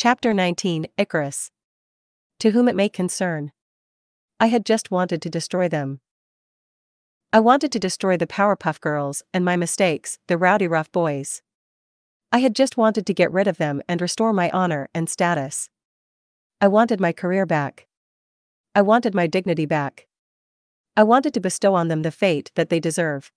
[0.00, 1.50] Chapter 19 Icarus.
[2.38, 3.50] To whom it may concern.
[4.38, 5.98] I had just wanted to destroy them.
[7.32, 11.42] I wanted to destroy the Powerpuff Girls and my mistakes, the Rowdyruff Boys.
[12.30, 15.68] I had just wanted to get rid of them and restore my honor and status.
[16.60, 17.88] I wanted my career back.
[18.76, 20.06] I wanted my dignity back.
[20.96, 23.32] I wanted to bestow on them the fate that they deserve.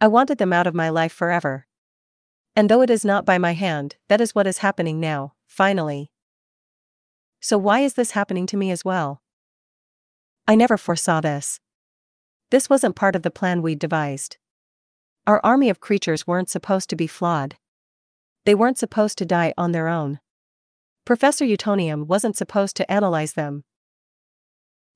[0.00, 1.68] I wanted them out of my life forever.
[2.56, 6.12] And though it is not by my hand, that is what is happening now, finally.
[7.40, 9.22] So why is this happening to me as well?
[10.46, 11.58] I never foresaw this.
[12.50, 14.36] This wasn't part of the plan we'd devised.
[15.26, 17.56] Our army of creatures weren't supposed to be flawed.
[18.46, 20.20] They weren't supposed to die on their own.
[21.04, 23.64] Professor Utonium wasn't supposed to analyze them.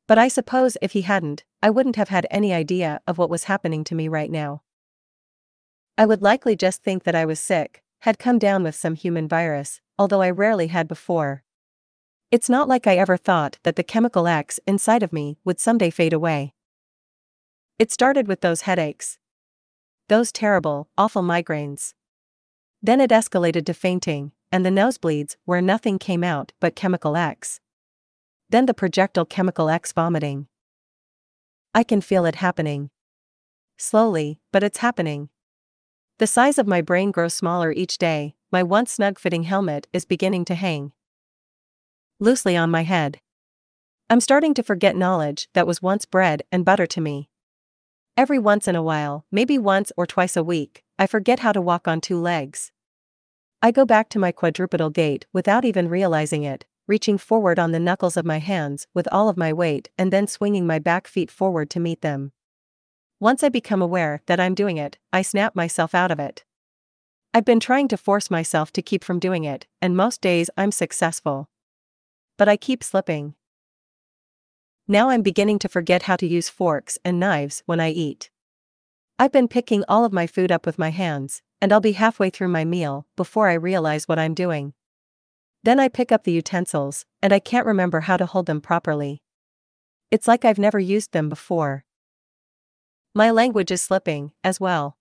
[0.09, 3.45] But I suppose if he hadn't, I wouldn't have had any idea of what was
[3.45, 4.63] happening to me right now.
[5.99, 9.29] I would likely just think that I was sick, had come down with some human
[9.29, 11.45] virus, although I rarely had before.
[12.33, 15.89] It's not like I ever thought that the chemical X inside of me would someday
[15.89, 16.53] fade away.
[17.79, 19.19] It started with those headaches.
[20.09, 21.95] Those terrible, awful migraines.
[22.83, 27.61] Then it escalated to fainting, and the nosebleeds where nothing came out but chemical X.
[28.51, 30.49] Then the projectile chemical X vomiting.
[31.73, 32.91] I can feel it happening.
[33.79, 35.29] Slowly, but it's happening.
[36.19, 40.05] The size of my brain grows smaller each day, my once snug fitting helmet is
[40.05, 40.93] beginning to hang
[42.21, 43.21] loosely on my head.
[44.09, 47.29] I'm starting to forget knowledge that was once bread and butter to me.
[48.17, 51.61] Every once in a while, maybe once or twice a week, I forget how to
[51.61, 52.71] walk on two legs.
[53.61, 57.81] I go back to my quadrupedal gait without even realizing it, reaching forward on the
[57.81, 61.31] knuckles of my hands with all of my weight and then swinging my back feet
[61.31, 62.33] forward to meet them.
[63.23, 66.43] Once I become aware that I'm doing it, I snap myself out of it.
[67.33, 70.73] I've been trying to force myself to keep from doing it, and most days I'm
[70.73, 71.49] successful.
[72.37, 73.37] But I keep slipping.
[74.89, 78.29] Now I'm beginning to forget how to use forks and knives when I eat.
[79.21, 82.29] I've been picking all of my food up with my hands, and I'll be halfway
[82.29, 84.75] through my meal before I realize what I'm doing.
[85.63, 89.23] Then I pick up the utensils, and I can't remember how to hold them properly.
[90.11, 91.85] It's like I've never used them before.
[93.15, 94.97] My language is slipping, as well.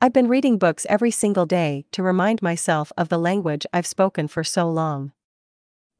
[0.00, 4.28] I've been reading books every single day to remind myself of the language I've spoken
[4.28, 5.12] for so long.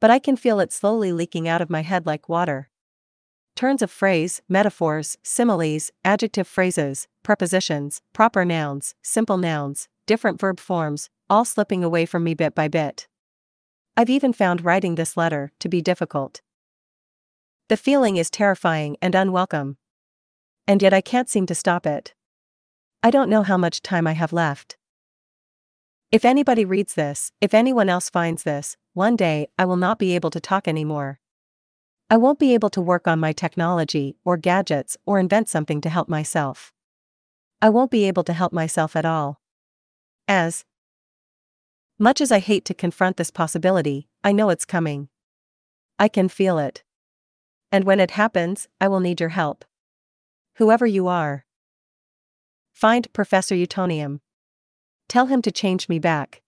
[0.01, 2.71] But I can feel it slowly leaking out of my head like water.
[3.55, 11.11] Turns of phrase, metaphors, similes, adjective phrases, prepositions, proper nouns, simple nouns, different verb forms,
[11.29, 13.07] all slipping away from me bit by bit.
[13.95, 16.41] I've even found writing this letter to be difficult.
[17.67, 19.77] The feeling is terrifying and unwelcome
[20.69, 22.13] and yet I can't seem to stop it.
[23.01, 24.77] I don't know how much time I have left.
[26.11, 30.13] If anybody reads this, if anyone else finds this, one day I will not be
[30.13, 31.19] able to talk anymore.
[32.07, 35.89] I won't be able to work on my technology or gadgets or invent something to
[35.89, 36.71] help myself.
[37.63, 39.41] I won't be able to help myself at all.
[40.27, 40.65] As
[41.97, 45.09] much as I hate to confront this possibility, I know it's coming.
[45.97, 46.83] I can feel it.
[47.71, 49.65] And when it happens, I will need your help
[50.59, 51.45] whoever you are.
[52.73, 54.19] Find Professor Utonium.
[55.07, 56.41] Tell him to change me back.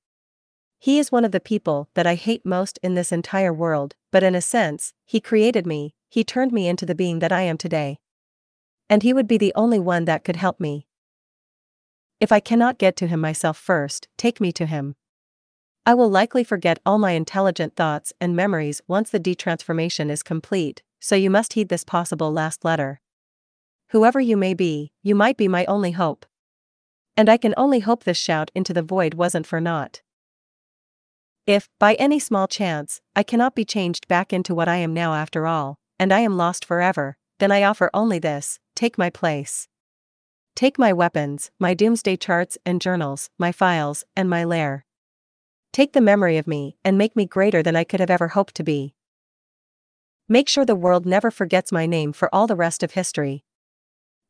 [0.78, 4.22] He is one of the people that I hate most in this entire world, but
[4.22, 7.58] in a sense, he created me, he turned me into the being that I am
[7.58, 8.00] today.
[8.90, 10.88] And he would be the only one that could help me.
[12.20, 14.96] If I cannot get to him myself first, take me to him.
[15.86, 20.84] I will likely forget all my intelligent thoughts and memories once the detransformation is complete,
[21.00, 23.00] so you must heed this possible last letter.
[23.92, 26.26] Whoever you may be, you might be my only hope.
[27.18, 30.02] And I can only hope this shout into the void wasn't for naught.
[31.46, 35.14] If, by any small chance, I cannot be changed back into what I am now
[35.14, 39.68] after all, and I am lost forever, then I offer only this take my place.
[40.56, 44.86] Take my weapons, my doomsday charts and journals, my files, and my lair.
[45.74, 48.56] Take the memory of me and make me greater than I could have ever hoped
[48.56, 48.96] to be.
[50.30, 53.44] Make sure the world never forgets my name for all the rest of history.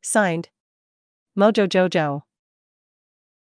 [0.02, 0.50] Signed.
[1.38, 2.22] Mojo Jojo.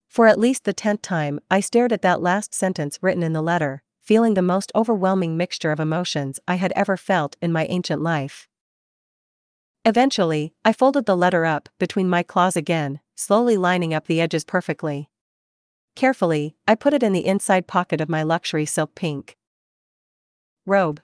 [0.09, 3.43] For at least the tenth time, I stared at that last sentence written in the
[3.43, 8.01] letter, feeling the most overwhelming mixture of emotions I had ever felt in my ancient
[8.01, 8.49] life.
[9.85, 14.45] Eventually, I folded the letter up between my claws again, slowly lining up the edges
[14.45, 15.11] perfectly.
[15.95, 19.37] Carefully, I put it in the inside pocket of my luxury silk pink
[20.65, 21.01] robe.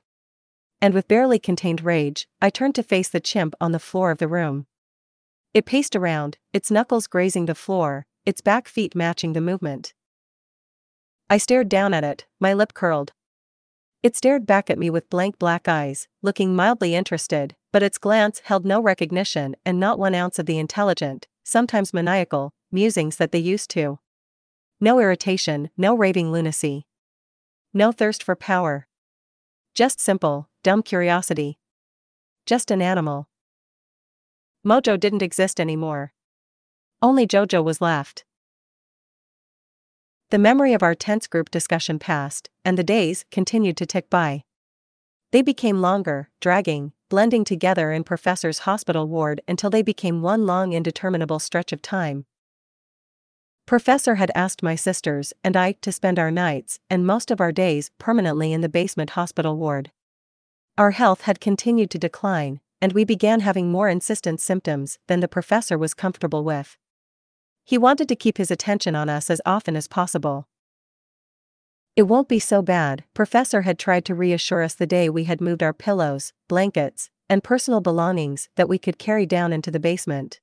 [0.80, 4.18] And with barely contained rage, I turned to face the chimp on the floor of
[4.18, 4.66] the room.
[5.54, 9.94] It paced around, its knuckles grazing the floor, its back feet matching the movement.
[11.30, 13.12] I stared down at it, my lip curled.
[14.02, 18.40] It stared back at me with blank black eyes, looking mildly interested, but its glance
[18.40, 23.38] held no recognition and not one ounce of the intelligent, sometimes maniacal, musings that they
[23.38, 24.00] used to.
[24.80, 26.84] No irritation, no raving lunacy.
[27.72, 28.88] No thirst for power.
[29.72, 31.58] Just simple, dumb curiosity.
[32.44, 33.28] Just an animal.
[34.64, 36.12] Mojo didn't exist anymore.
[37.02, 38.24] Only Jojo was left.
[40.30, 44.44] The memory of our tense group discussion passed, and the days continued to tick by.
[45.32, 50.72] They became longer, dragging, blending together in Professor's hospital ward until they became one long
[50.72, 52.24] indeterminable stretch of time.
[53.66, 57.52] Professor had asked my sisters and I to spend our nights and most of our
[57.52, 59.90] days permanently in the basement hospital ward.
[60.76, 65.28] Our health had continued to decline, and we began having more insistent symptoms than the
[65.28, 66.76] professor was comfortable with.
[67.64, 70.48] He wanted to keep his attention on us as often as possible.
[71.96, 75.40] It won't be so bad, Professor had tried to reassure us the day we had
[75.40, 80.40] moved our pillows, blankets, and personal belongings that we could carry down into the basement.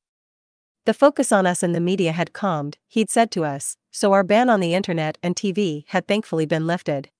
[0.85, 4.23] The focus on us in the media had calmed, he'd said to us, so our
[4.23, 7.10] ban on the internet and TV had thankfully been lifted.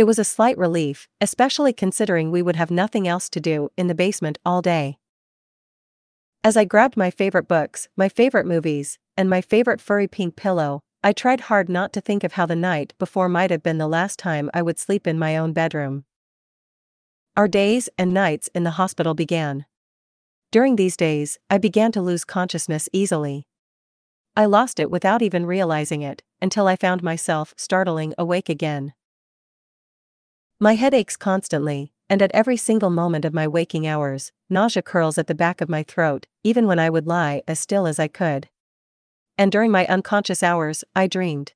[0.00, 3.86] It was a slight relief, especially considering we would have nothing else to do in
[3.86, 4.96] the basement all day.
[6.42, 10.80] As I grabbed my favorite books, my favorite movies, and my favorite furry pink pillow,
[11.04, 13.86] I tried hard not to think of how the night before might have been the
[13.86, 16.06] last time I would sleep in my own bedroom.
[17.36, 19.66] Our days and nights in the hospital began.
[20.50, 23.46] During these days, I began to lose consciousness easily.
[24.34, 28.94] I lost it without even realizing it, until I found myself startling awake again.
[30.62, 35.16] My head aches constantly, and at every single moment of my waking hours, nausea curls
[35.16, 38.08] at the back of my throat, even when I would lie as still as I
[38.08, 38.50] could.
[39.38, 41.54] And during my unconscious hours, I dreamed.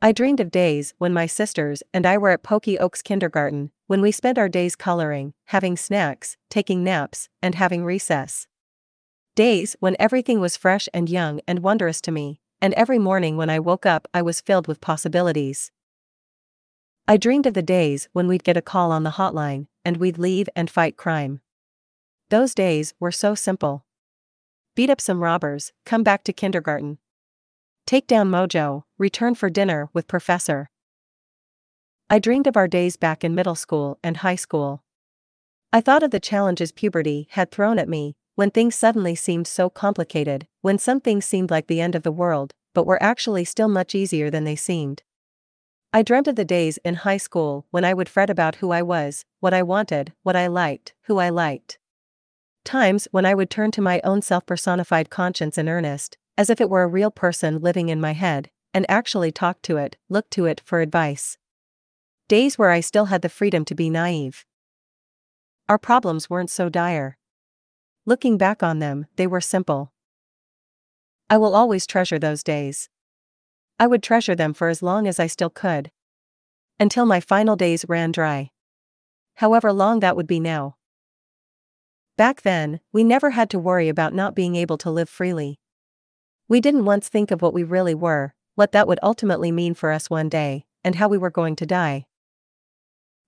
[0.00, 4.00] I dreamed of days when my sisters and I were at Pokey Oaks Kindergarten, when
[4.00, 8.46] we spent our days coloring, having snacks, taking naps, and having recess.
[9.34, 13.50] Days when everything was fresh and young and wondrous to me, and every morning when
[13.50, 15.70] I woke up I was filled with possibilities.
[17.06, 20.18] I dreamed of the days when we'd get a call on the hotline, and we'd
[20.18, 21.40] leave and fight crime.
[22.28, 23.84] Those days were so simple.
[24.76, 26.98] Beat up some robbers, come back to kindergarten.
[27.86, 30.70] Take down Mojo, return for dinner with Professor.
[32.08, 34.84] I dreamed of our days back in middle school and high school.
[35.72, 39.68] I thought of the challenges puberty had thrown at me, when things suddenly seemed so
[39.68, 43.68] complicated, when some things seemed like the end of the world, but were actually still
[43.68, 45.02] much easier than they seemed.
[45.92, 48.80] I dreamt of the days in high school when I would fret about who I
[48.80, 51.80] was, what I wanted, what I liked, who I liked.
[52.64, 56.60] Times when I would turn to my own self personified conscience in earnest, as if
[56.60, 60.30] it were a real person living in my head, and actually talk to it, look
[60.30, 61.38] to it for advice.
[62.28, 64.44] Days where I still had the freedom to be naive.
[65.68, 67.18] Our problems weren't so dire.
[68.06, 69.92] Looking back on them, they were simple.
[71.28, 72.88] I will always treasure those days.
[73.80, 75.90] I would treasure them for as long as I still could.
[76.78, 78.50] Until my final days ran dry.
[79.36, 80.76] However long that would be now.
[82.18, 85.58] Back then, we never had to worry about not being able to live freely.
[86.46, 89.92] We didn't once think of what we really were, what that would ultimately mean for
[89.92, 92.04] us one day, and how we were going to die.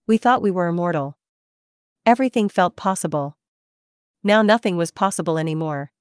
[0.06, 1.17] We thought we were immortal.
[2.05, 3.38] Everything felt possible.
[4.22, 5.93] Now nothing was possible anymore.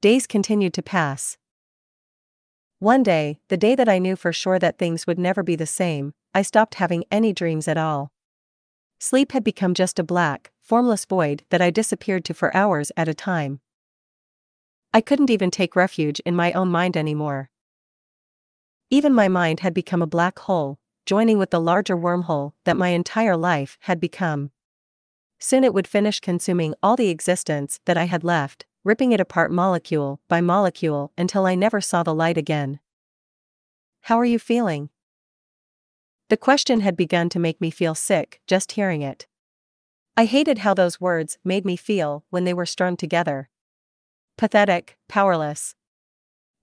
[0.00, 1.38] Days continued to pass.
[2.84, 5.64] One day, the day that I knew for sure that things would never be the
[5.64, 8.12] same, I stopped having any dreams at all.
[9.00, 13.08] Sleep had become just a black, formless void that I disappeared to for hours at
[13.08, 13.60] a time.
[14.92, 17.48] I couldn't even take refuge in my own mind anymore.
[18.90, 22.88] Even my mind had become a black hole, joining with the larger wormhole that my
[22.88, 24.50] entire life had become.
[25.38, 29.50] Soon it would finish consuming all the existence that I had left, ripping it apart
[29.50, 32.78] molecule by molecule until I never saw the light again.
[34.02, 34.90] How are you feeling?
[36.28, 39.26] The question had begun to make me feel sick just hearing it.
[40.16, 43.48] I hated how those words made me feel when they were strung together.
[44.36, 45.74] Pathetic, powerless,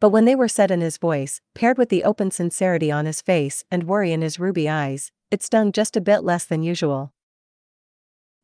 [0.01, 3.21] but when they were said in his voice, paired with the open sincerity on his
[3.21, 7.13] face and worry in his ruby eyes, it stung just a bit less than usual.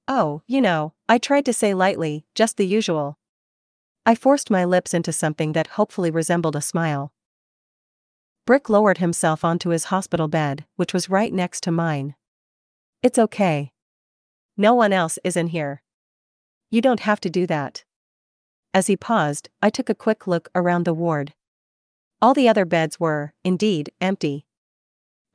[0.08, 3.18] Oh, you know, I tried to say lightly, just the usual.
[4.08, 7.12] I forced my lips into something that hopefully resembled a smile.
[8.46, 12.16] Brick lowered himself onto his hospital bed, which was right next to mine.
[13.04, 13.74] It's okay.
[14.56, 15.82] No one else is in here.
[16.72, 17.84] You don't have to do that.
[18.74, 21.34] As he paused, I took a quick look around the ward.
[22.22, 24.46] All the other beds were, indeed, empty.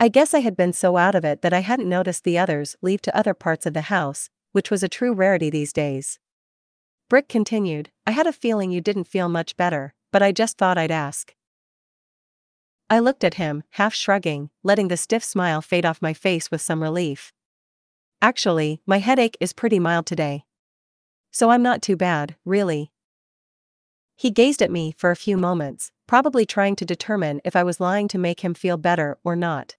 [0.01, 2.77] I guess I had been so out of it that I hadn't noticed the others
[2.81, 6.19] leave to other parts of the house, which was a true rarity these days.
[7.13, 10.79] Brick continued, I had a feeling you didn't feel much better, but I just thought
[10.79, 11.35] I'd ask.
[12.89, 16.63] I looked at him, half shrugging, letting the stiff smile fade off my face with
[16.63, 17.35] some relief.
[18.23, 20.45] Actually, my headache is pretty mild today.
[21.31, 22.93] So I'm not too bad, really.
[24.17, 27.79] He gazed at me for a few moments, probably trying to determine if I was
[27.79, 29.77] lying to make him feel better or not.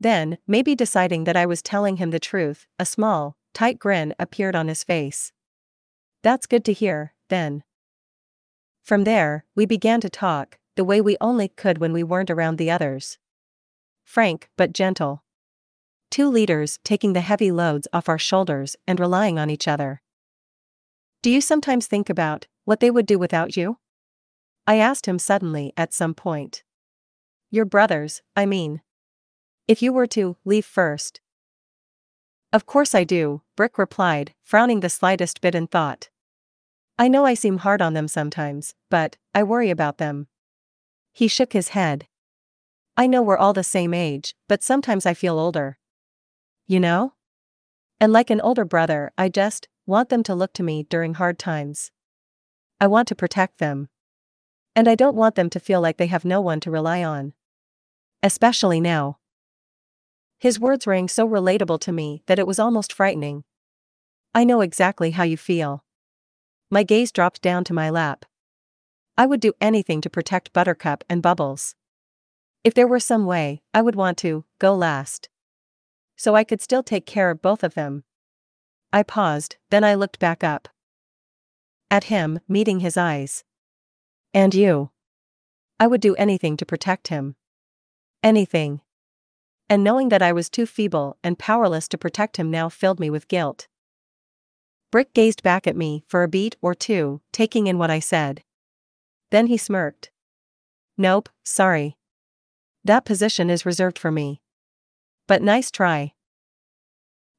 [0.00, 4.56] Then, maybe deciding that I was telling him the truth, a small, tight grin appeared
[4.56, 5.30] on his face.
[6.22, 7.62] That's good to hear, then.
[8.82, 12.58] From there, we began to talk, the way we only could when we weren't around
[12.58, 13.18] the others.
[14.04, 15.22] Frank, but gentle.
[16.10, 20.00] Two leaders taking the heavy loads off our shoulders and relying on each other.
[21.20, 23.78] Do you sometimes think about what they would do without you?
[24.66, 26.62] I asked him suddenly at some point.
[27.50, 28.80] Your brothers, I mean.
[29.66, 31.20] If you were to leave first.
[32.52, 36.08] Of course I do, Brick replied, frowning the slightest bit in thought.
[36.98, 40.28] I know I seem hard on them sometimes, but I worry about them.
[41.12, 42.08] He shook his head.
[42.96, 45.78] I know we're all the same age, but sometimes I feel older.
[46.66, 47.12] You know?
[48.00, 51.38] And like an older brother, I just want them to look to me during hard
[51.38, 51.90] times.
[52.80, 53.88] I want to protect them.
[54.74, 57.34] And I don't want them to feel like they have no one to rely on.
[58.22, 59.18] Especially now.
[60.38, 63.42] His words rang so relatable to me that it was almost frightening.
[64.34, 65.84] I know exactly how you feel.
[66.70, 68.24] My gaze dropped down to my lap.
[69.16, 71.74] I would do anything to protect Buttercup and Bubbles.
[72.62, 75.28] If there were some way, I would want to go last.
[76.16, 78.04] So I could still take care of both of them.
[78.92, 80.68] I paused, then I looked back up.
[81.90, 83.44] At him, meeting his eyes.
[84.32, 84.90] And you.
[85.80, 87.34] I would do anything to protect him.
[88.22, 88.82] Anything
[89.68, 93.10] and knowing that I was too feeble and powerless to protect him now filled me
[93.10, 93.68] with guilt.
[94.90, 98.42] Brick gazed back at me for a beat or two, taking in what I said.
[99.30, 100.10] Then he smirked.
[100.96, 101.96] Nope, sorry.
[102.84, 104.40] That position is reserved for me.
[105.26, 106.14] But nice try.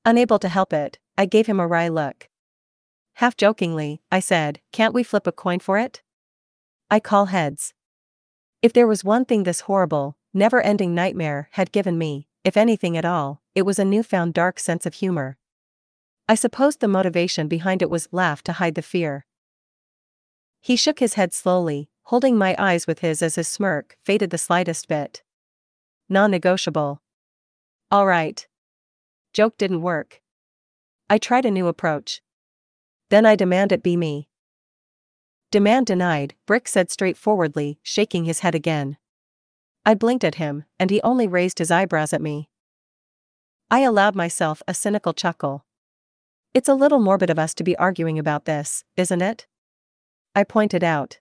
[0.06, 2.30] Unable to help it, I gave him a wry look.
[3.16, 6.04] Half jokingly, I said, Can't we flip a coin for it?
[6.92, 7.74] I call heads.
[8.62, 12.96] If there was one thing this horrible, never ending nightmare had given me, if anything
[12.96, 15.38] at all, it was a newfound dark sense of humor.
[16.28, 19.26] I supposed the motivation behind it was laugh to hide the fear.
[20.62, 24.38] He shook his head slowly, holding my eyes with his as his smirk faded the
[24.38, 25.24] slightest bit.
[26.08, 27.02] Non negotiable.
[27.92, 28.48] All right.
[29.34, 30.22] Joke didn't work.
[31.10, 32.22] I tried a new approach.
[33.10, 34.28] Then I demand it be me.
[35.52, 38.98] Demand denied, Brick said straightforwardly, shaking his head again.
[39.90, 42.48] I blinked at him, and he only raised his eyebrows at me.
[43.72, 45.66] I allowed myself a cynical chuckle.
[46.54, 49.48] It's a little morbid of us to be arguing about this, isn't it?
[50.36, 51.18] I pointed out.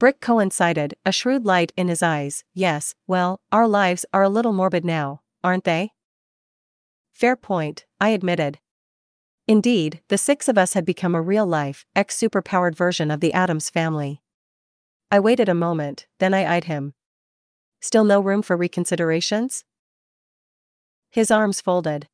[0.00, 2.42] Brick coincided, a shrewd light in his eyes.
[2.52, 5.92] Yes, well, our lives are a little morbid now, aren't they?
[7.12, 8.58] Fair point, I admitted.
[9.46, 13.32] Indeed, the six of us had become a real life, ex superpowered version of the
[13.32, 14.20] Addams family.
[15.12, 16.94] I waited a moment, then I eyed him.
[17.86, 19.62] Still no room for reconsiderations?
[21.08, 22.08] His arms folded.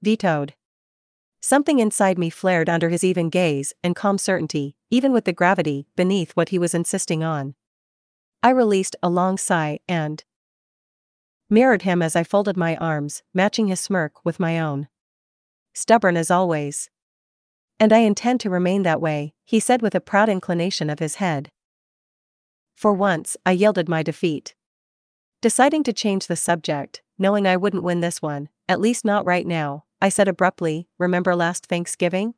[0.00, 0.54] Vetoed.
[1.40, 5.88] Something inside me flared under his even gaze and calm certainty, even with the gravity
[5.96, 7.56] beneath what he was insisting on.
[8.40, 10.22] I released a long sigh and
[11.50, 14.86] mirrored him as I folded my arms, matching his smirk with my own.
[15.72, 16.88] Stubborn as always.
[17.80, 21.16] And I intend to remain that way, he said with a proud inclination of his
[21.16, 21.50] head.
[22.76, 24.54] For once, I yielded my defeat.
[25.44, 29.46] Deciding to change the subject, knowing I wouldn't win this one, at least not right
[29.46, 32.32] now, I said abruptly, Remember last Thanksgiving?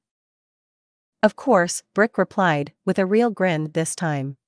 [1.23, 4.39] Of course, Brick replied, with a real grin this time.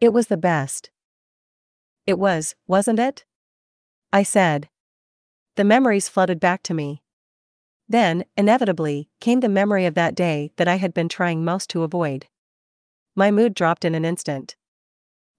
[0.00, 0.92] It was the best.
[2.06, 3.24] It was, wasn't it?
[4.12, 4.68] I said.
[5.56, 7.02] The memories flooded back to me.
[7.88, 11.82] Then, inevitably, came the memory of that day that I had been trying most to
[11.82, 12.28] avoid.
[13.16, 14.54] My mood dropped in an instant.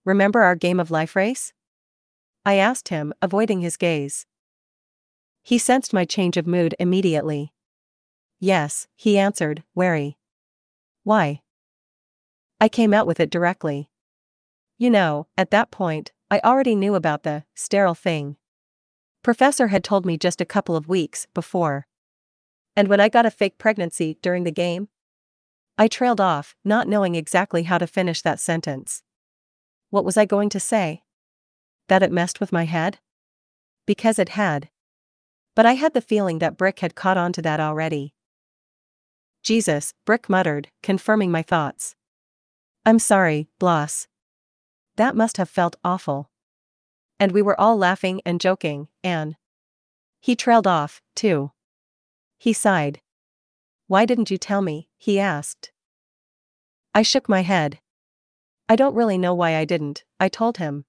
[0.04, 1.54] Remember our game of life race?
[2.46, 4.26] I asked him, avoiding his gaze.
[5.42, 7.54] He sensed my change of mood immediately.
[8.40, 10.18] Yes, he answered, wary.
[11.04, 11.42] Why?
[12.60, 13.90] I came out with it directly.
[14.78, 18.38] You know, at that point, I already knew about the sterile thing.
[19.22, 21.88] Professor had told me just a couple of weeks before.
[22.76, 24.90] And when I got a fake pregnancy during the game?
[25.78, 29.04] I trailed off, not knowing exactly how to finish that sentence.
[29.90, 31.02] What was I going to say?
[31.88, 33.00] That it messed with my head?
[33.86, 34.70] Because it had.
[35.56, 38.13] But I had the feeling that Brick had caught on to that already.
[39.44, 41.96] Jesus, Brick muttered, confirming my thoughts.
[42.86, 44.08] I'm sorry, Bloss.
[44.96, 46.30] That must have felt awful.
[47.20, 49.36] And we were all laughing and joking, and.
[50.20, 51.52] He trailed off, too.
[52.38, 53.02] He sighed.
[53.88, 54.88] Why didn't you tell me?
[54.98, 55.72] he asked.
[56.96, 57.80] I shook my head.
[58.70, 60.86] I don't really know why I didn't, I told him.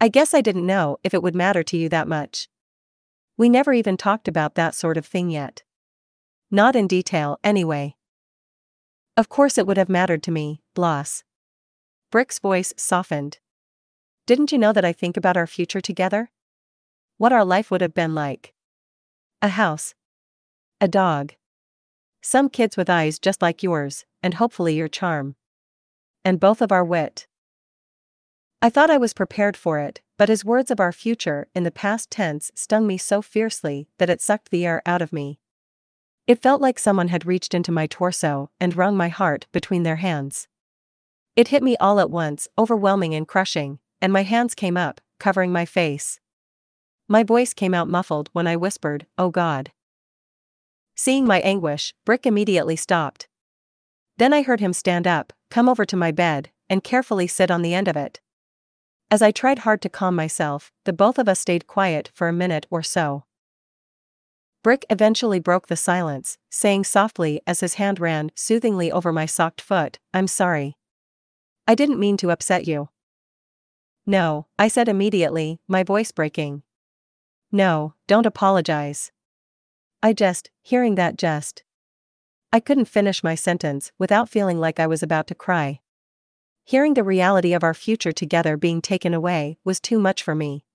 [0.00, 2.48] I guess I didn't know if it would matter to you that much.
[3.36, 5.62] We never even talked about that sort of thing yet.
[6.50, 7.96] Not in detail, anyway.
[9.16, 11.24] Of course it would have mattered to me, Bloss.
[12.12, 13.38] Brick's voice softened.
[14.26, 16.30] Didn't you know that I think about our future together?
[17.16, 18.54] What our life would have been like.
[19.42, 19.94] A house.
[20.80, 21.34] A dog.
[22.22, 25.34] Some kids with eyes just like yours, and hopefully your charm.
[26.24, 27.26] And both of our wit.
[28.60, 31.70] I thought I was prepared for it, but his words of our future in the
[31.70, 35.38] past tense stung me so fiercely that it sucked the air out of me.
[36.26, 39.96] It felt like someone had reached into my torso and wrung my heart between their
[39.96, 40.48] hands.
[41.36, 45.52] It hit me all at once, overwhelming and crushing, and my hands came up, covering
[45.52, 46.18] my face.
[47.06, 49.70] My voice came out muffled when I whispered, Oh God.
[50.96, 53.28] Seeing my anguish, Brick immediately stopped.
[54.16, 57.62] Then I heard him stand up, come over to my bed, and carefully sit on
[57.62, 58.20] the end of it.
[59.10, 62.32] As I tried hard to calm myself, the both of us stayed quiet for a
[62.32, 63.24] minute or so.
[64.62, 69.62] Brick eventually broke the silence, saying softly as his hand ran soothingly over my socked
[69.62, 70.76] foot, I'm sorry.
[71.66, 72.90] I didn't mean to upset you.
[74.04, 76.62] No, I said immediately, my voice breaking.
[77.50, 79.10] No, don't apologize.
[80.02, 81.62] I just, hearing that just.
[82.52, 85.80] I couldn't finish my sentence without feeling like I was about to cry.
[86.68, 90.66] Hearing the reality of our future together being taken away was too much for me.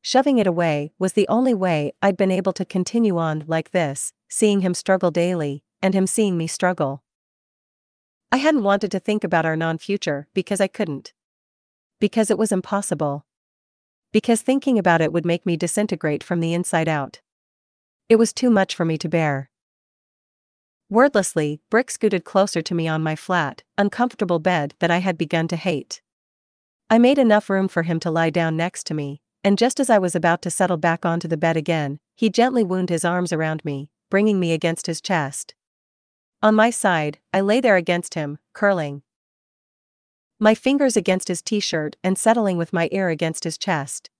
[0.00, 4.14] Shoving it away was the only way I'd been able to continue on like this,
[4.30, 7.02] seeing him struggle daily, and him seeing me struggle.
[8.32, 11.12] I hadn't wanted to think about our non future because I couldn't.
[11.98, 13.26] Because it was impossible.
[14.12, 17.20] Because thinking about it would make me disintegrate from the inside out.
[18.08, 19.49] It was too much for me to bear.
[20.90, 25.46] Wordlessly, Brick scooted closer to me on my flat, uncomfortable bed that I had begun
[25.48, 26.02] to hate.
[26.90, 29.88] I made enough room for him to lie down next to me, and just as
[29.88, 33.32] I was about to settle back onto the bed again, he gently wound his arms
[33.32, 35.54] around me, bringing me against his chest.
[36.42, 39.02] On my side, I lay there against him, curling.
[40.40, 44.10] My fingers against his t shirt and settling with my ear against his chest.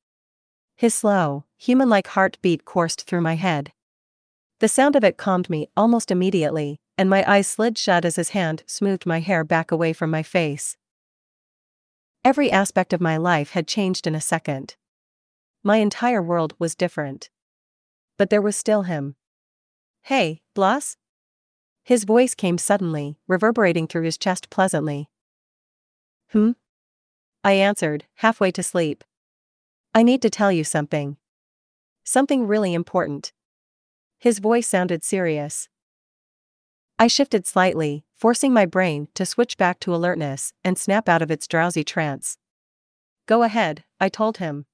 [0.76, 3.72] His slow, human like heartbeat coursed through my head.
[4.60, 8.30] The sound of it calmed me almost immediately, and my eyes slid shut as his
[8.30, 10.76] hand smoothed my hair back away from my face.
[12.22, 14.76] Every aspect of my life had changed in a second.
[15.62, 17.30] My entire world was different.
[18.18, 19.16] But there was still him.
[20.02, 20.98] Hey, Bloss?
[21.82, 25.08] His voice came suddenly, reverberating through his chest pleasantly.
[26.32, 26.52] Hmm?
[27.42, 29.04] I answered, halfway to sleep.
[29.94, 31.16] I need to tell you something.
[32.04, 33.32] Something really important.
[34.20, 35.68] His voice sounded serious.
[36.98, 41.30] I shifted slightly, forcing my brain to switch back to alertness and snap out of
[41.30, 42.36] its drowsy trance.
[43.24, 44.66] Go ahead, I told him.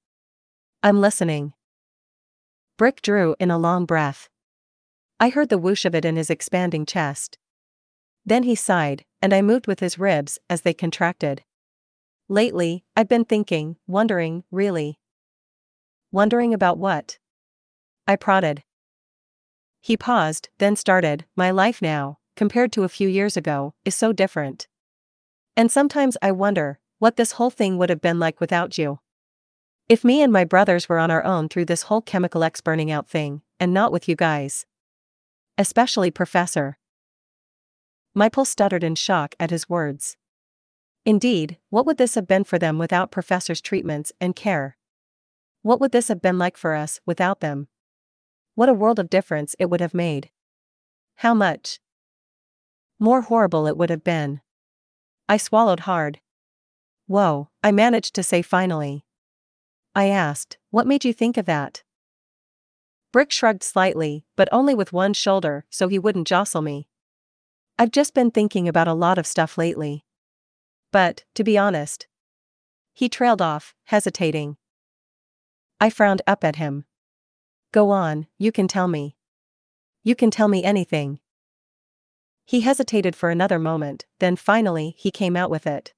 [0.83, 1.53] I'm listening.
[2.77, 4.27] Brick drew in a long breath.
[5.17, 7.37] I heard the whoosh of it in his expanding chest.
[8.25, 11.45] Then he sighed, and I moved with his ribs as they contracted.
[12.27, 14.99] Lately, I've been thinking, wondering, really.
[16.11, 17.17] Wondering about what?
[18.05, 18.63] I prodded.
[19.87, 24.11] He paused, then started, My life now, compared to a few years ago, is so
[24.11, 24.67] different.
[25.55, 28.99] And sometimes I wonder, what this whole thing would have been like without you.
[29.87, 32.91] If me and my brothers were on our own through this whole chemical X burning
[32.91, 34.65] out thing, and not with you guys.
[35.57, 36.77] Especially Professor.
[38.13, 40.17] Michael stuttered in shock at his words.
[41.05, 44.75] Indeed, what would this have been for them without Professor's treatments and care?
[45.61, 47.69] What would this have been like for us without them?
[48.57, 50.31] What a world of difference it would have made.
[51.17, 51.79] How much
[52.97, 54.41] more horrible it would have been.
[55.29, 56.21] I swallowed hard.
[57.05, 59.05] Whoa, I managed to say finally.
[59.93, 61.83] I asked, What made you think of that?
[63.11, 66.87] Brick shrugged slightly, but only with one shoulder so he wouldn't jostle me.
[67.77, 70.03] I've just been thinking about a lot of stuff lately.
[70.91, 72.07] But, to be honest,
[72.91, 74.57] he trailed off, hesitating.
[75.79, 76.86] I frowned up at him.
[77.71, 79.15] Go on, you can tell me.
[80.03, 81.19] You can tell me anything.
[82.45, 85.93] He hesitated for another moment, then finally he came out with it.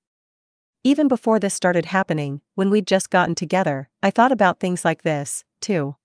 [0.83, 5.03] Even before this started happening, when we'd just gotten together, I thought about things like
[5.03, 5.95] this, too.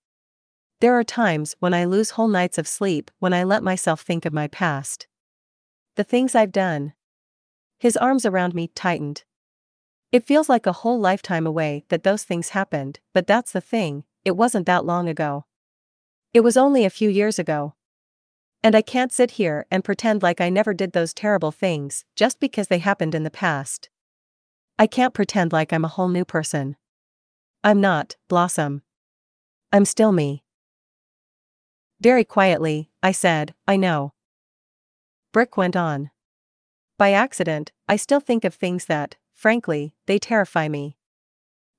[0.80, 4.26] There are times when I lose whole nights of sleep when I let myself think
[4.26, 5.06] of my past.
[5.94, 6.92] The things I've done.
[7.78, 9.24] His arms around me tightened.
[10.12, 14.04] It feels like a whole lifetime away that those things happened, but that's the thing,
[14.26, 15.46] it wasn't that long ago.
[16.34, 17.74] It was only a few years ago.
[18.60, 22.40] And I can't sit here and pretend like I never did those terrible things just
[22.40, 23.88] because they happened in the past.
[24.76, 26.74] I can't pretend like I'm a whole new person.
[27.62, 28.82] I'm not, Blossom.
[29.72, 30.42] I'm still me.
[32.00, 34.12] Very quietly, I said, I know.
[35.32, 36.10] Brick went on.
[36.98, 40.96] By accident, I still think of things that, frankly, they terrify me.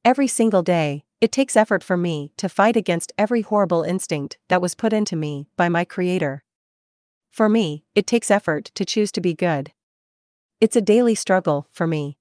[0.05, 4.61] Every single day, it takes effort for me to fight against every horrible instinct that
[4.61, 6.43] was put into me by my Creator.
[7.31, 9.71] For me, it takes effort to choose to be good.
[10.61, 12.19] It's a daily struggle for me.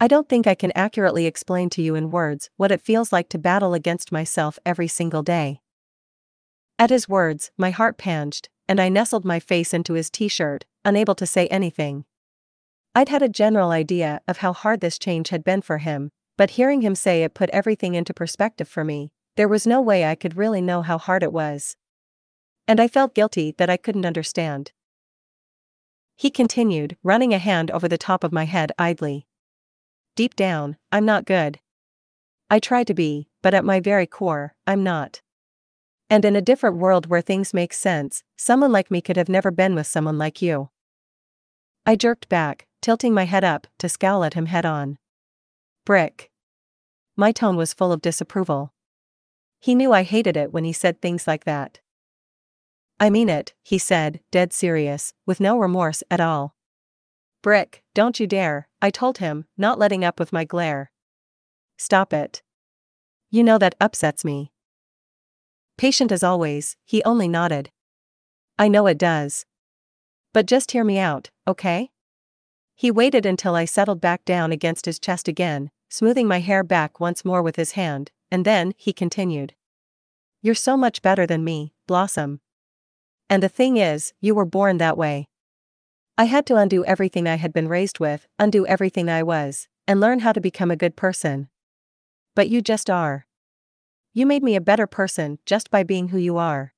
[0.00, 3.28] I don't think I can accurately explain to you in words what it feels like
[3.28, 5.60] to battle against myself every single day.
[6.76, 10.64] At his words, my heart panged, and I nestled my face into his t shirt,
[10.84, 12.04] unable to say anything.
[12.96, 16.50] I'd had a general idea of how hard this change had been for him, but
[16.50, 20.14] hearing him say it put everything into perspective for me, there was no way I
[20.14, 21.76] could really know how hard it was.
[22.66, 24.70] And I felt guilty that I couldn't understand.
[26.16, 29.26] He continued, running a hand over the top of my head idly.
[30.14, 31.58] Deep down, I'm not good.
[32.48, 35.20] I try to be, but at my very core, I'm not.
[36.08, 39.50] And in a different world where things make sense, someone like me could have never
[39.50, 40.70] been with someone like you.
[41.84, 44.98] I jerked back, tilting my head up to scowl at him head on.
[45.88, 46.30] Brick.
[47.16, 48.74] My tone was full of disapproval.
[49.58, 51.80] He knew I hated it when he said things like that.
[53.00, 56.54] I mean it, he said, dead serious, with no remorse at all.
[57.40, 60.90] Brick, don't you dare, I told him, not letting up with my glare.
[61.78, 62.42] Stop it.
[63.30, 64.52] You know that upsets me.
[65.78, 67.70] Patient as always, he only nodded.
[68.58, 69.46] I know it does.
[70.34, 71.92] But just hear me out, okay?
[72.74, 77.00] He waited until I settled back down against his chest again, smoothing my hair back
[77.00, 79.54] once more with his hand, and then he continued.
[80.42, 82.40] You're so much better than me, Blossom.
[83.30, 85.28] And the thing is, you were born that way.
[86.16, 90.00] I had to undo everything I had been raised with, undo everything I was, and
[90.00, 91.48] learn how to become a good person.
[92.34, 93.26] But you just are.
[94.12, 96.72] You made me a better person just by being who you are.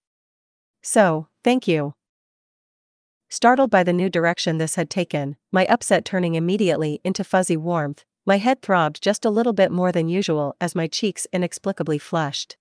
[0.83, 1.95] So, thank you.
[3.29, 8.05] Startled by the new direction this had taken, my upset turning immediately into fuzzy warmth,
[8.27, 12.57] my head throbbed just a little bit more than usual as my cheeks inexplicably flushed.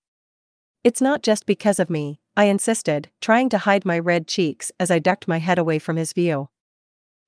[0.82, 4.90] It's not just because of me, I insisted, trying to hide my red cheeks as
[4.90, 6.48] I ducked my head away from his view.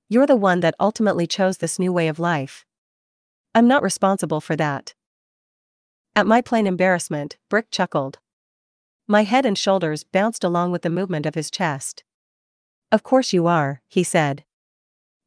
[0.08, 2.64] You're the one that ultimately chose this new way of life.
[3.54, 4.94] I'm not responsible for that.
[6.16, 8.18] At my plain embarrassment, Brick chuckled.
[9.06, 12.04] My head and shoulders bounced along with the movement of his chest.
[12.90, 14.44] Of course you are, he said.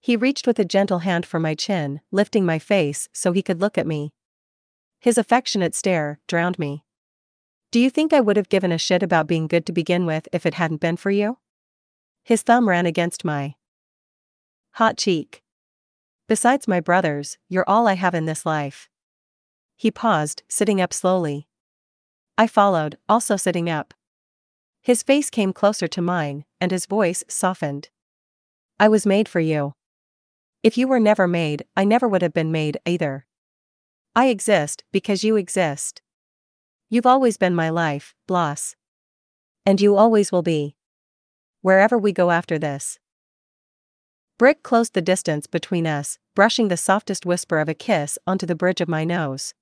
[0.05, 3.59] He reached with a gentle hand for my chin, lifting my face so he could
[3.59, 4.13] look at me.
[4.99, 6.85] His affectionate stare drowned me.
[7.71, 10.27] Do you think I would have given a shit about being good to begin with
[10.31, 11.39] if it hadn't been for you?
[12.23, 13.55] His thumb ran against my
[14.73, 15.41] hot cheek.
[16.27, 18.91] Besides my brothers, you're all I have in this life.
[19.75, 21.47] He paused, sitting up slowly.
[22.37, 23.95] I followed, also sitting up.
[24.83, 27.89] His face came closer to mine, and his voice softened.
[28.79, 29.73] I was made for you.
[30.65, 33.28] If you were never made, I never would have been made either.
[34.15, 36.01] I exist because you exist.
[36.89, 38.75] You've always been my life, Bloss.
[39.63, 40.75] And you always will be.
[41.62, 42.97] Wherever we go after this.
[44.39, 48.56] Brick closed the distance between us, brushing the softest whisper of a kiss onto the
[48.56, 49.54] bridge of my nose.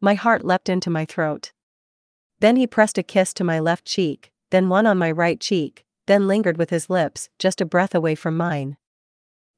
[0.00, 1.50] My heart leapt into my throat.
[2.38, 5.84] Then he pressed a kiss to my left cheek, then one on my right cheek,
[6.06, 8.76] then lingered with his lips just a breath away from mine.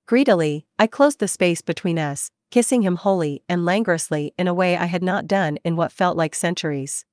[0.06, 4.76] Greedily, I closed the space between us, kissing him wholly and languorously in a way
[4.76, 7.06] I had not done in what felt like centuries.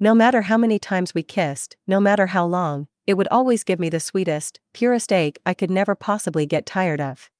[0.00, 3.78] No matter how many times we kissed, no matter how long, it would always give
[3.78, 7.30] me the sweetest, purest ache I could never possibly get tired of.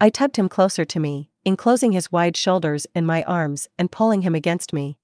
[0.00, 4.22] I tugged him closer to me, enclosing his wide shoulders in my arms and pulling
[4.22, 4.98] him against me.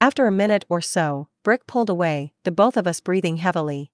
[0.00, 3.92] After a minute or so, Brick pulled away, the both of us breathing heavily.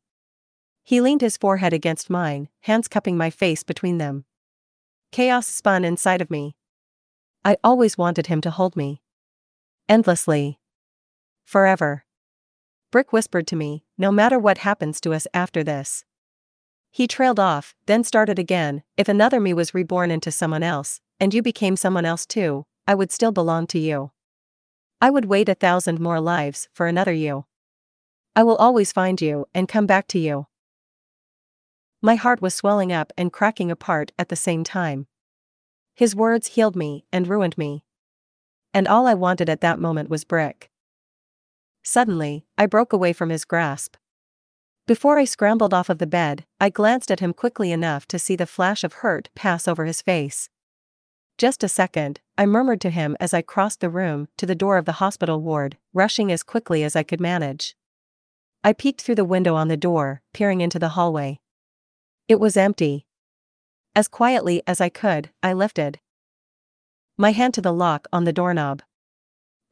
[0.84, 4.26] He leaned his forehead against mine, hands cupping my face between them.
[5.10, 6.56] Chaos spun inside of me.
[7.42, 9.00] I always wanted him to hold me.
[9.88, 10.60] Endlessly.
[11.44, 12.04] Forever.
[12.90, 16.04] Brick whispered to me, no matter what happens to us after this.
[16.90, 18.82] He trailed off, then started again.
[18.96, 22.94] If another me was reborn into someone else, and you became someone else too, I
[22.94, 24.12] would still belong to you.
[25.00, 27.46] I would wait a thousand more lives for another you.
[28.36, 30.46] I will always find you and come back to you.
[32.04, 35.06] My heart was swelling up and cracking apart at the same time.
[35.94, 37.82] His words healed me and ruined me.
[38.74, 40.70] And all I wanted at that moment was Brick.
[41.82, 43.96] Suddenly, I broke away from his grasp.
[44.86, 48.36] Before I scrambled off of the bed, I glanced at him quickly enough to see
[48.36, 50.50] the flash of hurt pass over his face.
[51.38, 54.76] Just a second, I murmured to him as I crossed the room to the door
[54.76, 57.74] of the hospital ward, rushing as quickly as I could manage.
[58.62, 61.40] I peeked through the window on the door, peering into the hallway.
[62.26, 63.06] It was empty.
[63.94, 66.00] As quietly as I could, I lifted
[67.18, 68.82] my hand to the lock on the doorknob.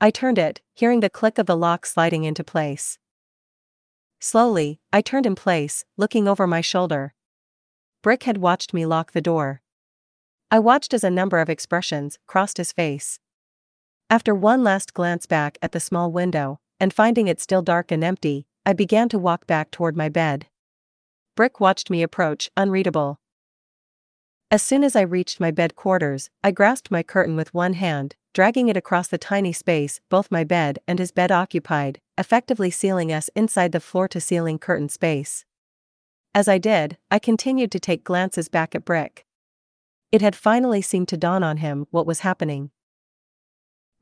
[0.01, 2.99] I turned it, hearing the click of the lock sliding into place.
[4.21, 7.15] Slowly, I turned in place, looking over my shoulder.
[8.03, 9.63] Brick had watched me lock the door.
[10.51, 13.19] I watched as a number of expressions crossed his face.
[14.11, 18.05] After one last glance back at the small window, and finding it still dark and
[18.05, 20.47] empty, I began to walk back toward my bed.
[21.35, 23.19] Brick watched me approach, unreadable.
[24.51, 28.17] As soon as I reached my bed quarters, I grasped my curtain with one hand,
[28.35, 33.11] dragging it across the tiny space both my bed and his bed occupied, effectively sealing
[33.11, 35.47] us inside the floor to ceiling curtain space.
[36.35, 39.25] As I did, I continued to take glances back at Brick.
[40.11, 42.71] It had finally seemed to dawn on him what was happening.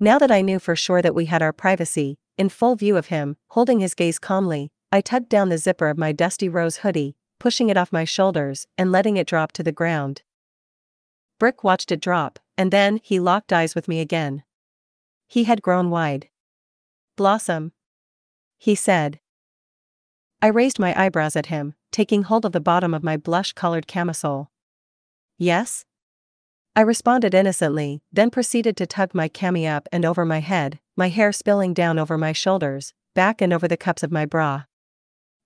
[0.00, 3.06] Now that I knew for sure that we had our privacy, in full view of
[3.06, 7.14] him, holding his gaze calmly, I tugged down the zipper of my dusty rose hoodie,
[7.40, 10.22] pushing it off my shoulders and letting it drop to the ground.
[11.40, 14.44] Brick watched it drop, and then he locked eyes with me again.
[15.26, 16.28] He had grown wide.
[17.16, 17.72] Blossom.
[18.58, 19.18] He said.
[20.42, 23.86] I raised my eyebrows at him, taking hold of the bottom of my blush colored
[23.86, 24.50] camisole.
[25.38, 25.86] Yes?
[26.76, 31.08] I responded innocently, then proceeded to tug my cami up and over my head, my
[31.08, 34.64] hair spilling down over my shoulders, back and over the cups of my bra.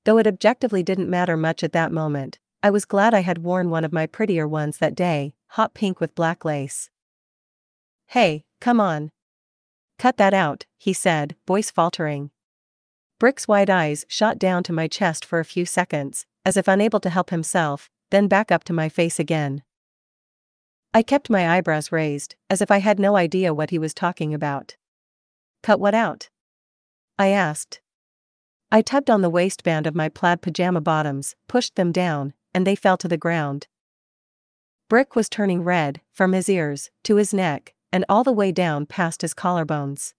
[0.05, 3.71] Though it objectively didn't matter much at that moment, I was glad I had worn
[3.71, 6.91] one of my prettier ones that day, hot pink with black lace.
[8.09, 9.11] Hey, come on.
[9.99, 12.31] Cut that out, he said, voice faltering.
[13.19, 17.01] Brick's wide eyes shot down to my chest for a few seconds, as if unable
[17.01, 19.63] to help himself, then back up to my face again.
[20.93, 24.35] I kept my eyebrows raised, as if I had no idea what he was talking
[24.35, 24.77] about.
[25.63, 26.29] Cut what out?
[27.19, 27.81] I asked.
[28.75, 32.75] I tugged on the waistband of my plaid pajama bottoms, pushed them down, and they
[32.75, 33.69] fell to the ground.
[34.89, 38.85] Brick was turning red, from his ears, to his neck, and all the way down
[38.85, 40.15] past his collarbones.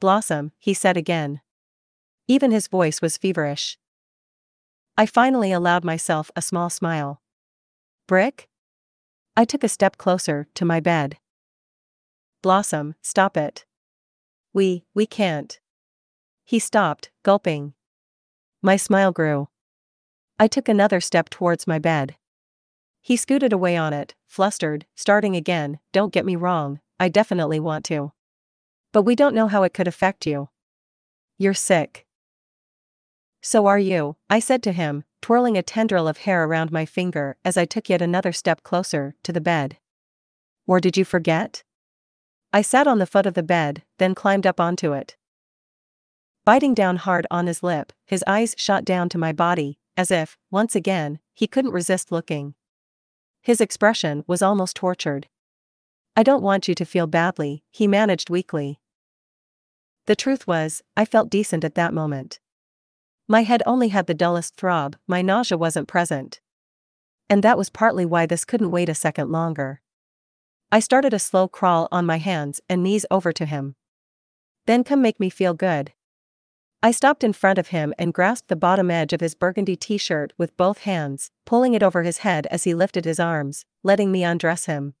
[0.00, 1.40] Blossom, he said again.
[2.28, 3.78] Even his voice was feverish.
[4.98, 7.22] I finally allowed myself a small smile.
[8.06, 8.50] Brick?
[9.34, 11.16] I took a step closer to my bed.
[12.42, 13.64] Blossom, stop it.
[14.52, 15.58] We, we can't.
[16.52, 17.72] He stopped, gulping.
[18.60, 19.48] My smile grew.
[20.38, 22.16] I took another step towards my bed.
[23.00, 27.86] He scooted away on it, flustered, starting again, don't get me wrong, I definitely want
[27.86, 28.12] to.
[28.92, 30.50] But we don't know how it could affect you.
[31.38, 32.04] You're sick.
[33.40, 37.38] So are you, I said to him, twirling a tendril of hair around my finger
[37.46, 39.78] as I took yet another step closer to the bed.
[40.66, 41.64] Or did you forget?
[42.52, 45.16] I sat on the foot of the bed, then climbed up onto it.
[46.44, 50.36] Biting down hard on his lip, his eyes shot down to my body, as if,
[50.50, 52.54] once again, he couldn't resist looking.
[53.42, 55.28] His expression was almost tortured.
[56.16, 58.80] I don't want you to feel badly, he managed weakly.
[60.06, 62.40] The truth was, I felt decent at that moment.
[63.28, 66.40] My head only had the dullest throb, my nausea wasn't present.
[67.30, 69.80] And that was partly why this couldn't wait a second longer.
[70.72, 73.76] I started a slow crawl on my hands and knees over to him.
[74.66, 75.92] Then come make me feel good.
[76.84, 79.98] I stopped in front of him and grasped the bottom edge of his burgundy t
[79.98, 84.10] shirt with both hands, pulling it over his head as he lifted his arms, letting
[84.10, 84.94] me undress him.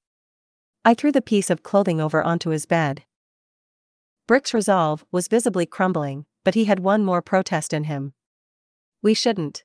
[0.84, 3.04] I threw the piece of clothing over onto his bed.
[4.28, 8.14] Brick's resolve was visibly crumbling, but he had one more protest in him.
[9.02, 9.64] We shouldn't.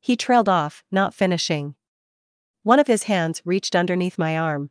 [0.00, 1.74] He trailed off, not finishing.
[2.62, 4.70] One of his hands reached underneath my arm.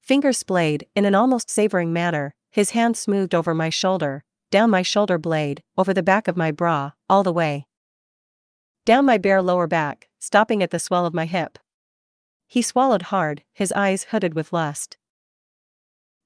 [0.00, 4.82] Fingers splayed, in an almost savoring manner, his hand smoothed over my shoulder, down my
[4.82, 7.66] shoulder blade, over the back of my bra, all the way.
[8.84, 11.58] Down my bare lower back, stopping at the swell of my hip.
[12.46, 14.96] He swallowed hard, his eyes hooded with lust.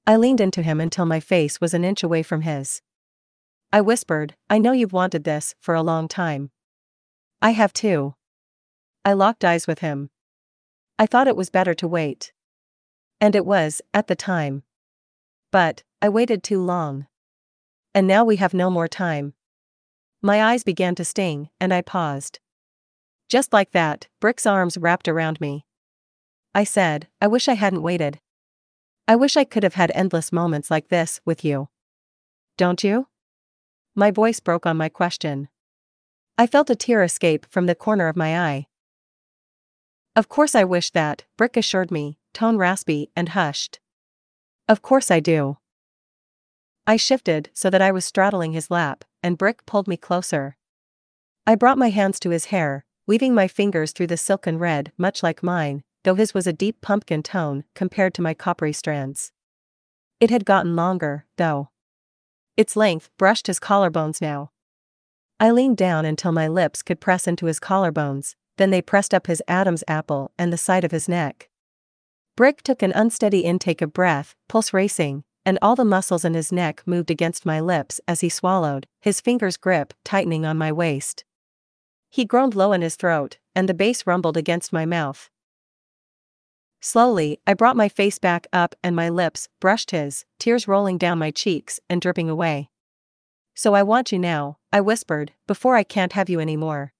[0.07, 2.81] I leaned into him until my face was an inch away from his.
[3.71, 6.51] I whispered, I know you've wanted this for a long time.
[7.41, 8.15] I have too.
[9.03, 10.09] I locked eyes with him.
[10.97, 12.31] I thought it was better to wait.
[13.19, 14.63] And it was, at the time.
[15.51, 17.07] But, I waited too long.
[17.95, 19.33] And now we have no more time.
[20.21, 22.39] My eyes began to sting, and I paused.
[23.29, 25.65] Just like that, Brick's arms wrapped around me.
[26.55, 28.19] I said, I wish I hadn't waited.
[29.07, 31.69] I wish I could have had endless moments like this with you.
[32.57, 33.07] Don't you?
[33.95, 35.49] My voice broke on my question.
[36.37, 38.67] I felt a tear escape from the corner of my eye.
[40.15, 43.79] Of course I wish that, Brick assured me, tone raspy and hushed.
[44.67, 45.57] Of course I do.
[46.85, 50.57] I shifted so that I was straddling his lap, and Brick pulled me closer.
[51.47, 55.23] I brought my hands to his hair, weaving my fingers through the silken red, much
[55.23, 59.31] like mine, though his was a deep pumpkin tone compared to my coppery strands.
[60.19, 61.69] It had gotten longer, though.
[62.57, 64.51] Its length brushed his collarbones now.
[65.39, 69.27] I leaned down until my lips could press into his collarbones, then they pressed up
[69.27, 71.49] his Adam's apple and the side of his neck.
[72.35, 76.51] Brick took an unsteady intake of breath, pulse racing, and all the muscles in his
[76.51, 81.25] neck moved against my lips as he swallowed, his fingers grip tightening on my waist.
[82.09, 85.29] He groaned low in his throat, and the bass rumbled against my mouth.
[86.79, 91.17] Slowly, I brought my face back up and my lips brushed his, tears rolling down
[91.17, 92.69] my cheeks and dripping away.
[93.55, 96.91] So I want you now, I whispered, before I can't have you anymore.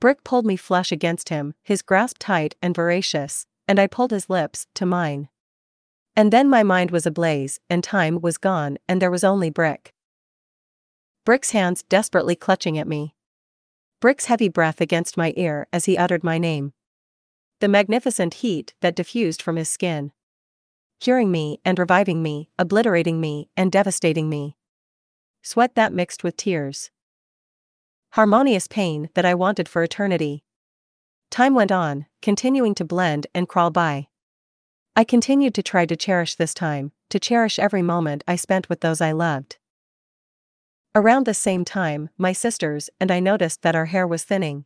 [0.00, 4.30] Brick pulled me flush against him, his grasp tight and voracious, and I pulled his
[4.30, 5.28] lips to mine.
[6.16, 9.92] And then my mind was ablaze, and time was gone, and there was only Brick.
[11.24, 13.14] Brick's hands desperately clutching at me.
[14.00, 16.72] Brick's heavy breath against my ear as he uttered my name
[17.60, 20.12] the magnificent heat that diffused from his skin.
[21.00, 24.56] Curing me and reviving me, obliterating me and devastating me.
[25.42, 26.90] Sweat that mixed with tears.
[28.12, 30.44] Harmonious pain that I wanted for eternity.
[31.30, 34.08] Time went on, continuing to blend and crawl by.
[34.98, 38.80] I continued to try to cherish this time, to cherish every moment I spent with
[38.80, 39.58] those I loved.
[40.94, 44.64] Around the same time, my sisters and I noticed that our hair was thinning.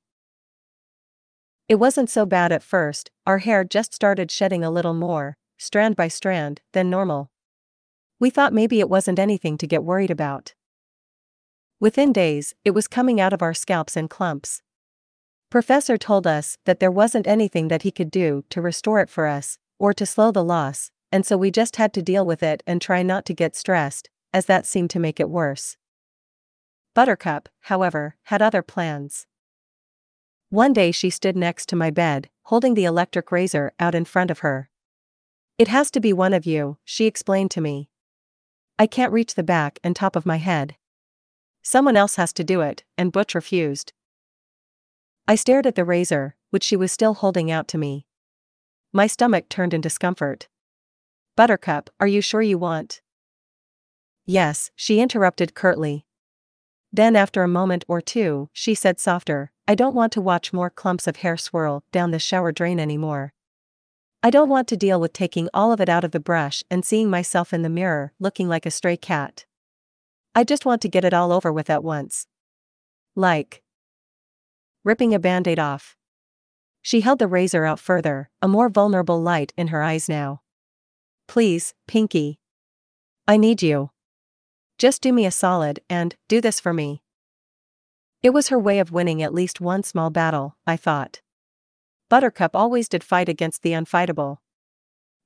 [1.69, 5.97] It wasn't so bad at first, our hair just started shedding a little more, strand
[5.97, 7.33] by strand, than normal.
[8.21, 10.55] We thought maybe it wasn't anything to get worried about.
[11.81, 14.63] Within days, it was coming out of our scalps in clumps.
[15.51, 19.27] Professor told us that there wasn't anything that he could do to restore it for
[19.27, 22.63] us, or to slow the loss, and so we just had to deal with it
[22.67, 25.77] and try not to get stressed, as that seemed to make it worse.
[26.95, 29.27] Buttercup, however, had other plans.
[30.51, 34.31] One day she stood next to my bed, holding the electric razor out in front
[34.31, 34.69] of her.
[35.57, 37.89] It has to be one of you, she explained to me.
[38.79, 40.77] I can't reach the back and top of my head.
[41.63, 43.93] Someone else has to do it, and Butch refused.
[45.27, 48.07] I stared at the razor, which she was still holding out to me.
[48.93, 50.49] My stomach turned in discomfort.
[51.37, 53.01] Buttercup, are you sure you want?
[54.27, 56.07] Yes, she interrupted curtly.
[56.93, 60.71] Then, after a moment or two, she said softer, I don't want to watch more
[60.71, 63.33] clumps of hair swirl down the shower drain anymore.
[64.25, 66.85] I don't want to deal with taking all of it out of the brush and
[66.85, 69.47] seeing myself in the mirror looking like a stray cat.
[70.35, 72.27] I just want to get it all over with at once.
[73.15, 73.63] Like
[74.83, 75.97] ripping a band aid off.
[76.83, 80.41] She held the razor out further, a more vulnerable light in her eyes now.
[81.29, 82.41] Please, Pinky.
[83.29, 83.91] I need you.
[84.79, 87.03] Just do me a solid and do this for me.
[88.23, 91.21] It was her way of winning at least one small battle, I thought.
[92.09, 94.39] Buttercup always did fight against the unfightable.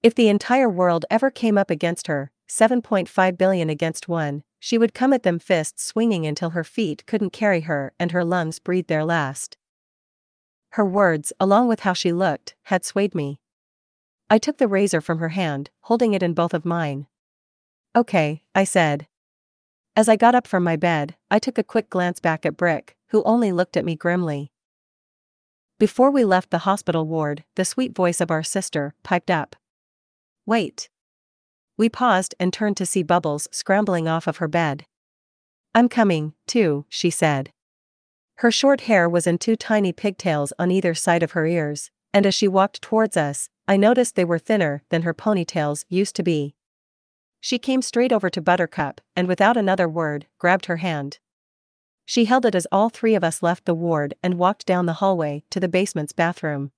[0.03, 4.93] If the entire world ever came up against her, 7.5 billion against one, she would
[4.93, 8.89] come at them fists swinging until her feet couldn't carry her and her lungs breathed
[8.89, 9.57] their last.
[10.75, 13.39] Her words, along with how she looked, had swayed me.
[14.29, 17.07] I took the razor from her hand, holding it in both of mine.
[17.95, 19.07] Okay, I said.
[19.95, 22.97] As I got up from my bed, I took a quick glance back at Brick,
[23.11, 24.51] who only looked at me grimly.
[25.79, 29.55] Before we left the hospital ward, the sweet voice of our sister piped up.
[30.45, 30.89] Wait.
[31.77, 34.87] We paused and turned to see Bubbles scrambling off of her bed.
[35.73, 37.53] I'm coming, too, she said.
[38.37, 42.27] Her short hair was in two tiny pigtails on either side of her ears, and
[42.27, 46.23] as she walked towards us, I noticed they were thinner than her ponytails used to
[46.23, 46.55] be.
[47.41, 51.19] She came straight over to Buttercup and without another word, grabbed her hand.
[52.05, 54.95] She held it as all three of us left the ward and walked down the
[54.95, 56.73] hallway to the basement's bathroom.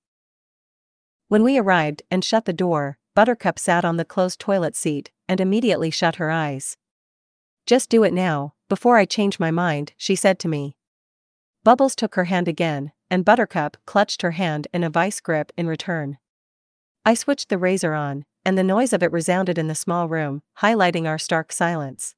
[1.27, 5.41] When we arrived and shut the door, Buttercup sat on the closed toilet seat and
[5.41, 6.77] immediately shut her eyes.
[7.65, 10.76] Just do it now, before I change my mind, she said to me.
[11.63, 15.67] Bubbles took her hand again, and Buttercup clutched her hand in a vice grip in
[15.67, 16.17] return.
[17.05, 20.41] I switched the razor on, and the noise of it resounded in the small room,
[20.59, 22.15] highlighting our stark silence.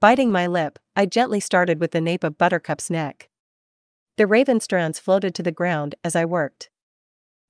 [0.00, 3.28] Biting my lip, I gently started with the nape of Buttercup's neck.
[4.16, 6.70] The raven strands floated to the ground as I worked.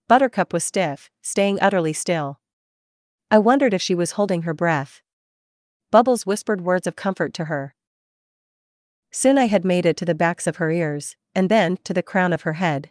[0.08, 2.40] Buttercup was stiff, staying utterly still.
[3.30, 5.02] I wondered if she was holding her breath.
[5.90, 7.74] Bubbles whispered words of comfort to her.
[9.10, 12.02] Soon I had made it to the backs of her ears, and then to the
[12.02, 12.90] crown of her head.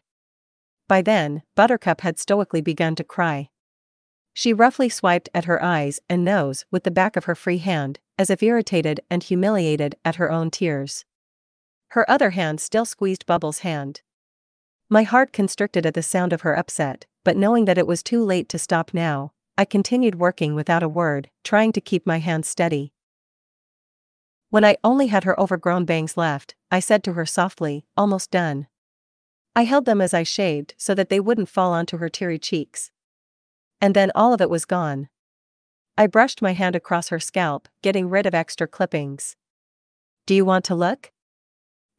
[0.88, 3.50] By then, Buttercup had stoically begun to cry.
[4.34, 8.00] She roughly swiped at her eyes and nose with the back of her free hand,
[8.18, 11.06] as if irritated and humiliated at her own tears.
[11.90, 14.02] Her other hand still squeezed Bubbles' hand.
[14.90, 18.24] My heart constricted at the sound of her upset, but knowing that it was too
[18.24, 22.48] late to stop now, I continued working without a word, trying to keep my hands
[22.48, 22.94] steady.
[24.50, 28.68] When I only had her overgrown bangs left, I said to her softly, almost done.
[29.56, 32.92] I held them as I shaved so that they wouldn't fall onto her teary cheeks.
[33.80, 35.10] And then all of it was gone.
[35.98, 39.36] I brushed my hand across her scalp, getting rid of extra clippings.
[40.26, 41.12] Do you want to look?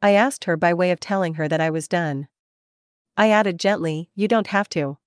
[0.01, 2.27] I asked her by way of telling her that I was done.
[3.15, 4.97] I added gently, You don't have to.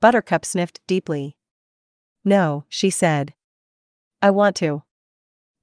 [0.00, 1.36] Buttercup sniffed deeply.
[2.24, 3.34] No, she said.
[4.20, 4.82] I want to.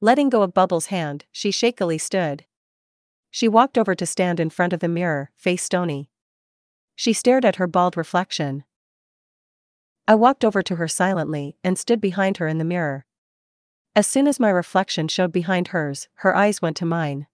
[0.04, 2.46] Letting go of Bubbles' hand, she shakily stood.
[3.30, 6.10] She walked over to stand in front of the mirror, face stony.
[6.96, 8.64] She stared at her bald reflection.
[10.08, 13.06] I walked over to her silently and stood behind her in the mirror.
[13.96, 17.28] As soon as my reflection showed behind hers, her eyes went to mine.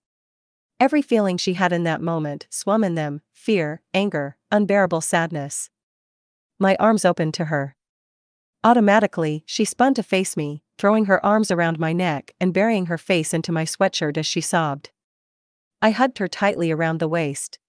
[0.77, 5.69] Every feeling she had in that moment swam in them fear, anger, unbearable sadness.
[6.59, 7.77] My arms opened to her.
[8.63, 12.97] Automatically, she spun to face me, throwing her arms around my neck and burying her
[12.97, 14.91] face into my sweatshirt as she sobbed.
[15.81, 17.59] I hugged her tightly around the waist.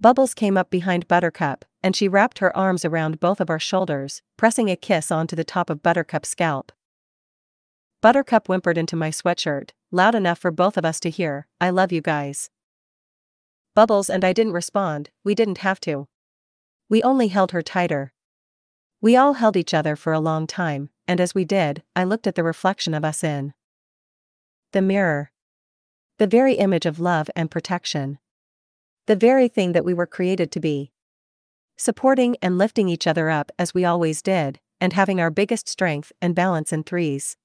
[0.00, 4.20] Bubbles came up behind Buttercup, and she wrapped her arms around both of our shoulders,
[4.36, 6.70] pressing a kiss onto the top of Buttercup's scalp.
[8.02, 11.92] Buttercup whimpered into my sweatshirt, loud enough for both of us to hear, I love
[11.92, 12.50] you guys.
[13.74, 16.08] Bubbles and I didn't respond, we didn't have to.
[16.88, 18.12] We only held her tighter.
[19.00, 22.26] We all held each other for a long time, and as we did, I looked
[22.26, 23.54] at the reflection of us in
[24.72, 25.30] the mirror.
[26.18, 28.18] The very image of love and protection.
[29.06, 30.90] The very thing that we were created to be.
[31.76, 36.10] Supporting and lifting each other up as we always did, and having our biggest strength
[36.20, 37.36] and balance in threes.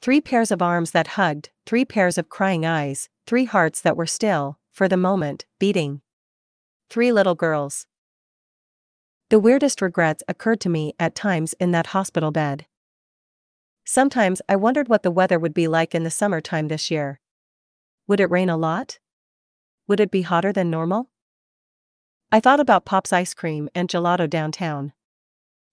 [0.00, 4.06] Three pairs of arms that hugged, three pairs of crying eyes, three hearts that were
[4.06, 6.02] still, for the moment, beating.
[6.88, 7.87] Three little girls.
[9.30, 12.64] The weirdest regrets occurred to me at times in that hospital bed.
[13.84, 17.20] Sometimes I wondered what the weather would be like in the summertime this year.
[18.06, 18.98] Would it rain a lot?
[19.86, 21.10] Would it be hotter than normal?
[22.32, 24.94] I thought about Pop's ice cream and gelato downtown.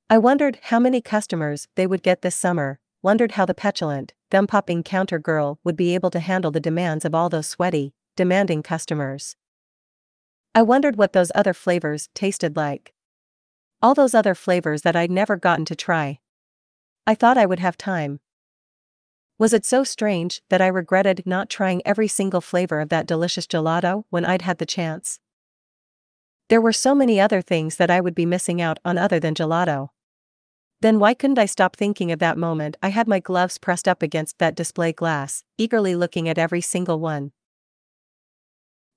[0.10, 4.48] I wondered how many customers they would get this summer, wondered how the petulant, gum
[4.48, 8.64] popping counter girl would be able to handle the demands of all those sweaty, demanding
[8.64, 9.38] customers.
[10.54, 12.95] I wondered what those other flavors tasted like.
[13.86, 16.18] All those other flavors that I'd never gotten to try.
[17.06, 18.20] I thought I would have time,
[19.38, 23.46] was it so strange that I regretted not trying every single flavor of that delicious
[23.46, 25.20] gelato when I'd had the chance?
[26.50, 29.36] There were so many other things that I would be missing out on other than
[29.36, 29.90] gelato.
[30.82, 34.02] Then why couldn't I stop thinking of that moment I had my gloves pressed up
[34.02, 37.34] against that display glass, eagerly looking at every single one?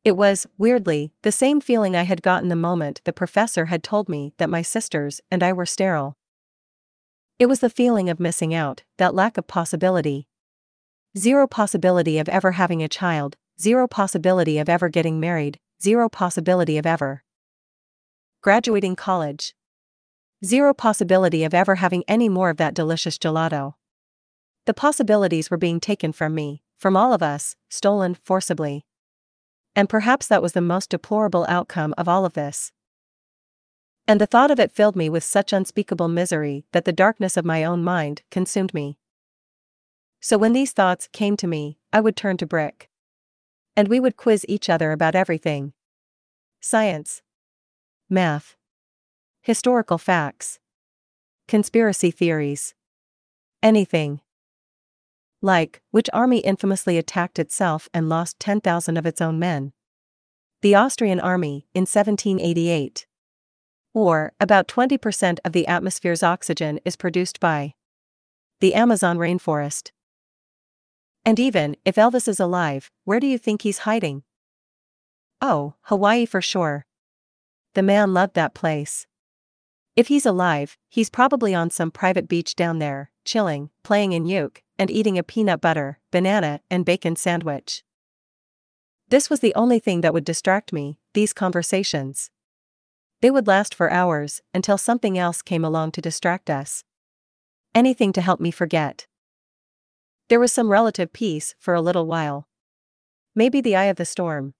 [0.04, 4.08] It was, weirdly, the same feeling I had gotten the moment the professor had told
[4.08, 6.16] me that my sisters and I were sterile.
[7.38, 10.26] It was the feeling of missing out, that lack of possibility.
[11.16, 16.78] Zero possibility of ever having a child, zero possibility of ever getting married, zero possibility
[16.78, 17.22] of ever
[18.40, 19.54] graduating college.
[20.44, 23.74] Zero possibility of ever having any more of that delicious gelato.
[24.66, 28.84] The possibilities were being taken from me, from all of us, stolen forcibly.
[29.78, 32.72] And perhaps that was the most deplorable outcome of all of this.
[34.08, 37.44] And the thought of it filled me with such unspeakable misery that the darkness of
[37.44, 38.98] my own mind consumed me.
[40.20, 42.90] So when these thoughts came to me, I would turn to Brick.
[43.76, 45.74] And we would quiz each other about everything
[46.60, 47.22] science,
[48.10, 48.56] math,
[49.42, 50.58] historical facts,
[51.46, 52.74] conspiracy theories,
[53.62, 54.22] anything.
[55.40, 59.72] Like, which army infamously attacked itself and lost 10,000 of its own men?
[60.62, 63.06] The Austrian army, in 1788.
[63.94, 67.74] Or, about 20% of the atmosphere's oxygen is produced by
[68.60, 69.92] the Amazon rainforest.
[71.24, 74.22] And even if Elvis is alive, where do you think he's hiding?
[75.40, 76.86] Oh, Hawaii for sure.
[77.74, 79.06] The man loved that place.
[79.98, 84.62] If he's alive, he's probably on some private beach down there, chilling, playing in uke,
[84.78, 87.82] and eating a peanut butter, banana, and bacon sandwich.
[89.08, 92.30] This was the only thing that would distract me, these conversations.
[93.22, 96.84] They would last for hours, until something else came along to distract us.
[97.74, 99.08] Anything to help me forget.
[100.28, 102.46] There was some relative peace for a little while.
[103.34, 104.54] Maybe the eye of the storm.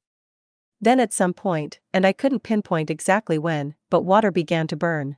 [0.81, 5.17] Then at some point, and I couldn't pinpoint exactly when, but water began to burn.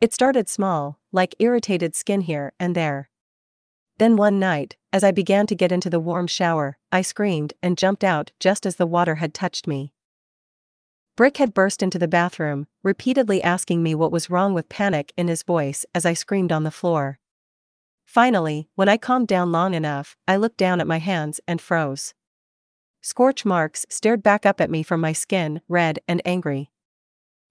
[0.00, 3.10] It started small, like irritated skin here and there.
[3.98, 7.76] Then one night, as I began to get into the warm shower, I screamed and
[7.76, 9.92] jumped out just as the water had touched me.
[11.16, 15.28] Brick had burst into the bathroom, repeatedly asking me what was wrong with panic in
[15.28, 17.18] his voice as I screamed on the floor.
[18.06, 22.14] Finally, when I calmed down long enough, I looked down at my hands and froze.
[23.02, 26.70] Scorch marks stared back up at me from my skin, red and angry.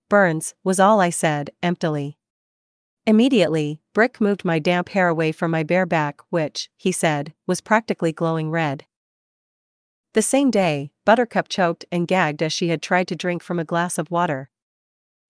[0.09, 2.18] Burns, was all I said, emptily.
[3.05, 7.61] Immediately, Brick moved my damp hair away from my bare back, which, he said, was
[7.61, 8.85] practically glowing red.
[10.13, 13.63] The same day, Buttercup choked and gagged as she had tried to drink from a
[13.63, 14.49] glass of water.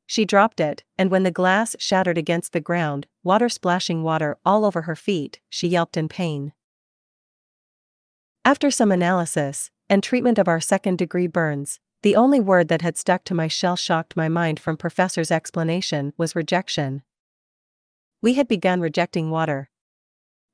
[0.06, 4.66] She dropped it, and when the glass shattered against the ground, water splashing water all
[4.66, 6.54] over her feet, she yelped in pain.
[8.44, 12.98] After some analysis and treatment of our second degree burns, the only word that had
[12.98, 17.04] stuck to my shell shocked my mind from Professor's explanation was rejection.
[18.22, 19.70] We had begun rejecting water.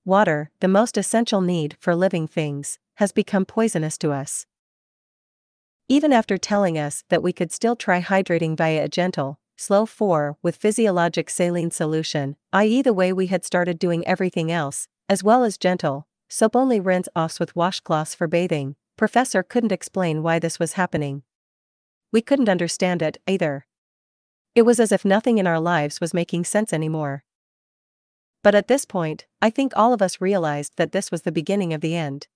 [0.05, 4.45] Water, the most essential need for living things, has become poisonous to us.
[5.89, 10.37] Even after telling us that we could still try hydrating via a gentle, slow 4
[10.43, 15.43] with physiologic saline solution, i.e., the way we had started doing everything else, as well
[15.43, 20.59] as gentle, soap only rinse offs with washcloths for bathing, Professor couldn't explain why this
[20.59, 21.23] was happening.
[22.11, 23.65] We couldn't understand it, either.
[24.53, 27.24] It was as if nothing in our lives was making sense anymore.
[28.45, 31.73] But at this point, I think all of us realized that this was the beginning
[31.73, 32.27] of the end.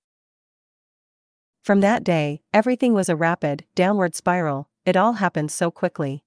[1.61, 6.23] From that day, everything was a rapid, downward spiral, it all happened so quickly.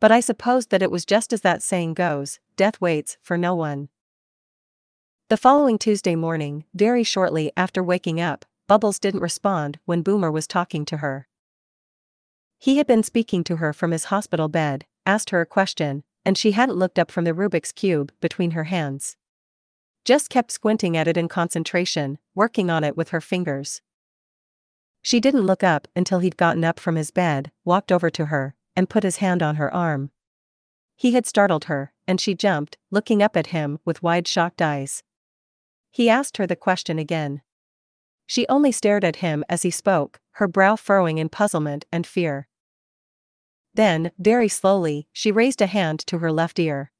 [0.00, 3.54] But I supposed that it was just as that saying goes death waits for no
[3.54, 3.88] one.
[5.28, 10.48] The following Tuesday morning, very shortly after waking up, Bubbles didn't respond when Boomer was
[10.48, 11.28] talking to her.
[12.58, 16.36] He had been speaking to her from his hospital bed, asked her a question, and
[16.36, 19.16] she hadn't looked up from the Rubik's Cube between her hands.
[20.04, 23.80] Just kept squinting at it in concentration, working on it with her fingers.
[25.00, 28.54] She didn't look up until he'd gotten up from his bed, walked over to her,
[28.76, 30.10] and put his hand on her arm.
[30.96, 35.02] He had startled her, and she jumped, looking up at him with wide shocked eyes.
[35.90, 37.40] He asked her the question again.
[38.26, 42.48] She only stared at him as he spoke, her brow furrowing in puzzlement and fear.
[43.74, 46.90] Then, very slowly, she raised a hand to her left ear.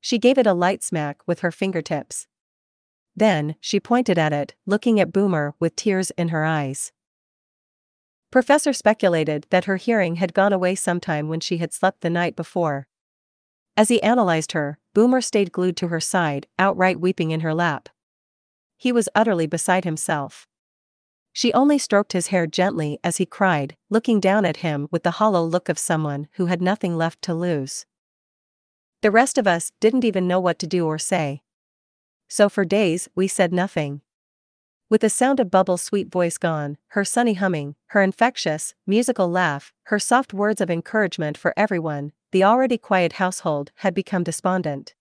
[0.00, 2.26] She gave it a light smack with her fingertips.
[3.14, 6.92] Then, she pointed at it, looking at Boomer with tears in her eyes.
[8.30, 12.34] Professor speculated that her hearing had gone away sometime when she had slept the night
[12.34, 12.88] before.
[13.76, 17.90] As he analyzed her, Boomer stayed glued to her side, outright weeping in her lap.
[18.76, 20.48] He was utterly beside himself.
[21.32, 25.12] She only stroked his hair gently as he cried, looking down at him with the
[25.12, 27.86] hollow look of someone who had nothing left to lose.
[29.00, 31.42] The rest of us didn't even know what to do or say.
[32.28, 34.02] So for days, we said nothing.
[34.88, 39.72] With the sound of Bubble's sweet voice gone, her sunny humming, her infectious, musical laugh,
[39.84, 44.94] her soft words of encouragement for everyone, the already quiet household had become despondent.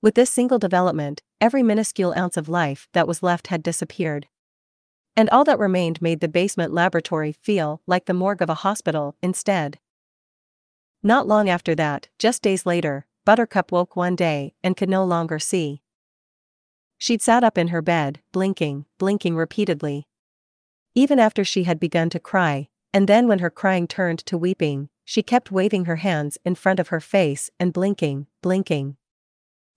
[0.00, 4.26] With this single development, every minuscule ounce of life that was left had disappeared.
[5.16, 9.16] And all that remained made the basement laboratory feel like the morgue of a hospital,
[9.22, 9.78] instead.
[11.02, 15.38] Not long after that, just days later, Buttercup woke one day and could no longer
[15.38, 15.82] see.
[16.98, 20.06] She'd sat up in her bed, blinking, blinking repeatedly.
[20.94, 24.88] Even after she had begun to cry, and then when her crying turned to weeping,
[25.04, 28.96] she kept waving her hands in front of her face and blinking, blinking.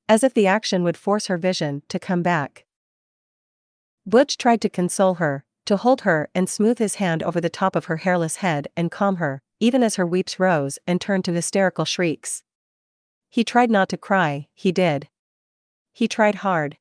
[0.07, 2.64] As if the action would force her vision to come back.
[4.05, 7.75] Butch tried to console her, to hold her and smooth his hand over the top
[7.75, 11.33] of her hairless head and calm her, even as her weeps rose and turned to
[11.33, 12.43] hysterical shrieks.
[13.29, 15.09] He tried not to cry, he did.
[15.91, 16.77] He tried hard.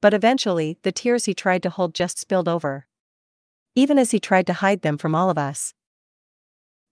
[0.00, 2.86] But eventually, the tears he tried to hold just spilled over.
[3.76, 5.74] Even as he tried to hide them from all of us.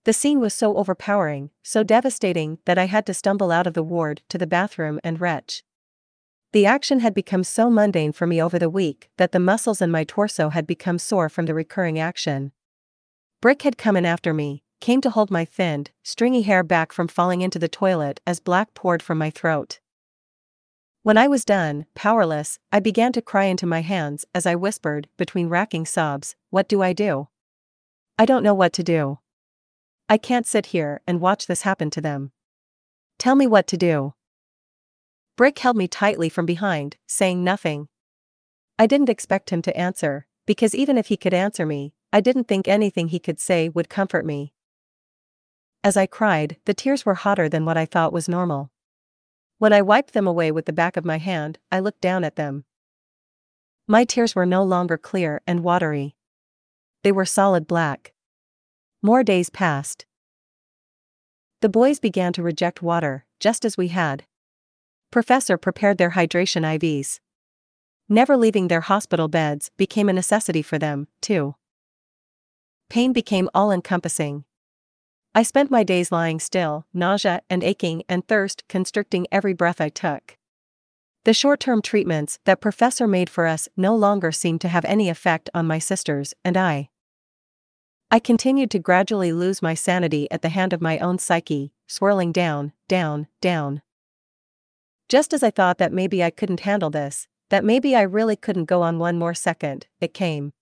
[0.05, 3.83] The scene was so overpowering, so devastating that I had to stumble out of the
[3.83, 5.63] ward to the bathroom and retch.
[6.53, 9.91] The action had become so mundane for me over the week that the muscles in
[9.91, 12.51] my torso had become sore from the recurring action.
[13.41, 17.07] Brick had come in after me, came to hold my thinned, stringy hair back from
[17.07, 19.79] falling into the toilet as black poured from my throat.
[21.03, 25.09] When I was done, powerless, I began to cry into my hands as I whispered,
[25.17, 27.29] between racking sobs, What do I do?
[28.19, 29.21] I don't know what to do.
[30.09, 32.33] I can't sit here and watch this happen to them.
[33.19, 34.15] Tell me what to do.
[35.41, 37.89] Brick held me tightly from behind, saying nothing.
[38.79, 42.45] I didn't expect him to answer, because even if he could answer me, I didn't
[42.45, 44.53] think anything he could say would comfort me.
[45.83, 48.71] As I cried, the tears were hotter than what I thought was normal.
[49.57, 52.37] When I wiped them away with the back of my hand, I looked down at
[52.37, 52.67] them.
[53.89, 56.17] My tears were no longer clear and watery.
[57.03, 58.13] They were solid black.
[59.01, 60.05] More days passed.
[61.63, 64.27] The boys began to reject water, just as we had.
[65.11, 67.19] Professor prepared their hydration IVs.
[68.09, 71.57] Never leaving their hospital beds became a necessity for them, too.
[72.89, 74.45] Pain became all encompassing.
[75.35, 79.89] I spent my days lying still, nausea and aching and thirst constricting every breath I
[79.89, 80.37] took.
[81.25, 85.09] The short term treatments that Professor made for us no longer seemed to have any
[85.09, 86.89] effect on my sisters and I.
[88.11, 92.33] I continued to gradually lose my sanity at the hand of my own psyche, swirling
[92.33, 93.83] down, down, down.
[95.11, 98.67] Just as I thought that maybe I couldn't handle this, that maybe I really couldn't
[98.67, 100.53] go on one more second, it came.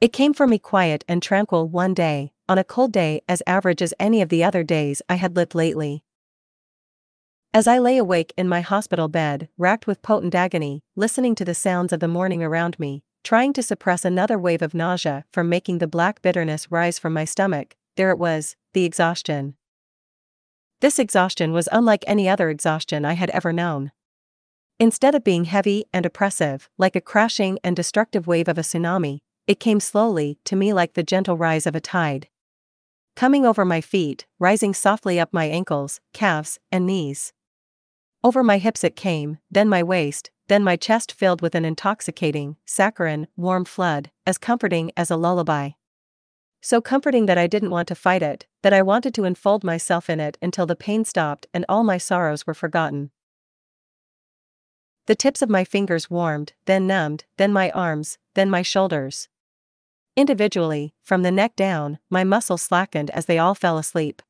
[0.00, 3.82] It came for me quiet and tranquil one day, on a cold day as average
[3.82, 6.04] as any of the other days I had lived lately.
[7.52, 11.52] As I lay awake in my hospital bed, racked with potent agony, listening to the
[11.52, 15.78] sounds of the morning around me, trying to suppress another wave of nausea from making
[15.78, 19.56] the black bitterness rise from my stomach, there it was, the exhaustion.
[20.80, 23.92] This exhaustion was unlike any other exhaustion I had ever known.
[24.78, 29.20] Instead of being heavy and oppressive, like a crashing and destructive wave of a tsunami,
[29.46, 32.28] it came slowly to me like the gentle rise of a tide
[33.20, 37.34] coming over my feet, rising softly up my ankles, calves, and knees.
[38.24, 42.56] Over my hips it came, then my waist, then my chest filled with an intoxicating,
[42.64, 45.72] saccharine, warm flood, as comforting as a lullaby.
[46.60, 50.10] So comforting that I didn't want to fight it, that I wanted to enfold myself
[50.10, 53.10] in it until the pain stopped and all my sorrows were forgotten.
[55.06, 59.28] The tips of my fingers warmed, then numbed, then my arms, then my shoulders.
[60.16, 64.22] Individually, from the neck down, my muscles slackened as they all fell asleep.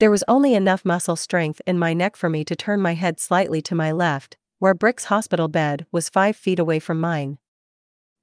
[0.00, 3.20] There was only enough muscle strength in my neck for me to turn my head
[3.20, 7.38] slightly to my left, where Brick's hospital bed was five feet away from mine.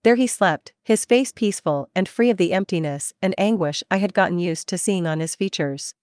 [0.08, 4.14] There he slept, his face peaceful and free of the emptiness and anguish I had
[4.14, 5.96] gotten used to seeing on his features.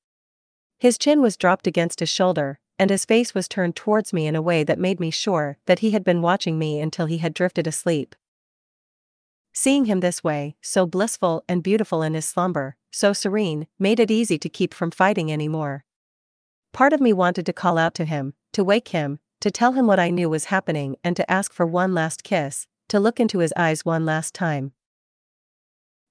[0.79, 4.37] His chin was dropped against his shoulder, and his face was turned towards me in
[4.37, 7.33] a way that made me sure that he had been watching me until he had
[7.33, 8.15] drifted asleep.
[9.55, 14.11] Seeing him this way, so blissful and beautiful in his slumber, so serene, made it
[14.11, 15.87] easy to keep from fighting anymore.
[16.75, 19.87] Part of me wanted to call out to him, to wake him, to tell him
[19.87, 23.39] what I knew was happening and to ask for one last kiss, to look into
[23.39, 24.73] his eyes one last time.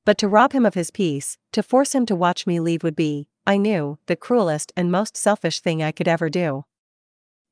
[0.05, 2.95] But to rob him of his peace, to force him to watch me leave would
[2.95, 6.65] be, I knew, the cruelest and most selfish thing I could ever do.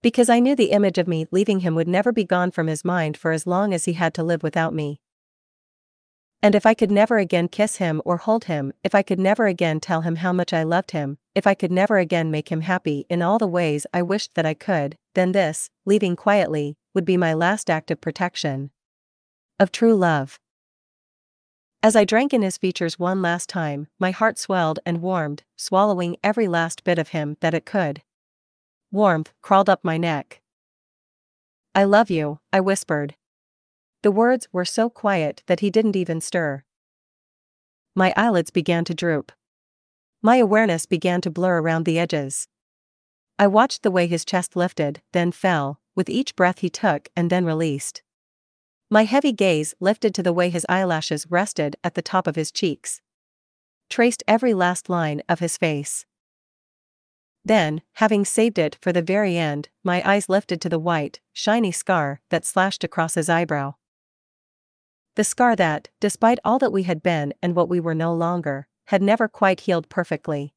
[0.02, 2.84] Because I knew the image of me leaving him would never be gone from his
[2.84, 5.00] mind for as long as he had to live without me.
[6.44, 9.46] And if I could never again kiss him or hold him, if I could never
[9.46, 12.62] again tell him how much I loved him, if I could never again make him
[12.62, 17.06] happy in all the ways I wished that I could, then this, leaving quietly, would
[17.06, 18.72] be my last act of protection.
[19.62, 20.40] Of true love.
[21.84, 26.18] As I drank in his features one last time, my heart swelled and warmed, swallowing
[26.24, 28.02] every last bit of him that it could.
[28.92, 30.42] Warmth crawled up my neck.
[31.76, 33.14] I love you, I whispered.
[34.02, 36.64] The words were so quiet that he didn't even stir.
[37.94, 39.32] My eyelids began to droop.
[40.24, 42.48] My awareness began to blur around the edges.
[43.38, 47.30] I watched the way his chest lifted, then fell, with each breath he took and
[47.30, 48.02] then released.
[48.94, 52.52] My heavy gaze lifted to the way his eyelashes rested at the top of his
[52.52, 53.00] cheeks.
[53.90, 56.06] Traced every last line of his face.
[57.46, 61.72] Then, having saved it for the very end, my eyes lifted to the white, shiny
[61.72, 63.76] scar that slashed across his eyebrow.
[65.16, 68.68] The scar that, despite all that we had been and what we were no longer,
[68.88, 70.54] had never quite healed perfectly.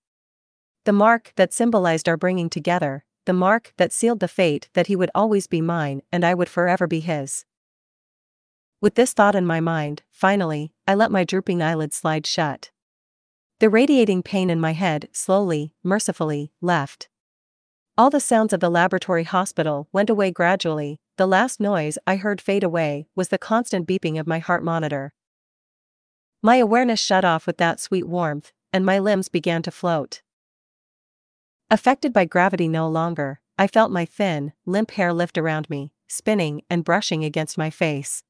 [0.87, 4.97] The mark that symbolized our bringing together, the mark that sealed the fate that he
[4.97, 7.45] would always be mine and I would forever be his.
[8.85, 12.71] With this thought in my mind, finally, I let my drooping eyelids slide shut.
[13.59, 17.09] The radiating pain in my head slowly, mercifully, left.
[17.97, 22.43] All the sounds of the laboratory hospital went away gradually, the last noise I heard
[22.43, 25.15] fade away was the constant beeping of my heart monitor.
[26.43, 30.21] My awareness shut off with that sweet warmth, and my limbs began to float.
[31.71, 36.61] Affected by gravity no longer, I felt my thin, limp hair lift around me, spinning
[36.69, 38.23] and brushing against my face.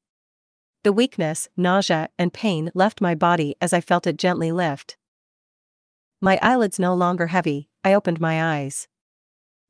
[0.85, 4.99] The weakness, nausea, and pain left my body as I felt it gently lift.
[6.20, 8.87] My eyelids no longer heavy, I opened my eyes.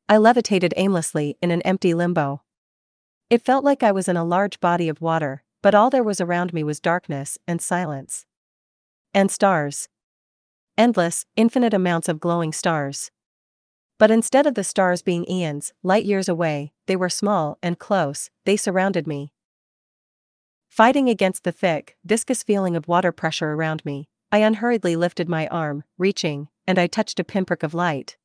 [0.09, 2.43] I levitated aimlessly in an empty limbo.
[3.31, 6.21] It felt like I was in a large body of water, but all there was
[6.21, 8.27] around me was darkness and silence.
[9.15, 9.89] And stars.
[10.77, 13.13] Endless, infinite amounts of glowing stars.
[14.01, 18.31] But instead of the stars being eons, light years away, they were small and close,
[18.45, 19.34] they surrounded me.
[20.75, 25.47] Fighting against the thick, viscous feeling of water pressure around me, I unhurriedly lifted my
[25.47, 28.17] arm, reaching, and I touched a pinprick of light.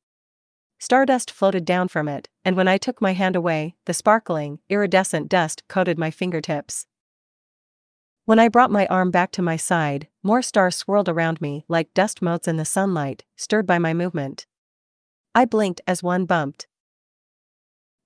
[0.80, 5.30] Stardust floated down from it, and when I took my hand away, the sparkling, iridescent
[5.30, 6.88] dust coated my fingertips.
[8.26, 11.94] When I brought my arm back to my side, more stars swirled around me like
[11.94, 14.48] dust motes in the sunlight, stirred by my movement.
[15.36, 16.66] I blinked as one bumped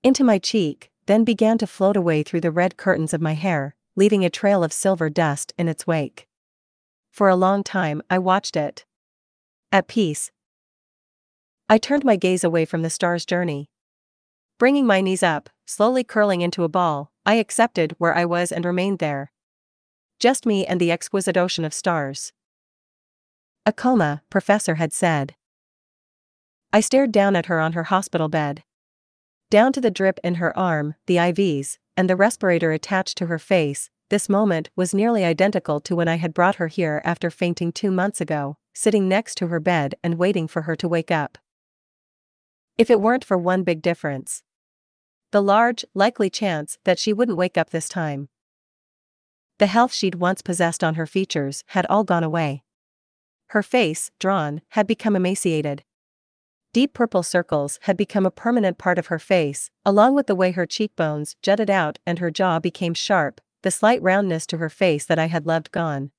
[0.02, 3.74] into my cheek, then began to float away through the red curtains of my hair,
[3.96, 6.26] leaving a trail of silver dust in its wake.
[7.10, 8.84] For a long time I watched it.
[9.70, 10.30] At peace.
[11.68, 13.70] I turned my gaze away from the star's journey.
[14.58, 18.64] Bringing my knees up, slowly curling into a ball, I accepted where I was and
[18.64, 19.32] remained there.
[20.20, 22.32] Just me and the exquisite ocean of stars.
[23.66, 25.34] A coma, Professor had said.
[26.72, 28.62] I stared down at her on her hospital bed.
[29.50, 33.38] Down to the drip in her arm, the IVs, and the respirator attached to her
[33.38, 37.72] face, this moment was nearly identical to when I had brought her here after fainting
[37.72, 41.38] two months ago, sitting next to her bed and waiting for her to wake up.
[42.76, 44.42] If it weren't for one big difference.
[45.30, 48.28] The large, likely chance that she wouldn't wake up this time.
[49.58, 52.64] The health she'd once possessed on her features had all gone away.
[53.48, 55.84] Her face, drawn, had become emaciated.
[56.74, 60.50] Deep purple circles had become a permanent part of her face, along with the way
[60.50, 65.06] her cheekbones jutted out and her jaw became sharp, the slight roundness to her face
[65.06, 66.10] that I had loved gone.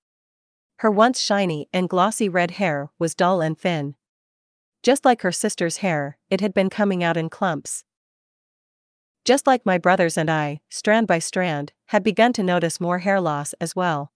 [0.78, 3.96] Her once shiny and glossy red hair was dull and thin.
[4.82, 7.84] Just like her sister's hair, it had been coming out in clumps.
[9.26, 13.20] Just like my brothers and I, strand by strand, had begun to notice more hair
[13.20, 14.14] loss as well.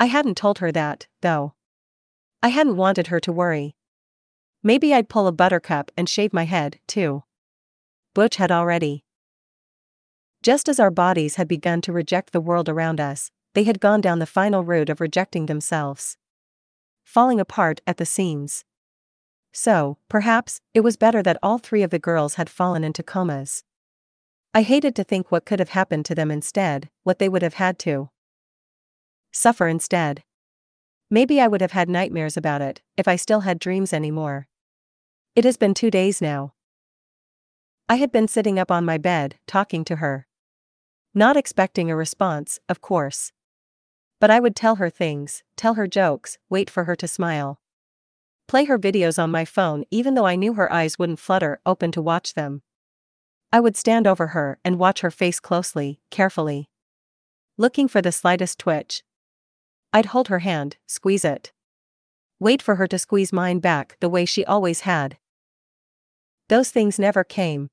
[0.00, 1.54] I hadn't told her that, though.
[2.42, 3.76] I hadn't wanted her to worry.
[4.66, 7.24] Maybe I'd pull a buttercup and shave my head, too.
[8.14, 9.04] Butch had already.
[10.42, 14.00] Just as our bodies had begun to reject the world around us, they had gone
[14.00, 16.16] down the final route of rejecting themselves.
[17.04, 18.64] Falling apart at the seams.
[19.52, 23.64] So, perhaps, it was better that all three of the girls had fallen into comas.
[24.54, 27.54] I hated to think what could have happened to them instead, what they would have
[27.54, 28.08] had to
[29.30, 30.24] suffer instead.
[31.10, 34.48] Maybe I would have had nightmares about it, if I still had dreams anymore.
[35.36, 36.54] It has been two days now.
[37.88, 40.28] I had been sitting up on my bed, talking to her.
[41.12, 43.32] Not expecting a response, of course.
[44.20, 47.58] But I would tell her things, tell her jokes, wait for her to smile.
[48.46, 51.90] Play her videos on my phone even though I knew her eyes wouldn't flutter open
[51.92, 52.62] to watch them.
[53.52, 56.68] I would stand over her and watch her face closely, carefully.
[57.58, 59.02] Looking for the slightest twitch.
[59.92, 61.52] I'd hold her hand, squeeze it.
[62.38, 65.18] Wait for her to squeeze mine back the way she always had.
[66.48, 67.70] Those things never came.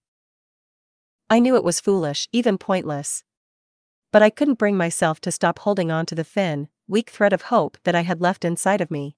[1.29, 3.23] I knew it was foolish, even pointless.
[4.11, 7.43] But I couldn't bring myself to stop holding on to the thin, weak thread of
[7.43, 9.15] hope that I had left inside of me.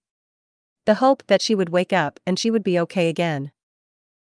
[0.86, 3.52] The hope that she would wake up and she would be okay again.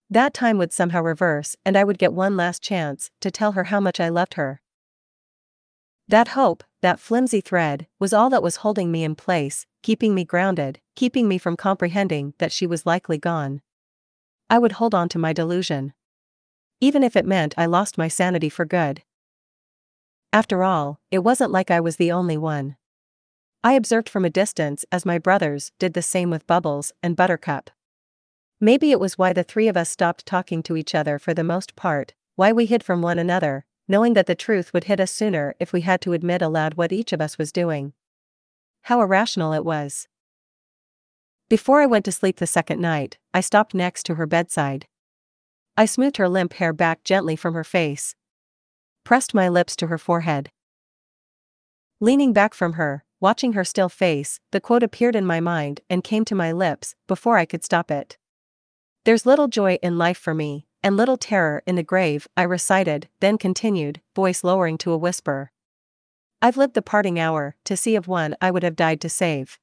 [0.09, 3.65] That time would somehow reverse and I would get one last chance to tell her
[3.65, 4.61] how much I loved her.
[6.07, 10.23] That hope, that flimsy thread, was all that was holding me in place, keeping me
[10.23, 13.61] grounded, keeping me from comprehending that she was likely gone.
[14.49, 15.93] I would hold on to my delusion.
[16.79, 19.01] Even if it meant I lost my sanity for good.
[20.31, 22.75] After all, it wasn't like I was the only one.
[23.63, 27.71] I observed from a distance as my brothers did the same with Bubbles and Buttercup.
[28.59, 31.43] Maybe it was why the three of us stopped talking to each other for the
[31.43, 35.11] most part, why we hid from one another, knowing that the truth would hit us
[35.11, 37.93] sooner if we had to admit aloud what each of us was doing.
[38.83, 40.07] How irrational it was.
[41.47, 44.87] Before I went to sleep the second night, I stopped next to her bedside.
[45.77, 48.15] I smoothed her limp hair back gently from her face.
[49.03, 50.49] Pressed my lips to her forehead.
[51.99, 56.03] Leaning back from her, watching her still face, the quote appeared in my mind and
[56.03, 58.17] came to my lips before I could stop it.
[59.03, 63.07] There's little joy in life for me, and little terror in the grave, I recited,
[63.19, 65.51] then continued, voice lowering to a whisper.
[66.41, 69.59] I've lived the parting hour, to see of one I would have died to save.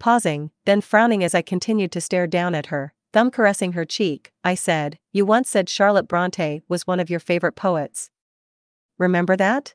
[0.00, 4.32] Pausing, then frowning as I continued to stare down at her, thumb caressing her cheek,
[4.42, 8.10] I said, You once said Charlotte Bronte was one of your favorite poets.
[8.98, 9.74] Remember that?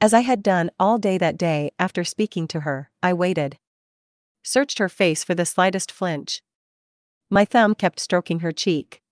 [0.00, 3.58] As I had done all day that day after speaking to her, I waited.
[4.42, 6.42] Searched her face for the slightest flinch.
[7.30, 9.02] My thumb kept stroking her cheek.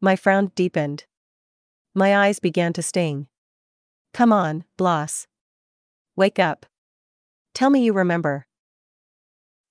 [0.00, 1.04] My frown deepened.
[1.94, 3.26] My eyes began to sting.
[4.12, 5.26] Come on, Bloss.
[6.16, 6.66] Wake up.
[7.54, 8.46] Tell me you remember.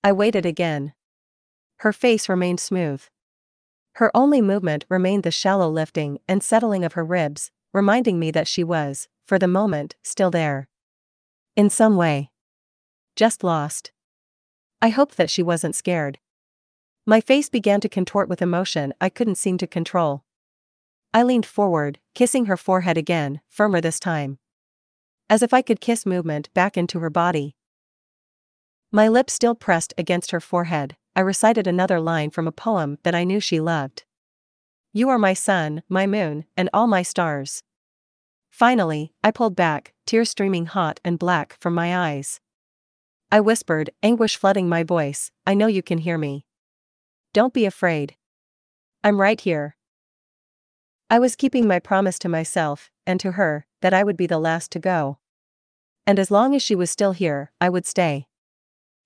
[0.04, 0.94] I waited again.
[1.78, 3.04] Her face remained smooth.
[3.96, 8.48] Her only movement remained the shallow lifting and settling of her ribs, reminding me that
[8.48, 10.68] she was, for the moment, still there.
[11.56, 12.32] In some way.
[13.16, 13.92] Just lost.
[14.82, 16.18] I hoped that she wasn't scared.
[17.06, 20.24] My face began to contort with emotion I couldn't seem to control.
[21.14, 24.40] I leaned forward, kissing her forehead again, firmer this time.
[25.30, 27.56] As if I could kiss movement back into her body.
[28.94, 33.16] My lips still pressed against her forehead, I recited another line from a poem that
[33.16, 34.04] I knew she loved.
[34.92, 37.64] You are my sun, my moon, and all my stars.
[38.50, 42.42] Finally, I pulled back, tears streaming hot and black from my eyes.
[43.32, 46.46] I whispered, anguish flooding my voice, I know you can hear me.
[47.32, 48.18] Don't be afraid.
[49.06, 49.78] I'm right here.
[51.10, 54.38] I was keeping my promise to myself, and to her, that I would be the
[54.38, 55.20] last to go.
[56.06, 58.28] And as long as she was still here, I would stay.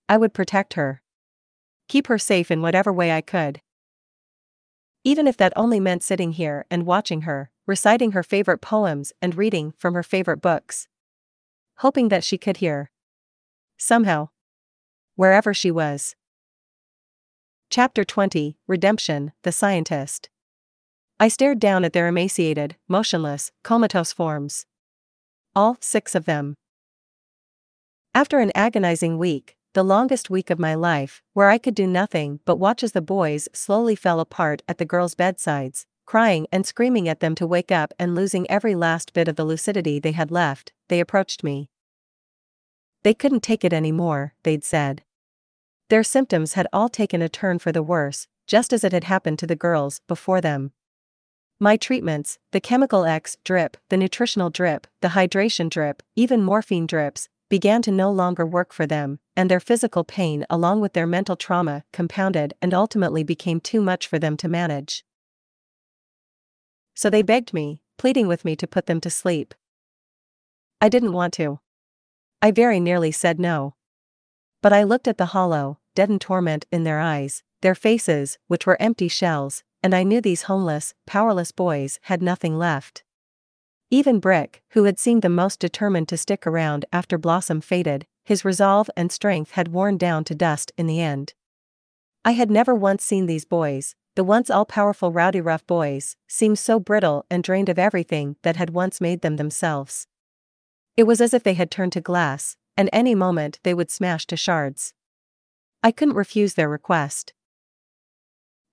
[0.08, 1.02] I would protect her.
[1.88, 3.62] Keep her safe in whatever way I could.
[5.04, 9.36] Even if that only meant sitting here and watching her, reciting her favorite poems and
[9.36, 10.88] reading from her favorite books.
[11.78, 12.92] Hoping that she could hear.
[13.78, 14.30] Somehow.
[15.16, 16.16] Wherever she was.
[17.70, 20.30] Chapter 20 Redemption The Scientist.
[21.20, 24.66] I stared down at their emaciated, motionless, comatose forms.
[25.56, 26.56] All six of them.
[28.14, 32.40] After an agonizing week, the longest week of my life, where I could do nothing
[32.46, 37.10] but watch as the boys slowly fell apart at the girls' bedsides, crying and screaming
[37.10, 40.32] at them to wake up and losing every last bit of the lucidity they had
[40.32, 41.70] left, they approached me.
[43.04, 45.04] They couldn't take it anymore, they'd said.
[45.90, 49.40] Their symptoms had all taken a turn for the worse, just as it had happened
[49.40, 50.72] to the girls before them.
[51.60, 57.28] My treatments, the chemical X drip, the nutritional drip, the hydration drip, even morphine drips,
[57.50, 61.36] began to no longer work for them, and their physical pain along with their mental
[61.36, 65.06] trauma compounded and ultimately became too much for them to manage.
[66.96, 69.54] So they begged me, pleading with me to put them to sleep.
[70.82, 71.60] I didn't want to.
[72.42, 73.76] I very nearly said no.
[74.62, 78.82] But I looked at the hollow, deadened torment in their eyes, their faces, which were
[78.82, 83.04] empty shells, and I knew these homeless, powerless boys had nothing left.
[83.92, 88.44] Even Brick, who had seemed the most determined to stick around after Blossom faded, his
[88.44, 91.34] resolve and strength had worn down to dust in the end.
[92.24, 97.26] I had never once seen these boys, the once all-powerful Rowdyruff Boys, seemed so brittle
[97.30, 100.08] and drained of everything that had once made them themselves.
[100.98, 104.26] It was as if they had turned to glass, and any moment they would smash
[104.28, 104.94] to shards.
[105.84, 107.34] I couldn't refuse their request.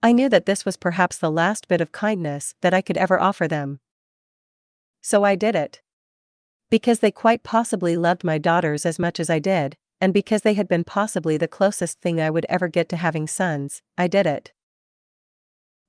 [0.02, 3.20] I knew that this was perhaps the last bit of kindness that I could ever
[3.20, 3.80] offer them.
[5.02, 5.82] So I did it.
[6.70, 10.54] Because they quite possibly loved my daughters as much as I did, and because they
[10.54, 14.26] had been possibly the closest thing I would ever get to having sons, I did
[14.26, 14.52] it.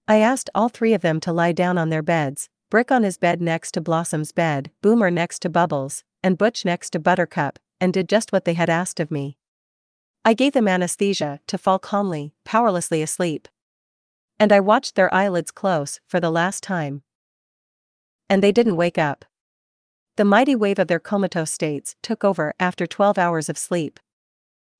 [0.08, 3.18] I asked all three of them to lie down on their beds, Brick on his
[3.18, 7.94] bed next to Blossom's bed, Boomer next to Bubbles, and Butch next to Buttercup, and
[7.94, 9.38] did just what they had asked of me.
[10.26, 13.48] I gave them anesthesia to fall calmly, powerlessly asleep.
[14.40, 17.04] And I watched their eyelids close for the last time.
[18.30, 19.26] And they didn't wake up.
[20.16, 24.00] The mighty wave of their comatose states took over after 12 hours of sleep.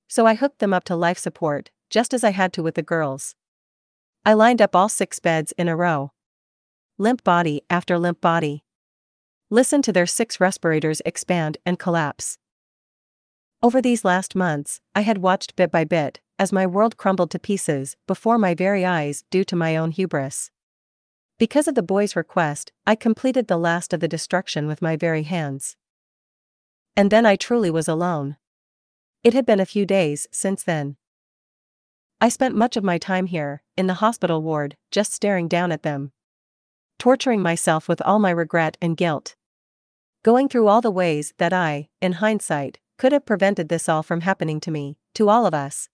[0.06, 2.82] So I hooked them up to life support, just as I had to with the
[2.82, 3.34] girls.
[4.24, 6.12] I lined up all six beds in a row.
[6.98, 8.64] Limp body after limp body.
[9.50, 12.38] Listen to their six respirators expand and collapse.
[13.62, 17.38] Over these last months, I had watched bit by bit, as my world crumbled to
[17.38, 20.50] pieces before my very eyes due to my own hubris.
[21.38, 25.24] Because of the boy's request, I completed the last of the destruction with my very
[25.24, 25.76] hands.
[26.96, 28.36] And then I truly was alone.
[29.24, 30.96] It had been a few days since then.
[32.20, 35.82] I spent much of my time here, in the hospital ward, just staring down at
[35.82, 36.12] them.
[36.98, 39.34] Torturing myself with all my regret and guilt.
[40.22, 44.20] Going through all the ways that I, in hindsight, could have prevented this all from
[44.20, 45.88] happening to me, to all of us.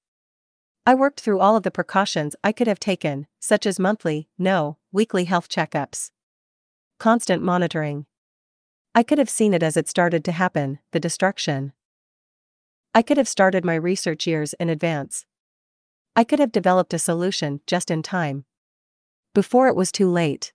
[0.91, 4.77] I worked through all of the precautions I could have taken, such as monthly, no,
[4.91, 6.11] weekly health checkups.
[6.99, 8.07] Constant monitoring.
[8.93, 11.75] I could have seen it as it started to happen, the destruction.
[12.93, 15.27] I could have started my research years in advance.
[16.17, 18.45] I could have developed a solution just in time.
[19.33, 20.53] Before it was too late.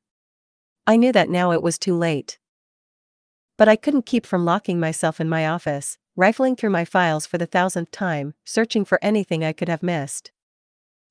[0.85, 2.39] I knew that now it was too late.
[3.57, 7.37] But I couldn't keep from locking myself in my office, rifling through my files for
[7.37, 10.31] the thousandth time, searching for anything I could have missed.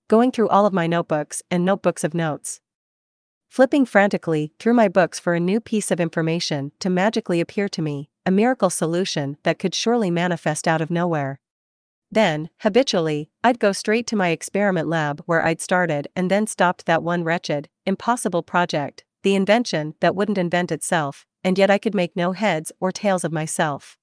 [0.09, 2.61] Going through all of my notebooks and notebooks of notes.
[3.49, 7.83] Flipping frantically through my books for a new piece of information to magically appear to
[7.83, 11.41] me, a miracle solution that could surely manifest out of nowhere.
[12.11, 16.87] Then, habitually, I'd go straight to my experiment lab where I'd started and then stopped
[16.87, 21.95] that one wretched, impossible project, the invention that wouldn't invent itself, and yet I could
[21.95, 23.99] make no heads or tails of myself.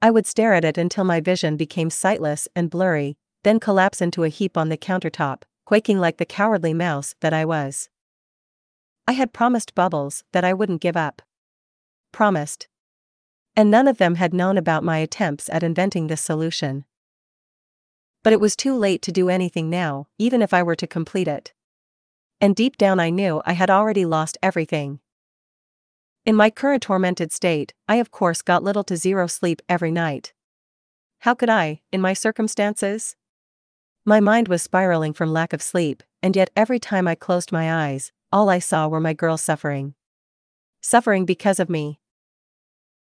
[0.00, 4.22] I would stare at it until my vision became sightless and blurry, then collapse into
[4.22, 7.88] a heap on the countertop, quaking like the cowardly mouse that I was.
[9.08, 11.22] I had promised Bubbles that I wouldn't give up.
[12.12, 12.68] Promised.
[13.56, 16.84] And none of them had known about my attempts at inventing this solution.
[18.22, 21.26] But it was too late to do anything now, even if I were to complete
[21.26, 21.52] it.
[22.40, 25.00] And deep down I knew I had already lost everything.
[26.28, 30.34] In my current tormented state, I of course got little to zero sleep every night.
[31.20, 33.16] How could I, in my circumstances?
[34.04, 37.86] My mind was spiraling from lack of sleep, and yet every time I closed my
[37.86, 39.94] eyes, all I saw were my girls suffering.
[40.82, 41.98] Suffering because of me.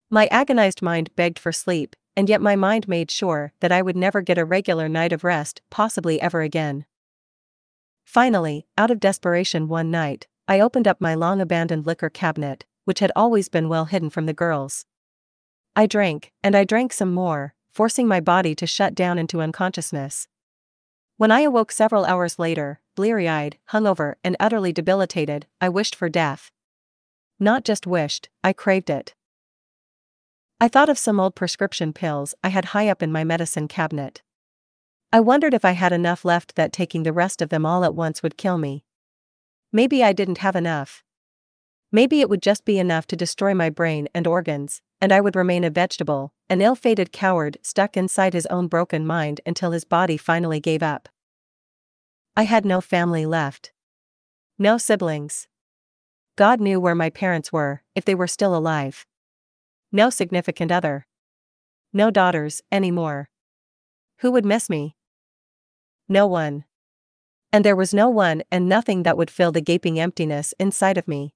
[0.09, 3.95] My agonized mind begged for sleep, and yet my mind made sure that I would
[3.95, 6.87] never get a regular night of rest, possibly ever again.
[8.03, 12.99] Finally, out of desperation one night, I opened up my long abandoned liquor cabinet, which
[12.99, 14.85] had always been well hidden from the girls.
[15.75, 20.27] I drank, and I drank some more, forcing my body to shut down into unconsciousness.
[21.17, 26.09] When I awoke several hours later, bleary eyed, hungover, and utterly debilitated, I wished for
[26.09, 26.51] death.
[27.39, 29.15] Not just wished, I craved it.
[30.59, 34.21] I thought of some old prescription pills I had high up in my medicine cabinet.
[35.11, 37.95] I wondered if I had enough left that taking the rest of them all at
[37.95, 38.83] once would kill me.
[39.71, 41.03] Maybe I didn't have enough.
[41.95, 45.35] Maybe it would just be enough to destroy my brain and organs, and I would
[45.35, 49.85] remain a vegetable, an ill fated coward stuck inside his own broken mind until his
[49.85, 51.07] body finally gave up.
[52.35, 53.73] I had no family left.
[54.57, 55.47] No siblings.
[56.35, 59.05] God knew where my parents were, if they were still alive.
[59.91, 61.05] No significant other.
[61.93, 63.29] No daughters, anymore.
[64.21, 64.95] Who would miss me?
[66.09, 66.65] No one.
[67.51, 71.07] And there was no one and nothing that would fill the gaping emptiness inside of
[71.07, 71.35] me.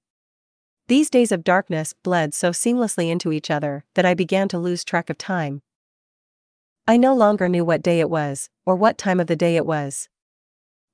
[0.88, 4.84] These days of darkness bled so seamlessly into each other that I began to lose
[4.84, 5.60] track of time.
[6.86, 9.66] I no longer knew what day it was, or what time of the day it
[9.66, 10.08] was.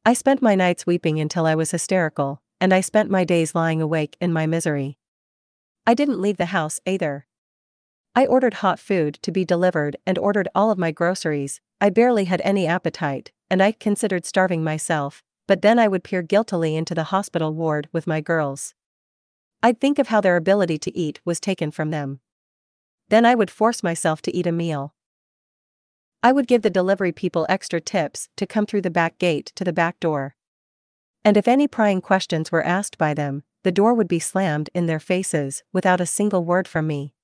[0.05, 3.81] I spent my nights weeping until I was hysterical, and I spent my days lying
[3.81, 4.99] awake in my misery.
[5.87, 7.29] I didn't leave the house either.
[8.17, 11.61] I ordered hot food to be delivered and ordered all of my groceries.
[11.81, 16.23] I barely had any appetite, and I considered starving myself, but then I would peer
[16.23, 18.75] guiltily into the hospital ward with my girls.
[19.65, 22.21] I'd think of how their ability to eat was taken from them.
[23.09, 24.95] Then I would force myself to eat a meal.
[26.23, 29.65] I would give the delivery people extra tips to come through the back gate to
[29.65, 30.37] the back door.
[31.25, 34.85] And if any prying questions were asked by them, the door would be slammed in
[34.85, 37.15] their faces without a single word from me.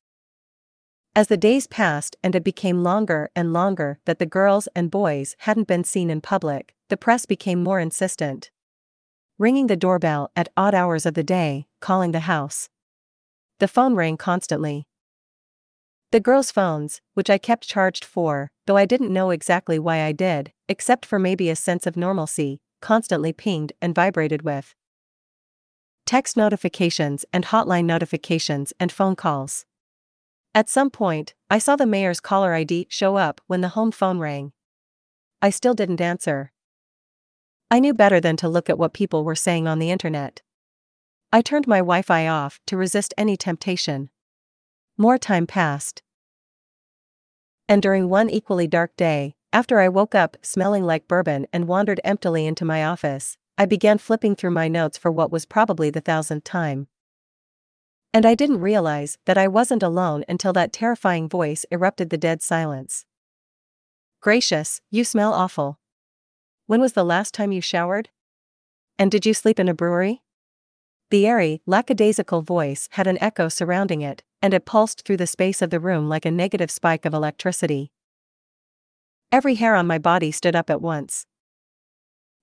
[1.15, 5.37] As the days passed and it became longer and longer that the girls and boys
[5.41, 8.51] hadn't been seen in public, the press became more insistent
[9.41, 12.69] ringing the doorbell at odd hours of the day, calling the house.
[13.59, 14.87] The phone rang constantly.
[16.13, 20.13] The girls' phones, which I kept charged for, though I didn't know exactly why I
[20.13, 24.75] did, except for maybe a sense of normalcy, constantly pinged and vibrated with
[26.05, 29.65] text notifications and hotline notifications and phone calls.
[30.55, 34.19] At some point, I saw the mayor's caller ID show up when the home phone
[34.19, 34.53] rang.
[35.41, 36.53] I still didn't answer.
[37.71, 40.43] I knew better than to look at what people were saying on the internet.
[41.33, 44.11] I turned my Wi Fi off to resist any temptation.
[44.99, 46.03] More time passed.
[47.69, 52.01] And during one equally dark day, after I woke up smelling like bourbon and wandered
[52.05, 56.01] emptily into my office, I began flipping through my notes for what was probably the
[56.01, 56.89] thousandth time.
[58.13, 62.43] And I didn't realize that I wasn't alone until that terrifying voice erupted the dead
[62.43, 63.05] silence.
[64.21, 65.80] Gracious, you smell awful.
[66.71, 68.11] When was the last time you showered?
[68.97, 70.23] And did you sleep in a brewery?
[71.11, 75.63] The airy, lackadaisical voice had an echo surrounding it, and it pulsed through the space
[75.63, 77.91] of the room like a negative spike of electricity.
[79.33, 81.27] Every hair on my body stood up at once.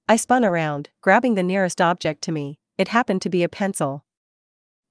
[0.09, 4.03] I spun around, grabbing the nearest object to me, it happened to be a pencil.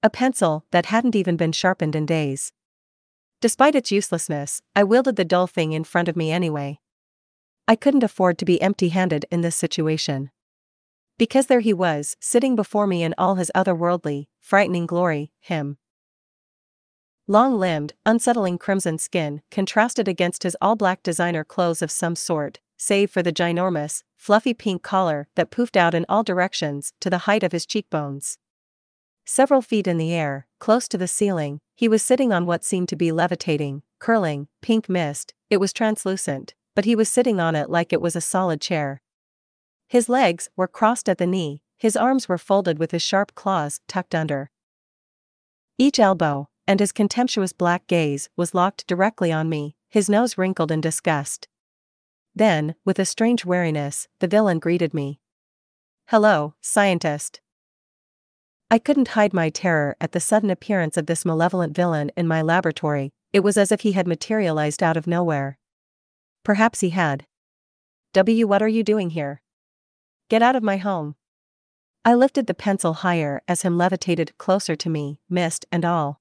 [0.02, 2.54] A pencil that hadn't even been sharpened in days.
[3.42, 6.80] Despite its uselessness, I wielded the dull thing in front of me anyway.
[7.68, 10.30] I couldn't afford to be empty handed in this situation.
[11.18, 15.78] Because there he was, sitting before me in all his otherworldly, frightening glory, him.
[17.26, 22.60] Long limbed, unsettling crimson skin contrasted against his all black designer clothes of some sort,
[22.76, 27.26] save for the ginormous, fluffy pink collar that poofed out in all directions to the
[27.26, 28.38] height of his cheekbones.
[29.24, 32.88] Several feet in the air, close to the ceiling, he was sitting on what seemed
[32.90, 37.70] to be levitating, curling, pink mist, it was translucent, but he was sitting on it
[37.70, 39.00] like it was a solid chair.
[39.88, 43.80] His legs were crossed at the knee, his arms were folded with his sharp claws
[43.88, 44.50] tucked under
[45.78, 50.70] each elbow, and his contemptuous black gaze was locked directly on me, his nose wrinkled
[50.70, 51.48] in disgust.
[52.34, 55.20] Then, with a strange wariness, the villain greeted me.
[56.08, 57.40] Hello, scientist.
[58.70, 62.42] I couldn't hide my terror at the sudden appearance of this malevolent villain in my
[62.42, 65.58] laboratory, it was as if he had materialized out of nowhere.
[66.46, 67.26] Perhaps he had.
[68.12, 68.46] W.
[68.46, 69.42] What are you doing here?
[70.28, 71.16] Get out of my home.
[72.04, 76.20] I lifted the pencil higher as him levitated closer to me, mist and all.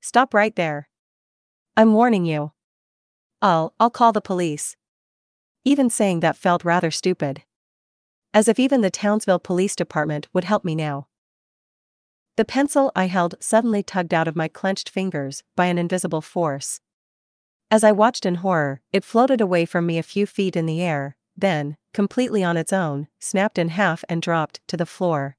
[0.00, 0.88] Stop right there.
[1.76, 2.52] I'm warning you.
[3.42, 4.76] I'll, I'll call the police.
[5.64, 7.42] Even saying that felt rather stupid.
[8.32, 11.08] As if even the Townsville Police Department would help me now.
[12.36, 16.80] The pencil I held suddenly tugged out of my clenched fingers by an invisible force.
[17.72, 20.82] As I watched in horror, it floated away from me a few feet in the
[20.82, 25.38] air, then, completely on its own, snapped in half and dropped to the floor.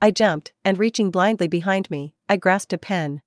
[0.00, 3.20] I jumped, and reaching blindly behind me, I grasped a pen,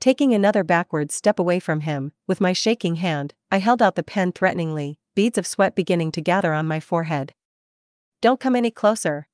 [0.00, 4.02] Taking another backward step away from him, with my shaking hand, I held out the
[4.02, 7.32] pen threateningly, beads of sweat beginning to gather on my forehead.
[8.20, 9.28] Don't come any closer.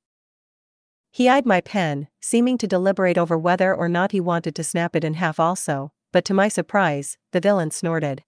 [1.10, 4.94] He eyed my pen, seeming to deliberate over whether or not he wanted to snap
[4.94, 8.24] it in half also, but to my surprise, the villain snorted.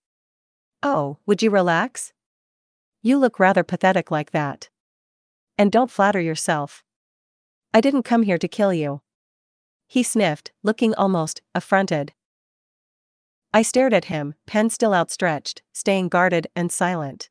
[0.83, 2.13] Oh, would you relax?
[3.03, 4.69] You look rather pathetic like that.
[5.59, 6.83] And don't flatter yourself.
[7.75, 9.01] I didn't come here to kill you.
[9.87, 12.13] He sniffed, looking almost affronted.
[13.53, 17.29] I stared at him, pen still outstretched, staying guarded and silent.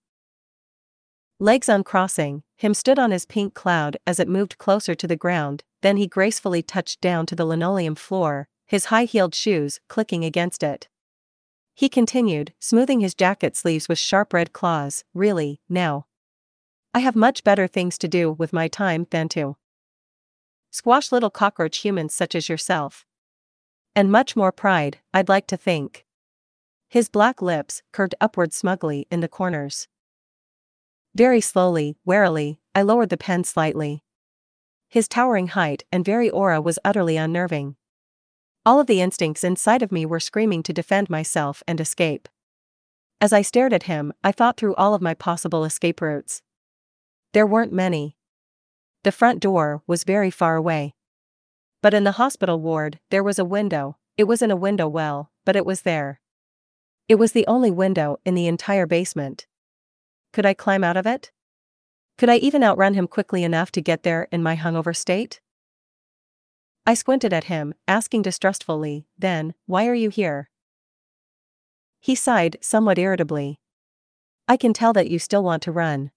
[1.39, 5.64] Legs uncrossing, him stood on his pink cloud as it moved closer to the ground,
[5.82, 10.63] then he gracefully touched down to the linoleum floor, his high heeled shoes clicking against
[10.63, 10.88] it.
[11.76, 16.05] He continued, smoothing his jacket sleeves with sharp red claws, really, now.
[16.93, 19.57] I have much better things to do with my time than to
[20.69, 23.05] squash little cockroach humans such as yourself.
[23.93, 26.05] And much more pride, I'd like to think.
[26.88, 29.89] His black lips curved upward smugly in the corners.
[31.13, 34.05] Very slowly, warily, I lowered the pen slightly.
[34.88, 37.76] His towering height and very aura was utterly unnerving.
[38.64, 42.30] All of the instincts inside of me were screaming to defend myself and escape.
[43.20, 46.43] As I stared at him, I thought through all of my possible escape routes.
[47.34, 48.18] There weren't many.
[49.03, 50.93] The front door was very far away.
[51.82, 55.32] But in the hospital ward, there was a window, it was in a window well,
[55.43, 56.20] but it was there.
[57.07, 59.47] It was the only window in the entire basement.
[60.34, 61.32] Could I climb out of it?
[62.20, 65.41] Could I even outrun him quickly enough to get there in my hungover state?
[66.86, 70.49] I squinted at him, asking distrustfully, then, why are you here?
[71.99, 73.59] He sighed somewhat irritably.
[74.47, 76.11] I can tell that you still want to run.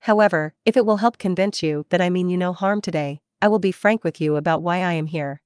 [0.00, 3.48] However, if it will help convince you that I mean you no harm today, I
[3.48, 5.42] will be frank with you about why I am here.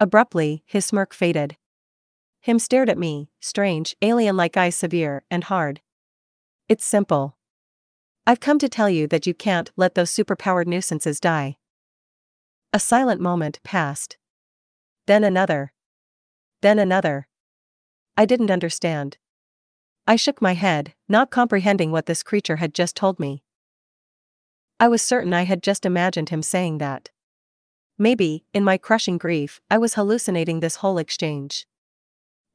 [0.00, 1.56] Abruptly, his smirk faded.
[2.40, 5.80] Him stared at me, strange, alien like eyes severe and hard.
[6.68, 7.36] It's simple.
[8.26, 11.56] I've come to tell you that you can't let those superpowered nuisances die.
[12.74, 14.16] A silent moment passed.
[15.06, 15.72] Then another.
[16.60, 17.28] Then another.
[18.16, 19.16] I didn't understand.
[20.08, 23.44] I shook my head, not comprehending what this creature had just told me.
[24.80, 27.10] I was certain I had just imagined him saying that.
[27.96, 31.68] Maybe, in my crushing grief, I was hallucinating this whole exchange.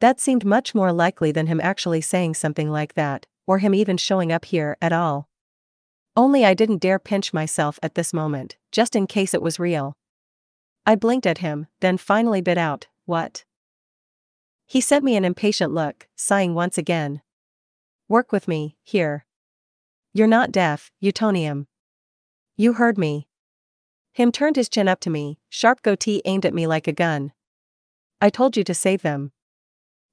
[0.02, 3.96] That seemed much more likely than him actually saying something like that, or him even
[3.96, 5.30] showing up here at all.
[6.18, 9.96] Only I didn't dare pinch myself at this moment, just in case it was real.
[10.90, 13.46] I blinked at him, then finally bit out, What?
[14.66, 17.22] He sent me an impatient look, sighing once again.
[18.08, 19.28] Work with me, here.
[20.14, 21.68] You're not deaf, Utonium.
[22.58, 23.28] You heard me.
[24.14, 27.34] Him turned his chin up to me, sharp goatee aimed at me like a gun.
[28.20, 29.32] I told you to save them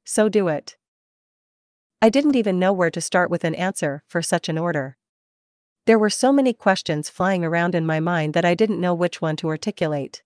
[0.05, 0.77] so do it.
[2.03, 4.98] I didn't even know where to start with an answer for such an order.
[5.86, 9.23] There were so many questions flying around in my mind that I didn't know which
[9.23, 10.23] one to articulate.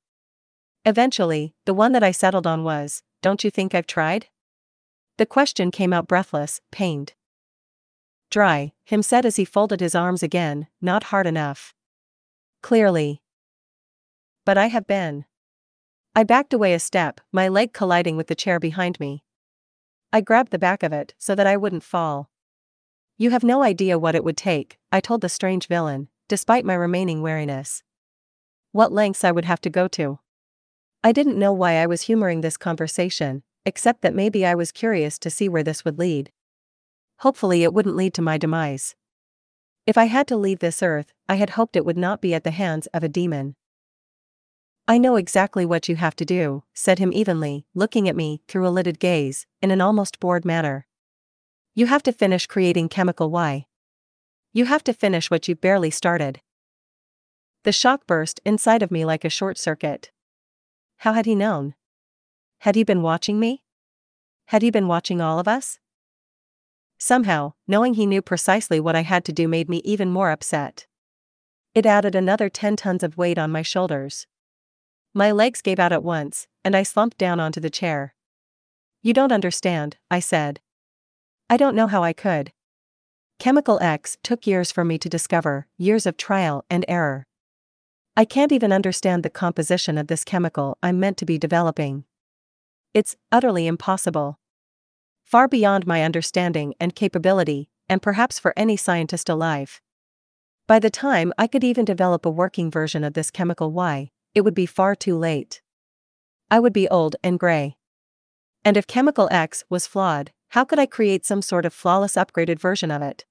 [0.84, 4.28] Eventually, the one that I settled on was Don't you think I've tried?
[5.18, 7.12] The question came out breathless, pained.
[8.30, 11.74] Dry, him said as he folded his arms again, not hard enough.
[12.62, 13.20] Clearly.
[14.46, 15.26] But I have been.
[16.14, 19.24] I backed away a step, my leg colliding with the chair behind me.
[20.12, 22.30] I grabbed the back of it so that I wouldn't fall.
[23.18, 26.74] You have no idea what it would take, I told the strange villain, despite my
[26.74, 27.82] remaining wariness.
[28.72, 30.18] What lengths I would have to go to.
[31.02, 35.18] I didn't know why I was humoring this conversation, except that maybe I was curious
[35.20, 36.30] to see where this would lead.
[37.20, 38.94] Hopefully, it wouldn't lead to my demise.
[39.86, 42.44] If I had to leave this earth, I had hoped it would not be at
[42.44, 43.56] the hands of a demon.
[44.86, 48.66] I know exactly what you have to do, said him evenly, looking at me through
[48.66, 50.86] a lidded gaze, in an almost bored manner.
[51.74, 53.66] You have to finish creating chemical Y.
[54.52, 56.40] You have to finish what you barely started.
[57.62, 60.10] The shock burst inside of me like a short circuit.
[61.00, 61.74] How had he known?
[62.58, 63.64] Had he been watching me?
[64.48, 65.78] Had he been watching all of us?
[66.98, 70.86] Somehow, knowing he knew precisely what I had to do made me even more upset.
[71.74, 74.26] It added another 10 tons of weight on my shoulders.
[75.14, 78.14] My legs gave out at once, and I slumped down onto the chair.
[79.00, 80.60] You don't understand, I said.
[81.48, 82.52] I don't know how I could.
[83.38, 87.26] Chemical X took years for me to discover, years of trial and error.
[88.20, 92.04] I can't even understand the composition of this chemical I'm meant to be developing.
[92.92, 94.38] It's utterly impossible
[95.24, 99.80] far beyond my understanding and capability, and perhaps for any scientist alive.
[100.66, 104.42] By the time I could even develop a working version of this chemical Y, it
[104.42, 105.62] would be far too late.
[106.50, 107.78] I would be old and gray.
[108.66, 112.58] And if chemical X was flawed, how could I create some sort of flawless upgraded
[112.58, 113.24] version of it?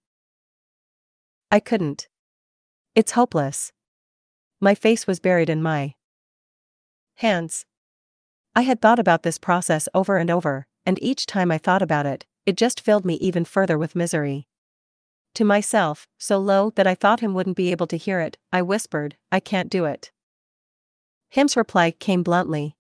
[1.51, 2.07] I couldn't.
[2.95, 3.71] It's hopeless.
[4.61, 5.95] My face was buried in my
[7.15, 7.65] hands.
[8.55, 12.05] I had thought about this process over and over, and each time I thought about
[12.05, 14.47] it, it just filled me even further with misery.
[15.35, 18.61] To myself, so low that I thought him wouldn't be able to hear it, I
[18.61, 20.11] whispered, I can't do it.
[21.29, 22.75] Him's reply came bluntly.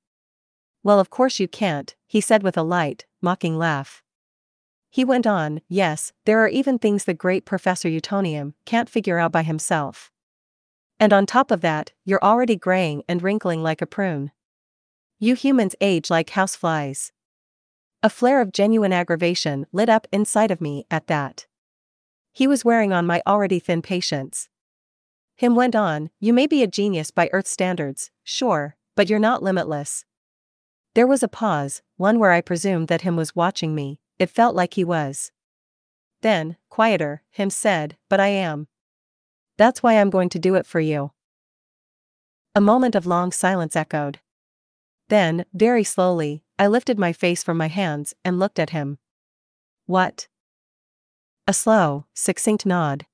[0.83, 4.03] Well, of course you can't, he said with a light, mocking laugh.
[4.89, 9.31] He went on, Yes, there are even things the great Professor Utonium can't figure out
[9.31, 10.11] by himself.
[10.99, 14.31] And on top of that, you're already graying and wrinkling like a prune.
[15.17, 17.11] You humans age like houseflies.
[18.01, 21.45] A flare of genuine aggravation lit up inside of me at that.
[22.31, 24.47] He was wearing on my already thin patience.
[25.35, 29.43] Him went on, You may be a genius by Earth standards, sure, but you're not
[29.43, 30.05] limitless.
[30.95, 34.55] There was a pause, one where I presumed that him was watching me, it felt
[34.55, 35.33] like he was.
[36.21, 38.68] Then, quieter, him said, But I am.
[39.59, 41.11] That's why I'm going to do it for you.
[42.55, 44.21] A moment of long silence echoed.
[45.09, 48.99] Then, very slowly, I lifted my face from my hands and looked at him.
[49.85, 50.29] What?
[51.45, 53.05] A slow, succinct nod.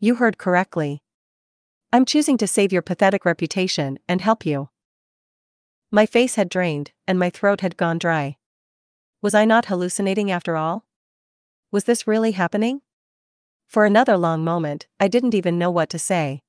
[0.00, 1.02] You heard correctly.
[1.94, 4.68] I'm choosing to save your pathetic reputation and help you.
[5.90, 8.36] My face had drained, and my throat had gone dry.
[9.22, 10.84] Was I not hallucinating after all?
[11.72, 12.82] Was this really happening?
[13.66, 16.42] For another long moment, I didn't even know what to say.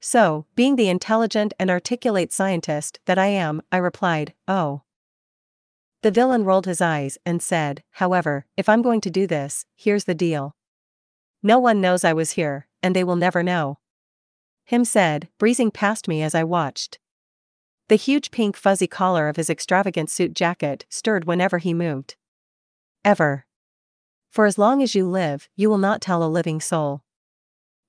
[0.00, 4.82] So, being the intelligent and articulate scientist that I am, I replied, Oh.
[6.02, 10.04] The villain rolled his eyes and said, However, if I'm going to do this, here's
[10.04, 10.54] the deal.
[11.42, 13.78] No one knows I was here, and they will never know.
[14.64, 16.98] Him said, breezing past me as I watched.
[17.88, 22.16] The huge pink fuzzy collar of his extravagant suit jacket stirred whenever he moved.
[23.04, 23.46] Ever.
[24.34, 27.04] For as long as you live, you will not tell a living soul.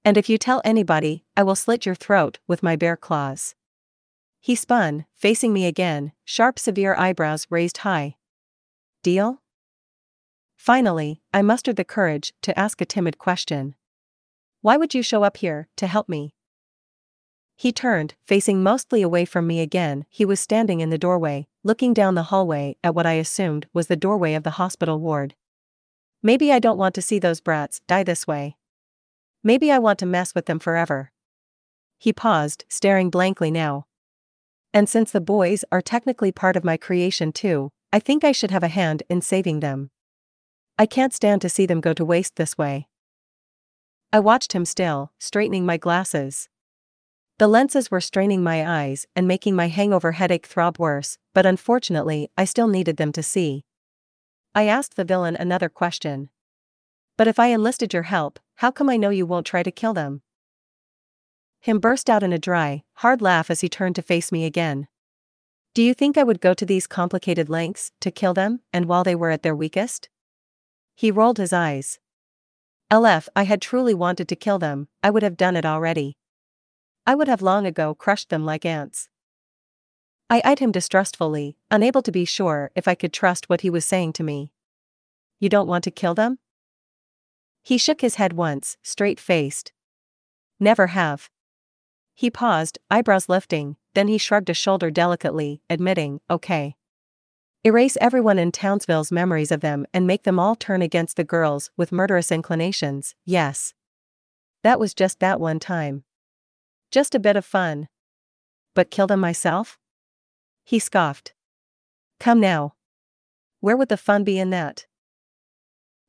[0.03, 3.55] And if you tell anybody, I will slit your throat with my bare claws.
[4.41, 8.17] He spun, facing me again, sharp, severe eyebrows raised high.
[9.01, 9.41] Deal?
[10.55, 13.73] Finally, I mustered the courage to ask a timid question.
[14.61, 16.35] Why would you show up here, to help me?
[17.55, 20.05] He turned, facing mostly away from me again.
[20.09, 23.87] He was standing in the doorway, looking down the hallway at what I assumed was
[23.87, 25.33] the doorway of the hospital ward.
[26.25, 28.55] Maybe I don't want to see those brats die this way.
[29.43, 31.11] Maybe I want to mess with them forever.
[31.99, 33.85] He paused, staring blankly now.
[34.73, 38.49] And since the boys are technically part of my creation too, I think I should
[38.49, 39.91] have a hand in saving them.
[40.79, 42.87] I can't stand to see them go to waste this way.
[44.11, 46.49] I watched him still, straightening my glasses.
[47.37, 52.31] The lenses were straining my eyes and making my hangover headache throb worse, but unfortunately,
[52.35, 53.63] I still needed them to see.
[54.57, 56.29] I asked the villain another question.
[57.17, 59.93] But if I enlisted your help, how come I know you won't try to kill
[59.93, 60.21] them?
[61.59, 64.87] Him burst out in a dry, hard laugh as he turned to face me again.
[65.73, 69.03] Do you think I would go to these complicated lengths to kill them, and while
[69.03, 70.07] they were at their weakest?
[70.95, 71.99] He rolled his eyes.
[72.89, 76.15] LF, I had truly wanted to kill them, I would have done it already.
[77.05, 79.09] I would have long ago crushed them like ants.
[80.29, 83.85] I eyed him distrustfully, unable to be sure if I could trust what he was
[83.85, 84.51] saying to me.
[85.39, 86.39] You don't want to kill them?
[87.61, 89.71] He shook his head once, straight faced.
[90.59, 91.29] Never have.
[92.13, 96.75] He paused, eyebrows lifting, then he shrugged a shoulder delicately, admitting, okay.
[97.63, 101.71] Erase everyone in Townsville's memories of them and make them all turn against the girls
[101.75, 103.73] with murderous inclinations, yes.
[104.63, 106.03] That was just that one time.
[106.89, 107.89] Just a bit of fun.
[108.73, 109.77] But kill them myself?
[110.65, 111.33] He scoffed.
[112.19, 112.73] Come now.
[113.59, 114.87] Where would the fun be in that?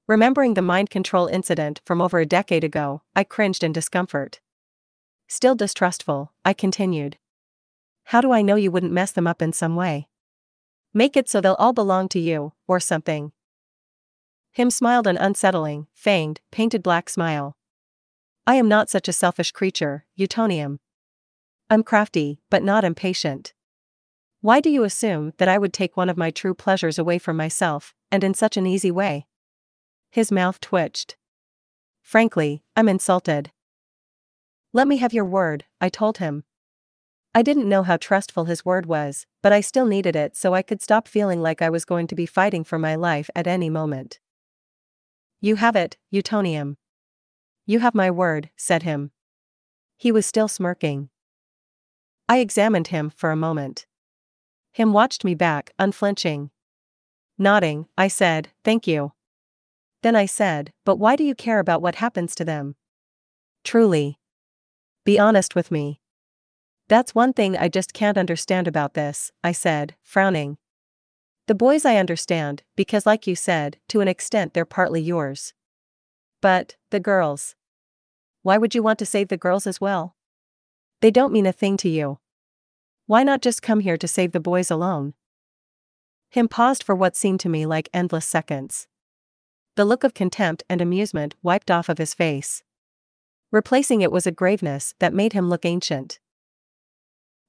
[0.08, 4.40] Remembering the mind control incident from over a decade ago, I cringed in discomfort.
[5.28, 7.18] Still distrustful, I continued.
[8.04, 10.08] How do I know you wouldn't mess them up in some way?
[10.94, 13.32] Make it so they'll all belong to you, or something.
[14.52, 17.56] Him smiled an unsettling, fanged, painted black smile.
[18.46, 20.78] I am not such a selfish creature, Utonium.
[21.68, 23.52] I'm crafty, but not impatient.
[24.40, 27.36] Why do you assume that I would take one of my true pleasures away from
[27.36, 29.26] myself, and in such an easy way?
[30.10, 31.16] His mouth twitched.
[32.02, 33.50] Frankly, I'm insulted.
[34.72, 36.44] Let me have your word, I told him.
[37.34, 40.62] I didn't know how trustful his word was, but I still needed it so I
[40.62, 43.68] could stop feeling like I was going to be fighting for my life at any
[43.68, 44.20] moment.
[45.40, 46.76] You have it, Utonium.
[47.66, 49.10] You have my word, said him.
[49.98, 51.10] He was still smirking.
[52.28, 53.86] I examined him for a moment.
[54.76, 56.50] Him watched me back, unflinching.
[57.38, 59.14] Nodding, I said, Thank you.
[60.02, 62.74] Then I said, But why do you care about what happens to them?
[63.64, 64.18] Truly.
[65.02, 66.02] Be honest with me.
[66.88, 70.58] That's one thing I just can't understand about this, I said, frowning.
[71.46, 75.54] The boys I understand, because like you said, to an extent they're partly yours.
[76.42, 77.54] But, the girls.
[78.42, 80.16] Why would you want to save the girls as well?
[81.00, 82.18] They don't mean a thing to you.
[83.06, 85.14] Why not just come here to save the boys alone?
[86.28, 88.88] Him paused for what seemed to me like endless seconds.
[89.76, 92.64] The look of contempt and amusement wiped off of his face.
[93.52, 96.18] Replacing it was a graveness that made him look ancient.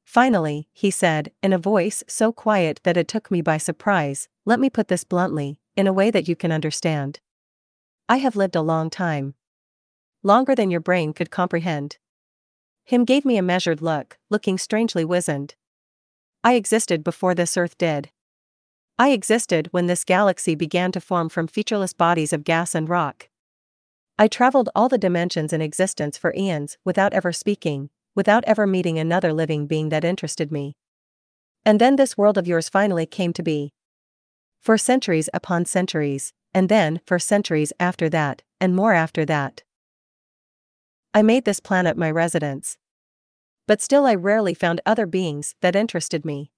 [0.05, 4.59] Finally, he said, in a voice so quiet that it took me by surprise, let
[4.59, 7.19] me put this bluntly, in a way that you can understand.
[8.07, 9.33] I have lived a long time.
[10.23, 11.97] Longer than your brain could comprehend.
[12.87, 15.55] Him gave me a measured look, looking strangely wizened.
[16.41, 18.11] I existed before this earth did.
[18.97, 23.27] I existed when this galaxy began to form from featureless bodies of gas and rock.
[24.17, 28.97] I traveled all the dimensions in existence for eons without ever speaking, without ever meeting
[28.97, 30.77] another living being that interested me.
[31.65, 33.73] And then this world of yours finally came to be.
[34.61, 39.63] For centuries upon centuries, and then for centuries after that, and more after that.
[41.13, 42.77] I made this planet my residence.
[43.67, 46.51] But still, I rarely found other beings that interested me.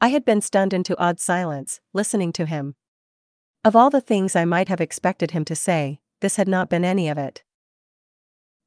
[0.00, 2.74] I had been stunned into odd silence, listening to him.
[3.64, 6.84] Of all the things I might have expected him to say, this had not been
[6.84, 7.42] any of it.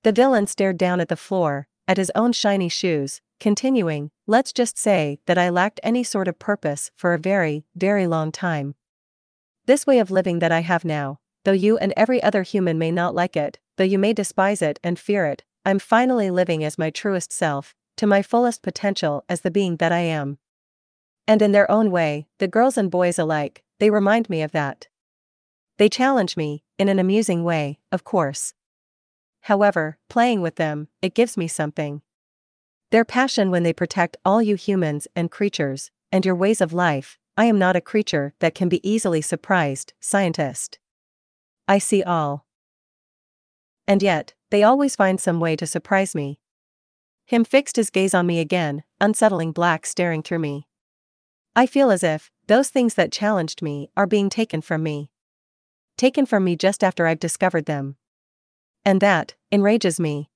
[0.04, 4.78] The villain stared down at the floor, at his own shiny shoes, continuing, Let's just
[4.78, 8.76] say that I lacked any sort of purpose for a very, very long time.
[9.66, 12.92] This way of living that I have now, though you and every other human may
[12.92, 16.78] not like it, though you may despise it and fear it, I'm finally living as
[16.78, 20.38] my truest self, to my fullest potential as the being that I am.
[21.26, 24.90] And in their own way, the girls and boys alike, they remind me of that.
[25.78, 28.54] They challenge me, in an amusing way, of course.
[29.44, 32.02] However, playing with them, it gives me something.
[32.92, 37.18] Their passion when they protect all you humans and creatures, and your ways of life,
[37.38, 40.80] I am not a creature that can be easily surprised, scientist.
[41.66, 42.46] I see all.
[43.90, 46.40] And yet, they always find some way to surprise me.
[47.26, 50.68] Him fixed his gaze on me again, unsettling black staring through me.
[51.56, 55.10] I feel as if, those things that challenged me are being taken from me.
[55.98, 57.96] Taken from me just after I've discovered them.
[58.86, 60.30] And that enrages me.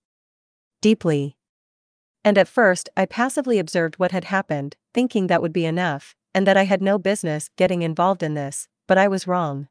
[0.81, 1.37] Deeply.
[2.25, 6.47] And at first, I passively observed what had happened, thinking that would be enough, and
[6.47, 9.67] that I had no business getting involved in this, but I was wrong.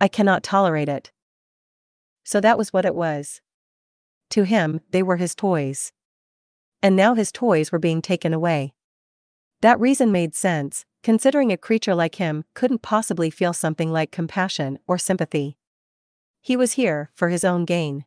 [0.00, 1.12] I cannot tolerate it.
[2.30, 3.40] So that was what it was.
[4.32, 5.94] To him, they were his toys.
[6.82, 8.74] And now his toys were being taken away.
[9.62, 14.78] That reason made sense, considering a creature like him couldn't possibly feel something like compassion
[14.86, 15.56] or sympathy.
[16.42, 18.04] He was here for his own gain.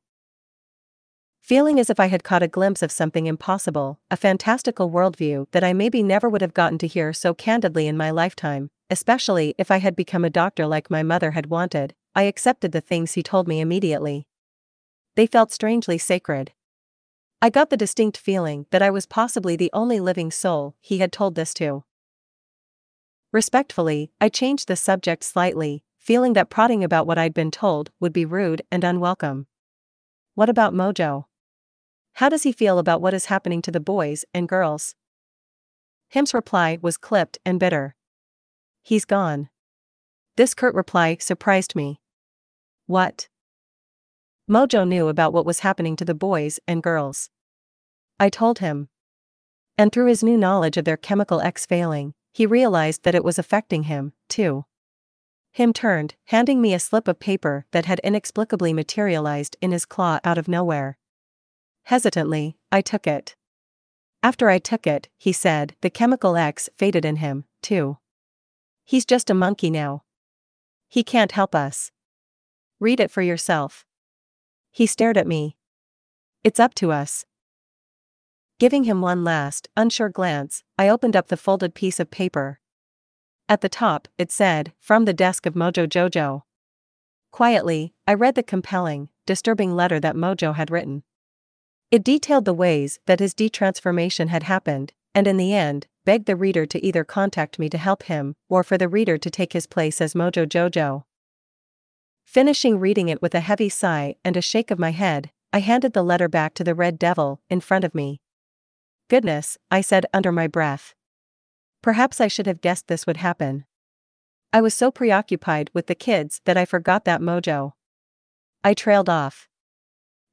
[1.39, 5.63] feeling as if I had caught a glimpse of something impossible, a fantastical worldview that
[5.63, 9.71] I maybe never would have gotten to hear so candidly in my lifetime, especially if
[9.71, 11.95] I had become a doctor like my mother had wanted.
[12.13, 14.27] I accepted the things he told me immediately.
[15.15, 16.51] They felt strangely sacred.
[17.41, 21.11] I got the distinct feeling that I was possibly the only living soul he had
[21.11, 21.85] told this to.
[23.31, 28.11] Respectfully, I changed the subject slightly, feeling that prodding about what I'd been told would
[28.11, 29.47] be rude and unwelcome.
[30.35, 31.25] What about Mojo?
[32.15, 34.95] How does he feel about what is happening to the boys and girls?
[36.09, 37.95] Him's reply was clipped and bitter.
[38.81, 39.49] He's gone.
[40.35, 42.00] This curt reply surprised me.
[42.87, 43.27] What?
[44.49, 47.29] Mojo knew about what was happening to the boys and girls.
[48.19, 48.89] I told him.
[49.77, 53.39] And through his new knowledge of their chemical X failing, he realized that it was
[53.39, 54.65] affecting him, too.
[55.51, 60.19] Him turned, handing me a slip of paper that had inexplicably materialized in his claw
[60.23, 60.97] out of nowhere.
[61.83, 63.35] Hesitantly, I took it.
[64.23, 67.97] After I took it, he said, the chemical X faded in him, too.
[68.85, 70.03] He's just a monkey now.
[70.87, 71.91] He can't help us.
[72.81, 73.85] Read it for yourself.
[74.71, 75.55] He stared at me.
[76.43, 77.27] It's up to us.
[78.57, 82.59] Giving him one last, unsure glance, I opened up the folded piece of paper.
[83.47, 86.41] At the top, it said, From the desk of Mojo Jojo.
[87.29, 91.03] Quietly, I read the compelling, disturbing letter that Mojo had written.
[91.91, 96.35] It detailed the ways that his detransformation had happened, and in the end, begged the
[96.35, 99.67] reader to either contact me to help him or for the reader to take his
[99.67, 101.03] place as Mojo Jojo.
[102.31, 105.91] Finishing reading it with a heavy sigh and a shake of my head, I handed
[105.91, 108.21] the letter back to the red devil in front of me.
[109.09, 110.95] Goodness, I said under my breath.
[111.81, 113.65] Perhaps I should have guessed this would happen.
[114.53, 117.73] I was so preoccupied with the kids that I forgot that mojo.
[118.63, 119.49] I trailed off.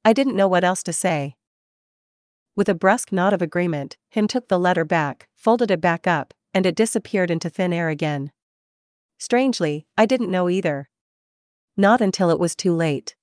[0.04, 1.34] I didn't know what else to say.
[2.54, 6.32] With a brusque nod of agreement, him took the letter back, folded it back up,
[6.54, 8.30] and it disappeared into thin air again.
[9.18, 10.88] Strangely, I didn't know either.
[11.80, 13.14] Not until it was too late.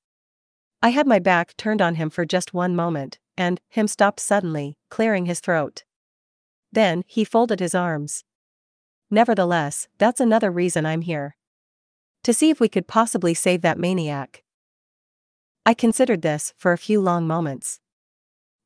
[0.81, 4.77] I had my back turned on him for just one moment, and him stopped suddenly,
[4.89, 5.83] clearing his throat.
[6.71, 8.23] Then he folded his arms.
[9.11, 11.35] Nevertheless, that's another reason I'm here.
[12.23, 14.43] To see if we could possibly save that maniac.
[15.65, 17.81] I considered this for a few long moments.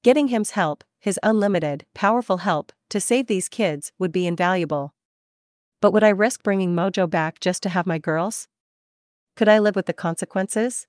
[0.03, 4.93] Getting him's help, his unlimited, powerful help, to save these kids would be invaluable.
[5.81, 8.47] But would I risk bringing Mojo back just to have my girls?
[9.39, 10.85] Could I live with the consequences?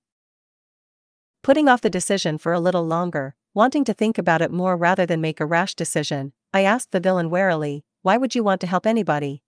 [1.40, 5.06] Putting off the decision for a little longer, Wanting to think about it more rather
[5.06, 8.68] than make a rash decision, I asked the villain warily, Why would you want to
[8.68, 9.42] help anybody?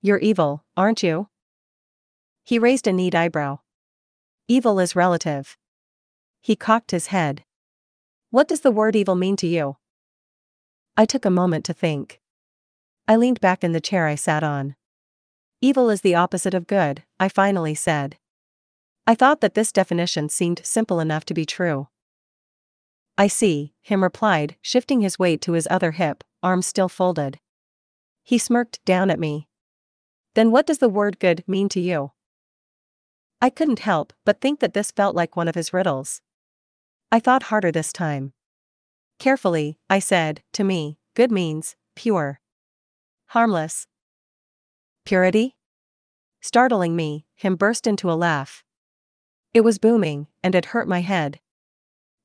[0.00, 1.28] You're evil, aren't you?
[2.44, 3.58] He raised a neat eyebrow.
[4.48, 5.56] Evil is relative.
[6.40, 7.44] He cocked his head.
[8.30, 9.76] What does the word evil mean to you?
[10.96, 12.20] I took a moment to think.
[13.06, 14.74] I leaned back in the chair I sat on.
[15.64, 18.18] Evil is the opposite of good, I finally said.
[19.06, 21.86] I thought that this definition seemed simple enough to be true.
[23.16, 27.38] I see, him replied, shifting his weight to his other hip, arms still folded.
[28.24, 29.46] He smirked down at me.
[30.34, 32.10] Then what does the word good mean to you?
[33.40, 36.22] I couldn't help but think that this felt like one of his riddles.
[37.12, 38.32] I thought harder this time.
[39.20, 42.40] Carefully, I said, to me, good means, pure.
[43.26, 43.86] Harmless.
[45.04, 45.56] Purity?
[46.40, 48.64] Startling me, him burst into a laugh.
[49.52, 51.40] It was booming, and it hurt my head.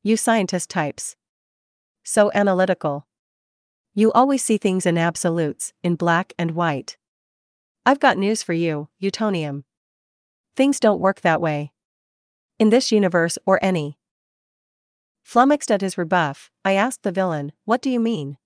[0.04, 1.16] You scientist types.
[2.04, 3.08] So analytical.
[3.94, 6.98] You always see things in absolutes, in black and white.
[7.86, 9.64] I've got news for you, Utonium.
[10.56, 11.72] Things don't work that way.
[12.60, 13.98] In this universe or any.
[15.24, 18.38] Flummoxed at his rebuff, I asked the villain, What do you mean?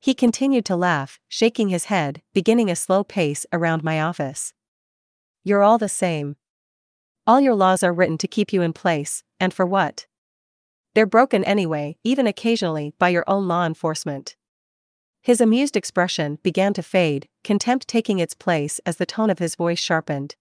[0.00, 4.52] He continued to laugh, shaking his head, beginning a slow pace around my office.
[5.42, 6.36] You're all the same.
[7.26, 10.06] All your laws are written to keep you in place, and for what?
[10.94, 14.36] They're broken anyway, even occasionally, by your own law enforcement.
[15.20, 19.56] His amused expression began to fade, contempt taking its place as the tone of his
[19.56, 20.36] voice sharpened.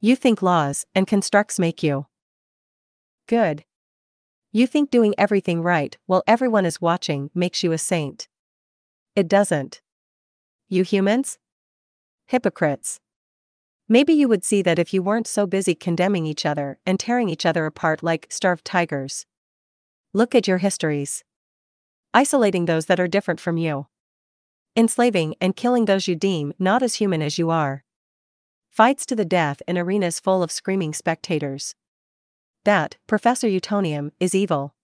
[0.00, 2.06] You think laws and constructs make you
[3.26, 3.64] good.
[4.52, 8.28] You think doing everything right while everyone is watching makes you a saint.
[9.16, 9.80] It doesn't.
[10.68, 11.38] You humans?
[12.26, 12.98] Hypocrites.
[13.88, 17.28] Maybe you would see that if you weren't so busy condemning each other and tearing
[17.28, 19.26] each other apart like starved tigers.
[20.12, 21.22] Look at your histories.
[22.12, 23.86] Isolating those that are different from you.
[24.76, 27.84] Enslaving and killing those you deem not as human as you are.
[28.68, 31.76] Fights to the death in arenas full of screaming spectators.
[32.64, 34.74] That, Professor Utonium, is evil.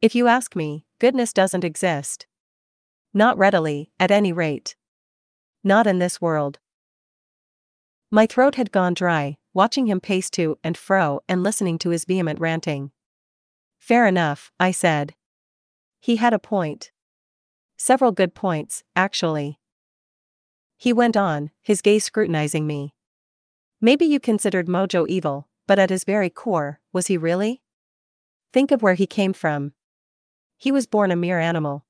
[0.00, 2.26] If you ask me, goodness doesn't exist.
[3.14, 4.74] Not readily, at any rate.
[5.62, 6.58] Not in this world.
[8.10, 12.04] My throat had gone dry, watching him pace to and fro and listening to his
[12.04, 12.90] vehement ranting.
[13.78, 15.14] Fair enough, I said.
[16.00, 16.90] He had a point.
[17.76, 19.58] Several good points, actually.
[20.76, 22.94] He went on, his gaze scrutinizing me.
[23.80, 27.62] Maybe you considered Mojo evil, but at his very core, was he really?
[28.52, 29.72] Think of where he came from.
[30.56, 31.84] He was born a mere animal.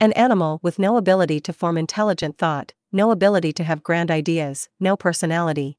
[0.00, 4.68] An animal with no ability to form intelligent thought, no ability to have grand ideas,
[4.78, 5.76] no personality.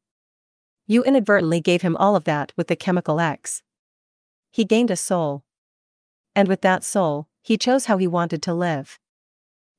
[0.85, 3.63] You inadvertently gave him all of that with the chemical X.
[4.51, 5.45] He gained a soul.
[6.35, 8.99] And with that soul, he chose how he wanted to live.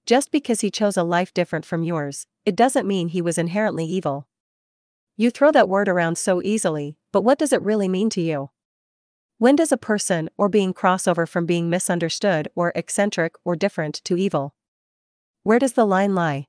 [0.06, 3.84] Just because he chose a life different from yours, it doesn't mean he was inherently
[3.84, 4.26] evil.
[5.18, 8.48] You throw that word around so easily, but what does it really mean to you?
[9.40, 13.94] When does a person or being cross over from being misunderstood or eccentric or different
[14.04, 14.54] to evil?
[15.44, 16.48] Where does the line lie?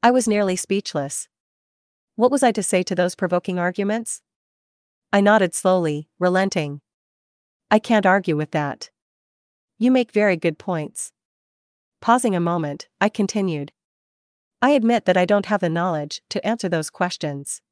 [0.00, 1.26] I was nearly speechless.
[2.14, 4.22] What was I to say to those provoking arguments?
[5.12, 6.80] I nodded slowly, relenting.
[7.72, 8.90] I can't argue with that.
[9.78, 11.10] You make very good points.
[12.00, 13.72] Pausing a moment, I continued.
[14.62, 17.62] I admit that I don't have the knowledge to answer those questions.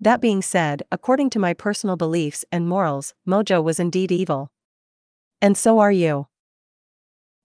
[0.00, 4.52] That being said, according to my personal beliefs and morals, Mojo was indeed evil.
[5.42, 6.28] And so are you.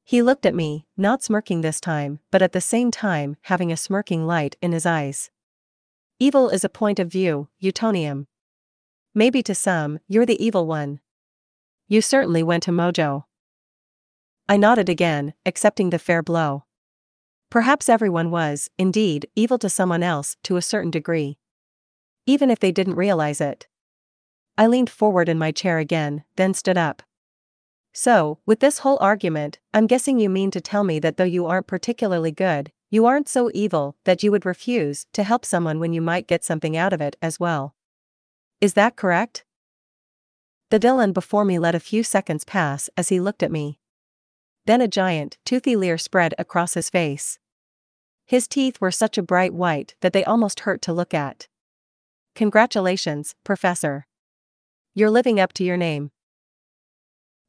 [0.03, 3.77] He looked at me, not smirking this time, but at the same time having a
[3.77, 5.31] smirking light in his eyes.
[6.19, 8.27] Evil is a point of view, Utonium.
[9.15, 10.99] Maybe to some, you're the evil one.
[11.87, 13.23] You certainly went to Mojo.
[14.47, 16.65] I nodded again, accepting the fair blow.
[17.49, 21.37] Perhaps everyone was, indeed, evil to someone else to a certain degree.
[22.25, 23.67] Even if they didn't realize it.
[24.57, 27.03] I leaned forward in my chair again, then stood up.
[27.91, 31.45] So, with this whole argument, I'm guessing you mean to tell me that though you
[31.45, 35.93] aren't particularly good, you aren't so evil that you would refuse to help someone when
[35.93, 37.75] you might get something out of it as well.
[38.61, 39.43] Is that correct?
[40.69, 43.79] The Dylan before me let a few seconds pass as he looked at me.
[44.65, 47.37] Then a giant, toothy leer spread across his face.
[48.25, 51.47] His teeth were such a bright white that they almost hurt to look at.
[52.35, 54.07] Congratulations, Professor.
[54.95, 56.09] You're living up to your name.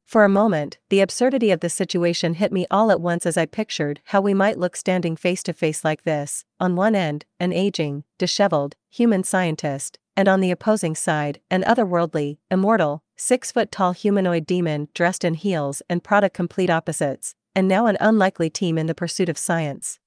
[0.05, 3.47] For a moment, the absurdity of the situation hit me all at once as I
[3.47, 7.51] pictured how we might look standing face to face like this on one end, an
[7.51, 13.93] aging, disheveled, human scientist, and on the opposing side, an otherworldly, immortal, six foot tall
[13.93, 18.85] humanoid demon dressed in heels and product complete opposites, and now an unlikely team in
[18.85, 19.99] the pursuit of science.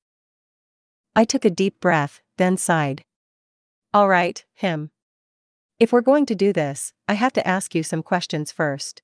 [1.16, 3.02] I took a deep breath, then sighed.
[3.94, 4.90] All right, him.
[5.78, 9.00] If we're going to do this, I have to ask you some questions first.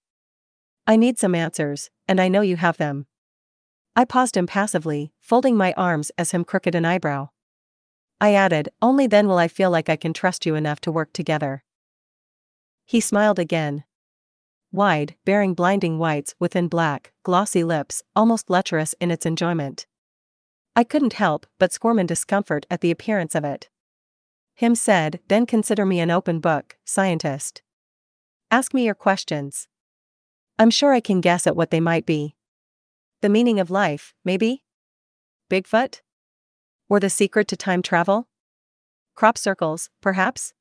[0.86, 3.06] I need some answers, and I know you have them.
[3.96, 7.30] I paused impassively, folding my arms as him crooked an eyebrow.
[8.20, 11.12] I added, Only then will I feel like I can trust you enough to work
[11.12, 11.64] together.
[12.84, 13.84] He smiled again.
[14.70, 19.86] Wide, bearing blinding whites within black, glossy lips, almost lecherous in its enjoyment.
[20.76, 23.70] I couldn't help but squirm in discomfort at the appearance of it.
[24.54, 27.62] Him said, Then consider me an open book, scientist.
[28.50, 29.66] Ask me your questions.
[30.58, 32.36] I'm sure I can guess at what they might be.
[33.20, 34.62] The meaning of life, maybe?
[35.50, 36.02] Bigfoot?
[36.88, 38.28] Or the secret to time travel?
[39.16, 40.52] Crop circles, perhaps?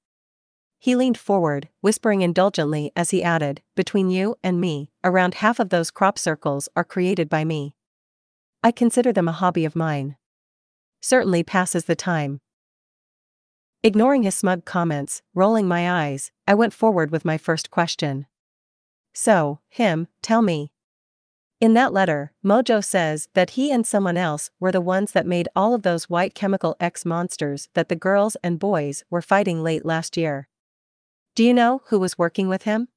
[0.79, 5.69] He leaned forward, whispering indulgently as he added, Between you and me, around half of
[5.69, 7.75] those crop circles are created by me.
[8.63, 10.17] I consider them a hobby of mine.
[11.01, 12.41] Certainly passes the time.
[13.85, 18.27] Ignoring his smug comments, rolling my eyes, I went forward with my first question.
[19.13, 20.71] So, him, tell me.
[21.59, 25.49] In that letter, Mojo says that he and someone else were the ones that made
[25.53, 29.85] all of those white chemical X monsters that the girls and boys were fighting late
[29.85, 30.47] last year.
[31.35, 32.87] Do you know who was working with him?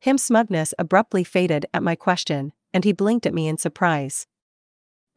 [0.00, 4.26] Him's smugness abruptly faded at my question, and he blinked at me in surprise.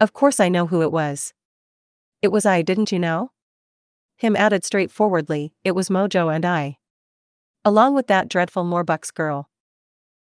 [0.02, 1.34] Of course I know who it was.
[2.22, 3.32] It was I, didn't you know?
[4.18, 6.78] Him added straightforwardly, it was Mojo and I.
[7.64, 9.50] Along with that dreadful Morbucks girl.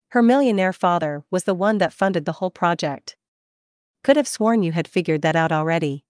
[0.08, 3.16] Her millionaire father was the one that funded the whole project.
[4.02, 6.04] Could have sworn you had figured that out already.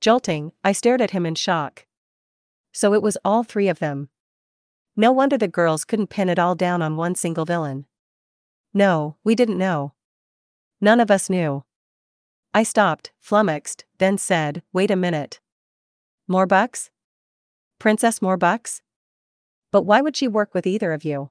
[0.00, 1.86] Jolting, I stared at him in shock.
[2.72, 4.08] So it was all three of them.
[4.96, 7.86] No wonder the girls couldn't pin it all down on one single villain.
[8.74, 9.92] No, we didn't know.
[10.80, 11.64] None of us knew.
[12.52, 15.40] I stopped, flummoxed, then said, Wait a minute.
[16.32, 16.88] Morbucks?
[17.78, 18.80] Princess Morbucks?
[19.70, 21.30] But why would she work with either of you?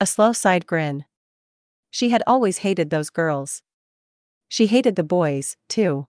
[0.00, 1.04] A slow side grin.
[1.90, 3.62] She had always hated those girls.
[4.48, 6.06] She hated the boys, too.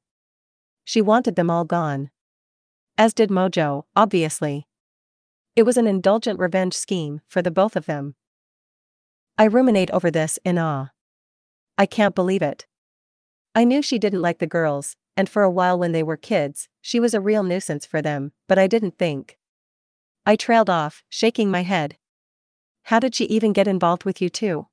[0.83, 2.11] She wanted them all gone.
[2.95, 4.67] As did Mojo, obviously.
[5.55, 8.13] It was an indulgent revenge scheme for the both of them.
[9.35, 10.89] I ruminate over this in awe.
[11.75, 12.67] I can't believe it.
[13.55, 16.69] I knew she didn't like the girls, and for a while when they were kids,
[16.83, 19.37] she was a real nuisance for them, but I didn't think.
[20.25, 21.97] I trailed off, shaking my head.
[22.83, 24.67] How did she even get involved with you too?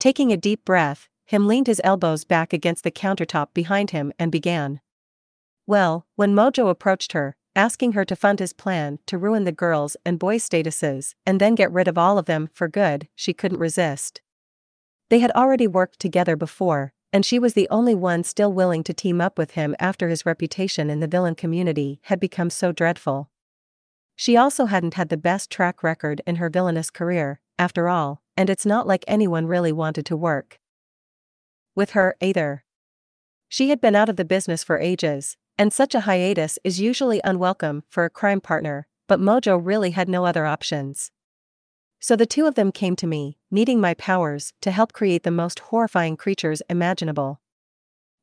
[0.00, 4.32] Taking a deep breath, him leaned his elbows back against the countertop behind him and
[4.32, 4.80] began.
[5.64, 9.96] Well, when Mojo approached her, asking her to fund his plan to ruin the girls'
[10.04, 13.60] and boys' statuses and then get rid of all of them for good, she couldn't
[13.60, 14.20] resist.
[15.08, 18.94] They had already worked together before, and she was the only one still willing to
[18.94, 23.30] team up with him after his reputation in the villain community had become so dreadful.
[24.16, 28.48] She also hadn't had the best track record in her villainous career, after all, and
[28.48, 30.58] it's not like anyone really wanted to work
[31.74, 32.64] with her, either.
[33.48, 37.20] She had been out of the business for ages, and such a hiatus is usually
[37.24, 41.10] unwelcome for a crime partner, but Mojo really had no other options.
[42.02, 45.30] So the two of them came to me, needing my powers to help create the
[45.30, 47.40] most horrifying creatures imaginable.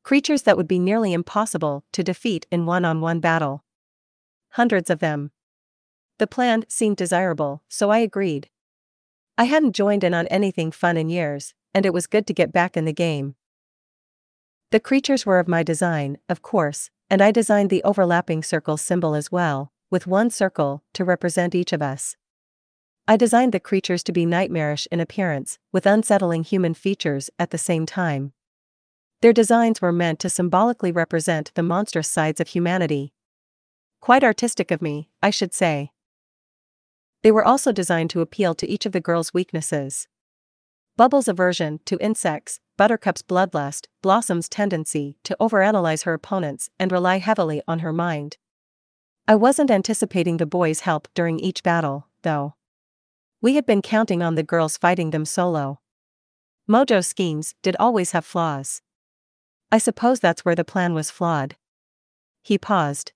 [0.04, 3.64] Creatures that would be nearly impossible to defeat in one on one battle.
[4.52, 5.32] Hundreds of them.
[6.18, 8.50] The plan seemed desirable, so I agreed.
[9.38, 12.52] I hadn't joined in on anything fun in years, and it was good to get
[12.52, 13.36] back in the game.
[14.72, 19.16] The creatures were of my design, of course, and I designed the overlapping circle symbol
[19.16, 22.18] as well, with one circle to represent each of us.
[23.10, 27.58] I designed the creatures to be nightmarish in appearance, with unsettling human features at the
[27.58, 28.34] same time.
[29.22, 33.12] Their designs were meant to symbolically represent the monstrous sides of humanity.
[34.00, 35.90] Quite artistic of me, I should say.
[37.24, 40.08] They were also designed to appeal to each of the girls' weaknesses.
[40.96, 47.64] Bubbles' aversion to insects, Buttercup's bloodlust, Blossom's tendency to overanalyze her opponents and rely heavily
[47.68, 48.38] on her mind.
[49.28, 52.54] I wasn't anticipating the boys' help during each battle, though.
[53.42, 55.80] We had been counting on the girls fighting them solo.
[56.68, 58.82] Mojo's schemes did always have flaws.
[59.72, 61.56] I suppose that's where the plan was flawed.
[62.44, 63.14] He paused.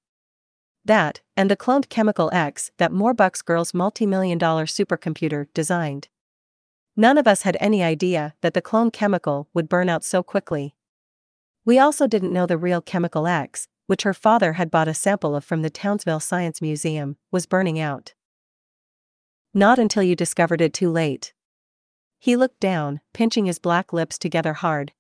[0.86, 6.08] That, and the cloned chemical X that Morbucks' girl's multi-million dollar supercomputer designed.
[6.96, 10.76] None of us had any idea that the clone chemical would burn out so quickly.
[11.66, 15.36] We also didn't know the real chemical X, which her father had bought a sample
[15.36, 18.14] of from the Townsville Science Museum, was burning out.
[19.54, 21.34] Not until you discovered it too late.
[22.20, 24.94] He looked down, pinching his black lips together hard.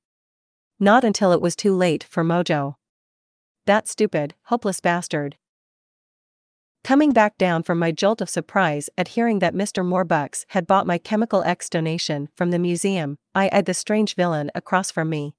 [0.80, 2.76] Not until it was too late for Mojo.
[3.66, 5.38] That stupid, hopeless bastard.
[6.84, 9.86] Coming back down from my jolt of surprise at hearing that Mr.
[9.86, 14.52] Morbucks had bought my Chemical X donation from the museum, I eyed the strange villain
[14.54, 15.34] across from me.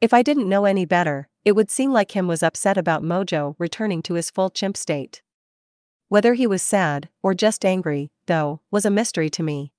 [0.00, 3.56] If I didn't know any better, it would seem like him was upset about Mojo
[3.58, 5.22] returning to his full chimp state.
[6.10, 9.72] Whether he was sad, or just angry, though, was a mystery to me.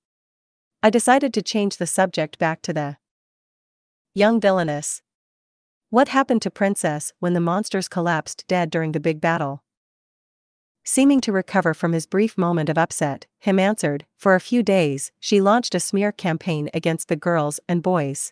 [0.82, 2.96] I decided to change the subject back to the
[4.16, 5.02] young villainess.
[5.90, 9.66] What happened to Princess when the monsters collapsed dead during the big battle?
[10.86, 15.12] Seeming to recover from his brief moment of upset, him answered, For a few days,
[15.20, 18.32] she launched a smear campaign against the girls and boys.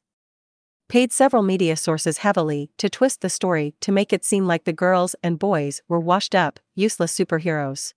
[0.90, 4.74] Paid several media sources heavily to twist the story to make it seem like the
[4.74, 7.94] girls and boys were washed up, useless superheroes.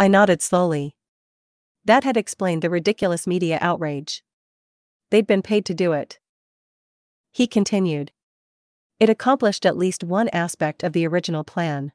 [0.00, 0.96] I nodded slowly.
[1.84, 4.24] That had explained the ridiculous media outrage.
[5.10, 6.18] They'd been paid to do it.
[7.30, 8.10] He continued.
[8.98, 11.92] It accomplished at least one aspect of the original plan.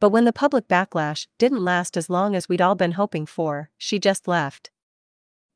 [0.00, 3.70] But when the public backlash didn't last as long as we'd all been hoping for,
[3.78, 4.72] she just left.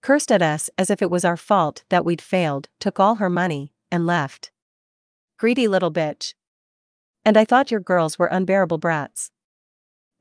[0.03, 3.31] Cursed at us as if it was our fault that we'd failed, took all her
[3.31, 4.51] money, and left.
[5.39, 6.35] Greedy little bitch.
[7.25, 9.31] And I thought your girls were unbearable brats.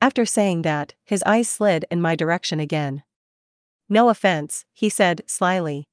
[0.00, 3.02] After saying that, his eyes slid in my direction again.
[3.88, 5.88] No offense, he said slyly.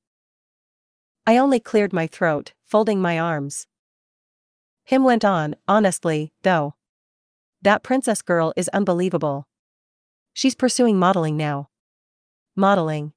[1.26, 3.66] I only cleared my throat, folding my arms.
[4.84, 6.76] Him went on, honestly, though.
[7.62, 9.48] That princess girl is unbelievable.
[10.34, 11.70] She's pursuing modeling now.
[12.56, 13.14] Modeling.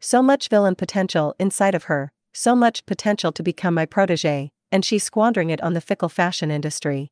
[0.00, 4.84] So much villain potential inside of her, so much potential to become my protege, and
[4.84, 7.10] she's squandering it on the fickle fashion industry.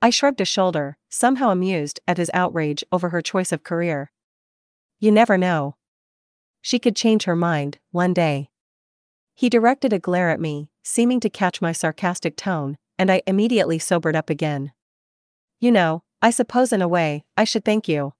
[0.00, 4.10] I shrugged a shoulder, somehow amused at his outrage over her choice of career.
[4.98, 5.76] You never know.
[6.60, 8.50] She could change her mind, one day.
[9.34, 13.78] He directed a glare at me, seeming to catch my sarcastic tone, and I immediately
[13.78, 14.72] sobered up again.
[15.60, 18.14] You know, I suppose in a way, I should thank you.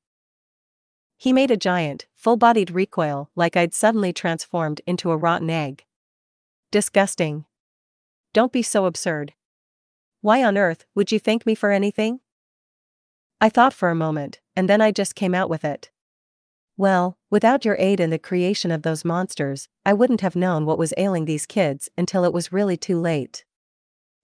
[1.17, 5.85] He made a giant, full bodied recoil like I'd suddenly transformed into a rotten egg.
[6.71, 7.47] Disgusting.
[8.33, 9.33] Don't be so absurd.
[10.21, 12.21] Why on earth would you thank me for anything?
[13.41, 15.91] I thought for a moment, and then I just came out with it.
[16.77, 20.79] Well, without your aid in the creation of those monsters, I wouldn't have known what
[20.79, 23.45] was ailing these kids until it was really too late.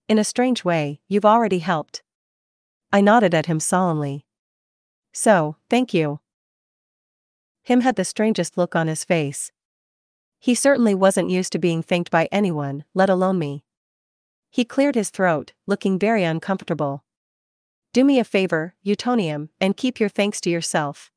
[0.07, 2.01] In a strange way, you've already helped.
[2.93, 4.25] I nodded at him solemnly.
[5.11, 6.21] So, thank you.
[7.69, 9.51] Him had the strangest look on his face.
[10.39, 13.63] He certainly wasn't used to being thanked by anyone, let alone me.
[14.49, 17.03] He cleared his throat, looking very uncomfortable.
[17.93, 21.11] Do me a favor, Utonium, and keep your thanks to yourself.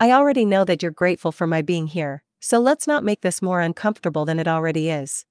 [0.00, 3.42] I already know that you're grateful for my being here, so let's not make this
[3.42, 5.26] more uncomfortable than it already is.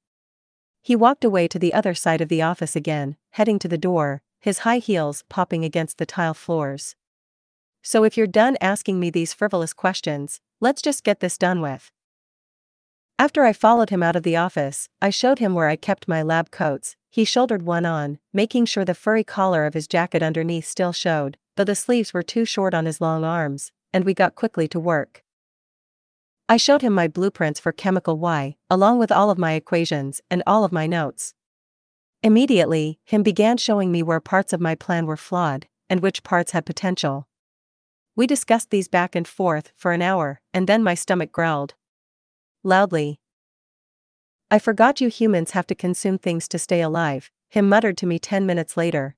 [0.84, 4.22] He walked away to the other side of the office again, heading to the door,
[4.40, 6.96] his high heels popping against the tile floors.
[7.90, 11.90] So if you're done asking me these frivolous questions, let's just get this done with.
[13.18, 16.22] After I followed him out of the office, I showed him where I kept my
[16.22, 16.98] lab coats.
[17.10, 21.38] He shouldered one on, making sure the furry collar of his jacket underneath still showed,
[21.56, 24.82] though the sleeves were too short on his long arms, and we got quickly to
[24.82, 25.24] work.
[26.50, 30.44] I showed him my blueprints for chemical Y, along with all of my equations and
[30.46, 31.36] all of my notes.
[32.22, 36.52] Immediately, him began showing me where parts of my plan were flawed, and which parts
[36.52, 37.30] had potential.
[38.18, 41.76] We discussed these back and forth for an hour, and then my stomach growled,
[42.64, 43.20] loudly.
[44.50, 48.18] I forgot you humans have to consume things to stay alive, him muttered to me
[48.18, 49.16] ten minutes later.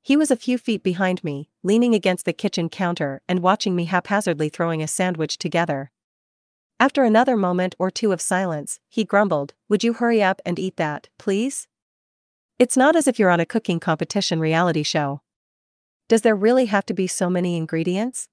[0.00, 3.84] He was a few feet behind me, leaning against the kitchen counter and watching me
[3.84, 5.90] haphazardly throwing a sandwich together.
[6.80, 10.78] After another moment or two of silence, he grumbled, Would you hurry up and eat
[10.78, 11.68] that, please?
[12.58, 15.20] It's not as if you're on a cooking competition reality show.
[16.08, 18.28] Does there really have to be so many ingredients?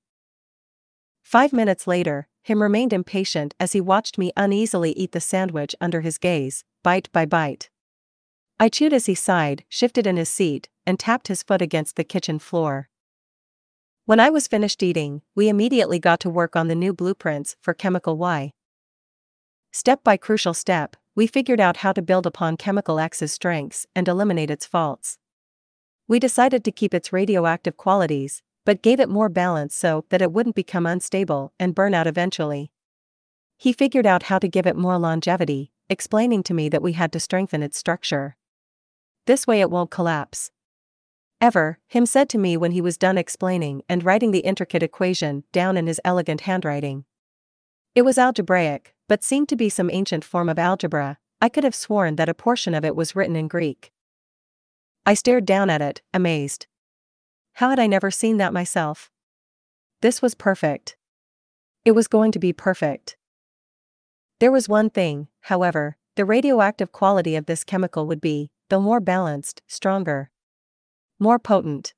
[1.24, 6.02] Five minutes later, him remained impatient as he watched me uneasily eat the sandwich under
[6.02, 7.70] his gaze, bite by bite.
[8.60, 12.04] I chewed as he sighed, shifted in his seat, and tapped his foot against the
[12.04, 12.90] kitchen floor.
[14.06, 17.74] When I was finished eating, we immediately got to work on the new blueprints for
[17.74, 18.52] Chemical Y.
[19.72, 24.08] Step by crucial step, we figured out how to build upon Chemical X's strengths and
[24.08, 25.18] eliminate its faults.
[26.08, 30.32] We decided to keep its radioactive qualities, but gave it more balance so that it
[30.32, 32.72] wouldn't become unstable and burn out eventually.
[33.58, 37.12] He figured out how to give it more longevity, explaining to me that we had
[37.14, 38.36] to strengthen its structure.
[39.26, 40.52] This way it won't collapse.
[41.40, 45.44] Ever, him said to me when he was done explaining and writing the intricate equation
[45.54, 47.06] down in his elegant handwriting.
[47.96, 51.76] It was algebraic, but seemed to be some ancient form of algebra, I could have
[51.76, 53.93] sworn that a portion of it was written in Greek.
[55.06, 56.68] I stared down at it, amazed.
[57.54, 59.12] How had I never seen that myself?
[60.02, 60.96] This was perfect.
[61.84, 63.18] It was going to be perfect.
[64.40, 69.00] There was one thing, however, the radioactive quality of this chemical would be, though more
[69.00, 70.32] balanced, stronger.
[71.20, 71.94] More potent.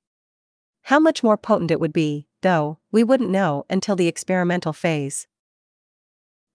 [0.84, 5.28] How much more potent it would be, though, we wouldn't know until the experimental phase.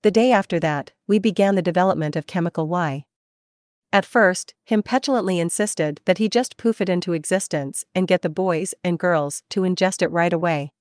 [0.02, 3.05] The day after that, we began the development of Chemical Y.
[3.92, 8.28] At first, him petulantly insisted that he just poof it into existence and get the
[8.28, 10.72] boys and girls to ingest it right away.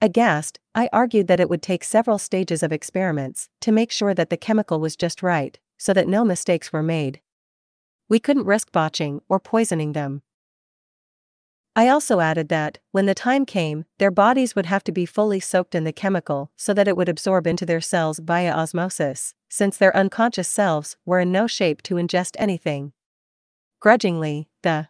[0.00, 4.30] Aghast, I argued that it would take several stages of experiments to make sure that
[4.30, 7.20] the chemical was just right, so that no mistakes were made.
[8.08, 10.22] We couldn't risk botching or poisoning them.
[11.74, 15.40] I also added that, when the time came, their bodies would have to be fully
[15.40, 19.78] soaked in the chemical so that it would absorb into their cells via osmosis, since
[19.78, 22.92] their unconscious selves were in no shape to ingest anything.
[23.80, 24.88] Grudgingly, the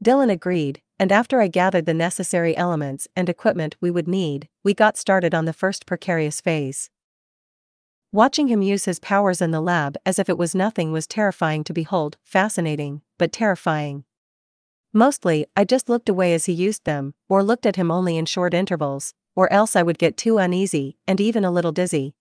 [0.00, 4.72] villain agreed, and after I gathered the necessary elements and equipment we would need, we
[4.72, 6.88] got started on the first precarious phase.
[8.12, 11.64] Watching him use his powers in the lab as if it was nothing was terrifying
[11.64, 14.04] to behold, fascinating, but terrifying.
[14.92, 18.26] Mostly, I just looked away as he used them, or looked at him only in
[18.26, 22.14] short intervals, or else I would get too uneasy and even a little dizzy.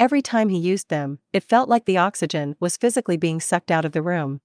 [0.00, 3.84] Every time he used them, it felt like the oxygen was physically being sucked out
[3.84, 4.40] of the room.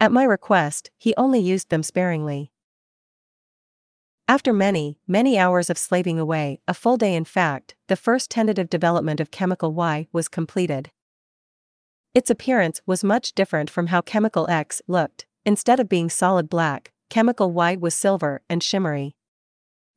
[0.00, 2.52] At my request, he only used them sparingly.
[4.26, 8.70] After many, many hours of slaving away, a full day in fact, the first tentative
[8.70, 10.90] development of Chemical Y was completed.
[12.14, 16.92] Its appearance was much different from how Chemical X looked, Instead of being solid black,
[17.10, 19.14] chemical Y was silver and shimmery.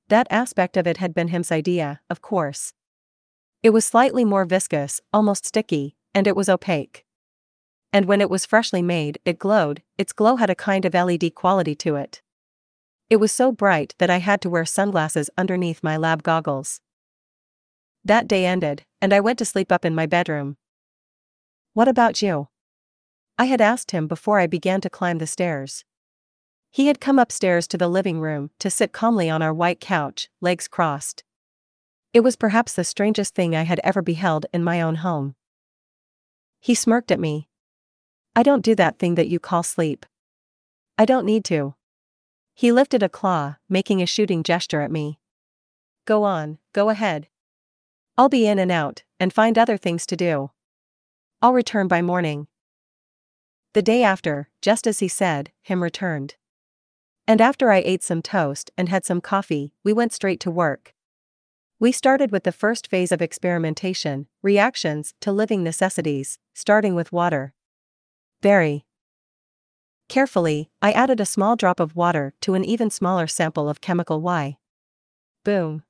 [0.09, 2.73] That aspect of it had been him's idea, of course.
[3.63, 7.05] It was slightly more viscous, almost sticky, and it was opaque.
[7.93, 11.33] And when it was freshly made, it glowed, its glow had a kind of LED
[11.33, 12.21] quality to it.
[13.09, 16.81] It was so bright that I had to wear sunglasses underneath my lab goggles.
[18.03, 20.57] That day ended, and I went to sleep up in my bedroom.
[21.73, 22.49] What about you?
[23.39, 25.85] I had asked him before I began to climb the stairs.
[26.71, 30.29] He had come upstairs to the living room to sit calmly on our white couch,
[30.41, 31.23] legs crossed.
[32.13, 35.35] It was perhaps the strangest thing I had ever beheld in my own home.
[36.59, 37.47] He smirked at me.
[38.35, 40.05] I don't do that thing that you call sleep.
[40.97, 41.75] I don't need to.
[42.55, 45.19] He lifted a claw, making a shooting gesture at me.
[46.05, 47.27] Go on, go ahead.
[48.17, 50.49] I'll be in and out, and find other things to do.
[51.39, 52.47] I'll return by morning.
[53.77, 56.33] The day after, just as he said, him returned.
[57.27, 60.95] And after I ate some toast and had some coffee, we went straight to work.
[61.79, 67.53] We started with the first phase of experimentation reactions to living necessities, starting with water.
[68.41, 68.87] Very
[70.09, 74.21] carefully, I added a small drop of water to an even smaller sample of chemical
[74.21, 74.57] Y.
[75.45, 75.83] Boom.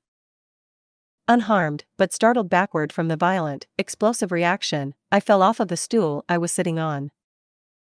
[1.26, 6.26] Unharmed, but startled backward from the violent, explosive reaction, I fell off of the stool
[6.28, 7.12] I was sitting on.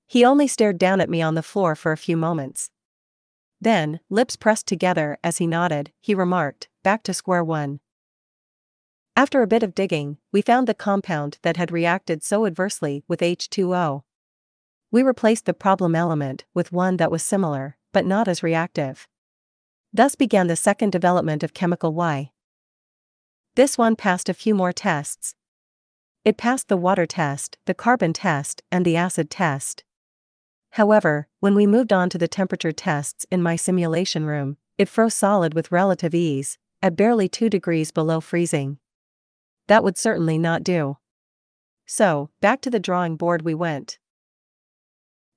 [0.09, 2.71] He only stared down at me on the floor for a few moments.
[3.61, 7.81] Then, lips pressed together as he nodded, he remarked, back to square one.
[9.15, 13.21] After a bit of digging, we found the compound that had reacted so adversely with
[13.21, 14.03] H2O.
[14.91, 19.07] We replaced the problem element with one that was similar, but not as reactive.
[19.93, 22.31] Thus began the second development of chemical Y.
[23.57, 25.35] This one passed a few more tests.
[26.25, 29.85] It passed the water test, the carbon test, and the acid test.
[30.71, 35.15] However, when we moved on to the temperature tests in my simulation room, it froze
[35.15, 38.79] solid with relative ease, at barely 2 degrees below freezing
[39.69, 40.97] that would certainly not do.
[41.87, 43.99] So, back to the drawing board we went.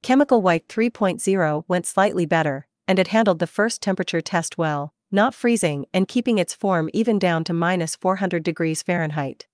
[0.02, 5.36] Chemical Y 3.0 went slightly better, and it handled the first temperature test well, not
[5.36, 9.46] freezing and keeping its form even down to minus 400 degrees Fahrenheit.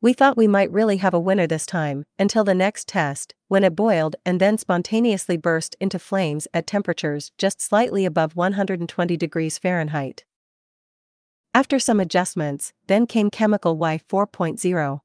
[0.00, 3.64] We thought we might really have a winner this time, until the next test, when
[3.64, 9.58] it boiled and then spontaneously burst into flames at temperatures just slightly above 120 degrees
[9.58, 10.24] Fahrenheit.
[11.52, 15.00] After some adjustments, then came Chemical Y 4.0.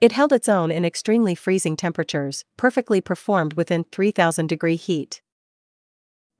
[0.00, 5.20] It held its own in extremely freezing temperatures, perfectly performed within 3000 degree heat.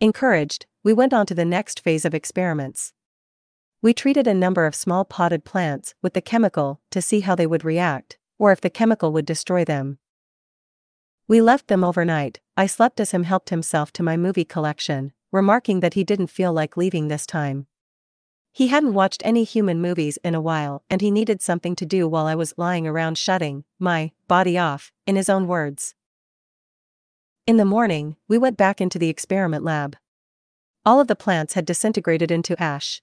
[0.00, 2.94] Encouraged, we went on to the next phase of experiments.
[3.80, 7.46] We treated a number of small potted plants with the chemical to see how they
[7.46, 9.98] would react, or if the chemical would destroy them.
[11.28, 12.40] We left them overnight.
[12.56, 16.52] I slept as him helped himself to my movie collection, remarking that he didn't feel
[16.52, 17.66] like leaving this time.
[18.50, 22.08] He hadn't watched any human movies in a while and he needed something to do
[22.08, 25.94] while I was lying around shutting my body off, in his own words.
[27.46, 29.96] In the morning, we went back into the experiment lab.
[30.84, 33.02] All of the plants had disintegrated into ash.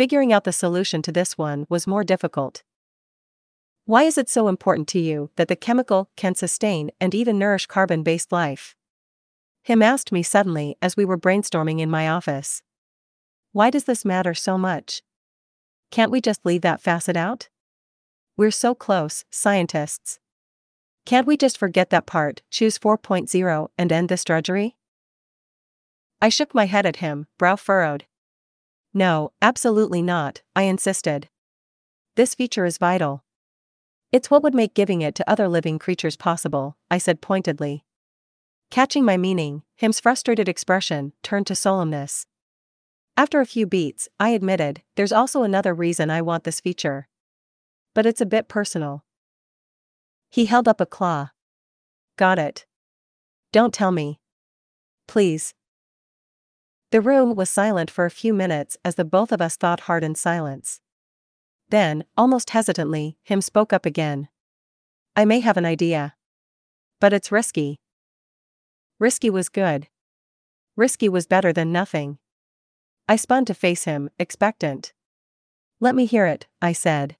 [0.00, 2.62] Figuring out the solution to this one was more difficult.
[3.84, 7.66] Why is it so important to you that the chemical can sustain and even nourish
[7.66, 8.74] carbon based life?
[9.62, 12.62] Him asked me suddenly as we were brainstorming in my office.
[13.52, 15.02] Why does this matter so much?
[15.90, 17.50] Can't we just leave that facet out?
[18.38, 20.18] We're so close, scientists.
[21.04, 24.76] Can't we just forget that part, choose 4.0, and end this drudgery?
[26.22, 28.06] I shook my head at him, brow furrowed.
[28.92, 31.28] No, absolutely not, I insisted.
[32.16, 33.24] This feature is vital.
[34.10, 37.84] It's what would make giving it to other living creatures possible, I said pointedly.
[38.70, 42.26] Catching my meaning, him's frustrated expression turned to solemnness.
[43.16, 47.08] After a few beats, I admitted, there's also another reason I want this feature.
[47.94, 49.04] But it's a bit personal.
[50.30, 51.30] He held up a claw.
[52.16, 52.66] Got it.
[53.52, 54.20] Don't tell me.
[55.06, 55.54] Please.
[56.90, 60.02] The room was silent for a few minutes as the both of us thought hard
[60.02, 60.80] in silence.
[61.68, 64.28] Then, almost hesitantly, him spoke up again.
[65.14, 66.14] I may have an idea.
[67.00, 67.78] But it's risky.
[68.98, 69.86] Risky was good.
[70.76, 72.18] Risky was better than nothing.
[73.08, 74.92] I spun to face him, expectant.
[75.78, 77.16] Let me hear it, I said.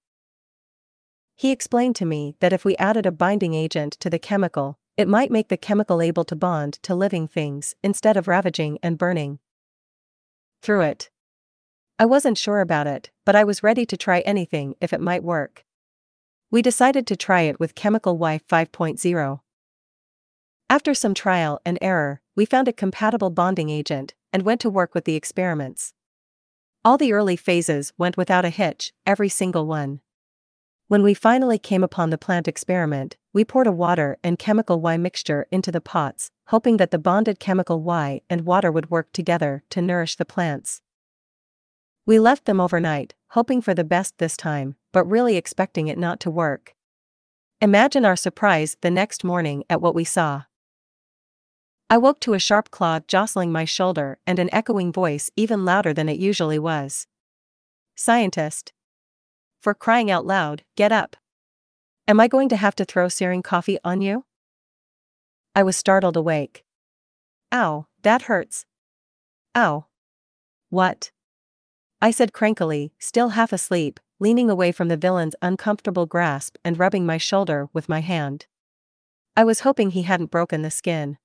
[1.36, 5.09] He explained to me that if we added a binding agent to the chemical, it
[5.09, 9.38] might make the chemical able to bond to living things instead of ravaging and burning.
[10.62, 11.10] Through it.
[11.98, 15.22] I wasn't sure about it, but I was ready to try anything if it might
[15.22, 15.64] work.
[16.50, 19.40] We decided to try it with Chemical Y 5.0.
[20.68, 24.94] After some trial and error, we found a compatible bonding agent, and went to work
[24.94, 25.92] with the experiments.
[26.84, 30.00] All the early phases went without a hitch, every single one.
[30.90, 34.96] When we finally came upon the plant experiment, we poured a water and chemical Y
[34.96, 39.62] mixture into the pots, hoping that the bonded chemical Y and water would work together
[39.70, 40.82] to nourish the plants.
[42.06, 46.18] We left them overnight, hoping for the best this time, but really expecting it not
[46.20, 46.74] to work.
[47.60, 50.42] Imagine our surprise the next morning at what we saw.
[51.88, 55.94] I woke to a sharp claw jostling my shoulder and an echoing voice even louder
[55.94, 57.06] than it usually was.
[57.94, 58.72] Scientist.
[59.60, 61.16] For crying out loud, get up.
[62.08, 64.24] Am I going to have to throw searing coffee on you?
[65.54, 66.64] I was startled awake.
[67.52, 68.64] Ow, that hurts.
[69.54, 69.84] Ow.
[70.70, 71.10] What?
[72.00, 77.04] I said crankily, still half asleep, leaning away from the villain's uncomfortable grasp and rubbing
[77.04, 78.46] my shoulder with my hand.
[79.36, 81.18] I was hoping he hadn't broken the skin.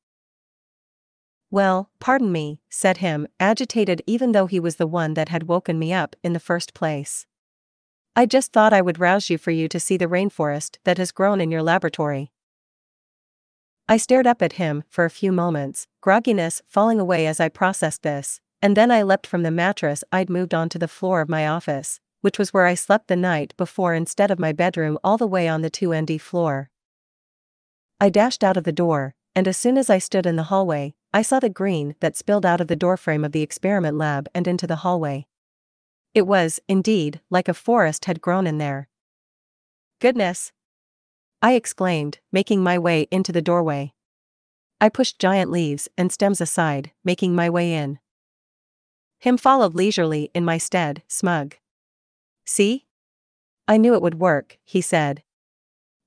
[1.50, 5.80] Well, pardon me, said him, agitated even though he was the one that had woken
[5.80, 7.26] me up in the first place.
[8.18, 11.12] I just thought I would rouse you for you to see the rainforest that has
[11.12, 12.32] grown in your laboratory.
[13.90, 18.04] I stared up at him for a few moments, grogginess falling away as I processed
[18.04, 21.46] this, and then I leapt from the mattress I'd moved onto the floor of my
[21.46, 25.28] office, which was where I slept the night before instead of my bedroom all the
[25.28, 26.70] way on the 2ND floor.
[28.00, 30.96] I dashed out of the door, and as soon as I stood in the hallway,
[31.14, 34.48] I saw the green that spilled out of the doorframe of the experiment lab and
[34.48, 35.28] into the hallway.
[36.16, 38.88] It was, indeed, like a forest had grown in there.
[40.00, 40.54] Goodness!
[41.42, 43.94] I exclaimed, making my way into the doorway.
[44.80, 48.00] I pushed giant leaves and stems aside, making my way in.
[49.20, 51.58] Him followed leisurely in my stead, smug.
[52.46, 52.86] See?
[53.68, 55.22] I knew it would work, he said.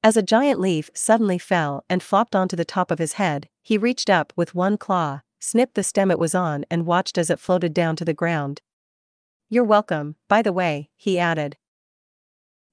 [0.02, 3.76] As a giant leaf suddenly fell and flopped onto the top of his head, he
[3.76, 7.40] reached up with one claw, snipped the stem it was on, and watched as it
[7.40, 8.62] floated down to the ground.
[9.50, 11.56] You're welcome, by the way, he added.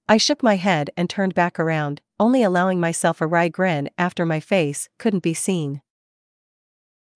[0.10, 4.26] I shook my head and turned back around, only allowing myself a wry grin after
[4.26, 5.82] my face couldn't be seen.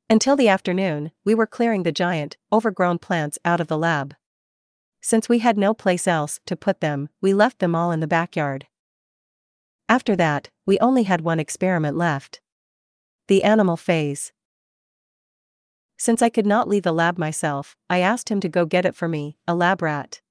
[0.10, 4.16] Until the afternoon, we were clearing the giant, overgrown plants out of the lab.
[5.02, 8.08] Since we had no place else to put them, we left them all in the
[8.08, 8.66] backyard.
[9.90, 12.40] After that, we only had one experiment left.
[13.28, 14.32] The animal phase.
[16.02, 18.96] Since I could not leave the lab myself, I asked him to go get it
[18.96, 20.22] for me, a lab rat.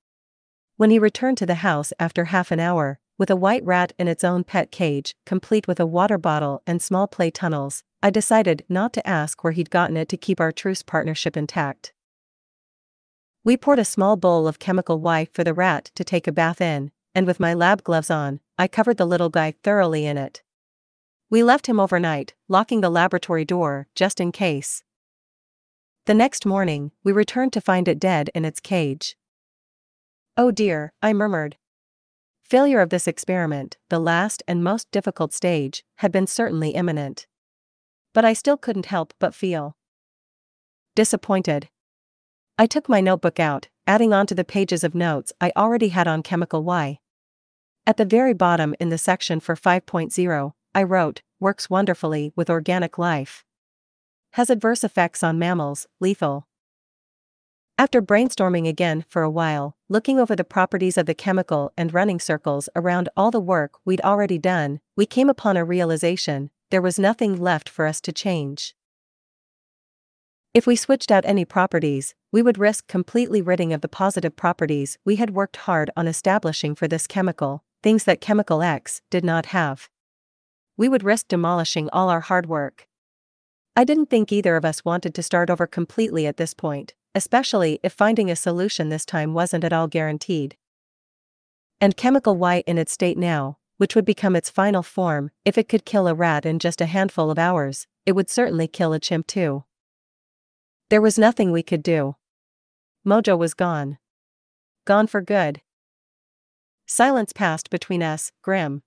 [0.79, 4.09] When he returned to the house after half an hour, with a white rat in
[4.09, 8.65] its own pet cage, complete with a water bottle and small play tunnels, I decided
[8.71, 11.93] not to ask where he'd gotten it to keep our truce partnership intact.
[13.45, 16.63] We poured a small bowl of chemical Y for the rat to take a bath
[16.63, 20.43] in, and with my lab gloves on, I covered the little guy thoroughly in it.
[21.29, 24.83] We left him overnight, locking the laboratory door, just in case.
[26.09, 29.15] The next morning, we returned to find it dead in its cage.
[30.39, 31.59] Oh dear, I murmured.
[32.43, 37.27] Failure of this experiment, the last and most difficult stage, had been certainly imminent.
[38.15, 39.77] But I still couldn't help but feel
[40.97, 41.69] disappointed.
[42.57, 46.09] I took my notebook out, adding on to the pages of notes I already had
[46.09, 47.01] on chemical Y.
[47.87, 52.97] At the very bottom in the section for 5.0, I wrote, works wonderfully with organic
[52.97, 53.45] life.
[54.33, 56.47] Has adverse effects on mammals, lethal.
[57.77, 62.19] After brainstorming again for a while, looking over the properties of the chemical and running
[62.19, 66.99] circles around all the work we'd already done, we came upon a realization there was
[66.99, 68.75] nothing left for us to change.
[70.53, 74.99] If we switched out any properties, we would risk completely ridding of the positive properties
[75.05, 79.47] we had worked hard on establishing for this chemical, things that chemical X did not
[79.47, 79.89] have.
[80.77, 82.88] We would risk demolishing all our hard work.
[83.79, 87.79] I didn't think either of us wanted to start over completely at this point, especially
[87.85, 90.57] if finding a solution this time wasn't at all guaranteed.
[91.81, 95.69] And chemical Y in its state now, which would become its final form, if it
[95.69, 98.99] could kill a rat in just a handful of hours, it would certainly kill a
[98.99, 99.63] chimp too.
[100.91, 102.17] There was nothing we could do.
[103.07, 103.99] Mojo was gone.
[104.87, 105.61] Gone for good.
[106.85, 108.83] Silence passed between us, grim.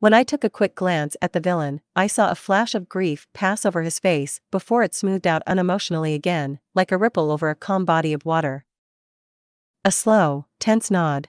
[0.00, 3.26] When I took a quick glance at the villain, I saw a flash of grief
[3.34, 7.56] pass over his face before it smoothed out unemotionally again, like a ripple over a
[7.56, 8.64] calm body of water.
[9.84, 11.28] A slow, tense nod,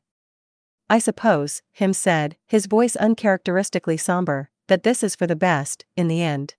[0.89, 6.07] I suppose, him said, his voice uncharacteristically somber, that this is for the best, in
[6.07, 6.55] the end.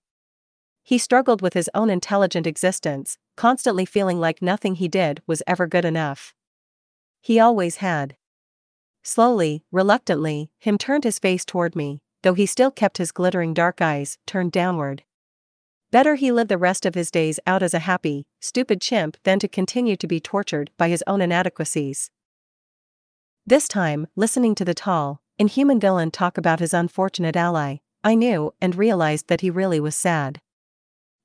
[0.83, 5.67] He struggled with his own intelligent existence, constantly feeling like nothing he did was ever
[5.67, 6.33] good enough.
[7.19, 8.15] He always had.
[9.03, 13.81] Slowly, reluctantly, him turned his face toward me, though he still kept his glittering dark
[13.81, 15.03] eyes turned downward.
[15.91, 19.39] Better he live the rest of his days out as a happy, stupid chimp than
[19.39, 22.11] to continue to be tortured by his own inadequacies.
[23.45, 28.53] This time, listening to the tall, Inhuman villain talk about his unfortunate ally, I knew
[28.61, 30.39] and realized that he really was sad.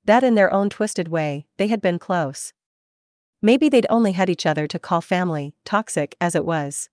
[0.05, 2.53] That in their own twisted way, they had been close.
[3.43, 6.89] Maybe they'd only had each other to call family, toxic as it was.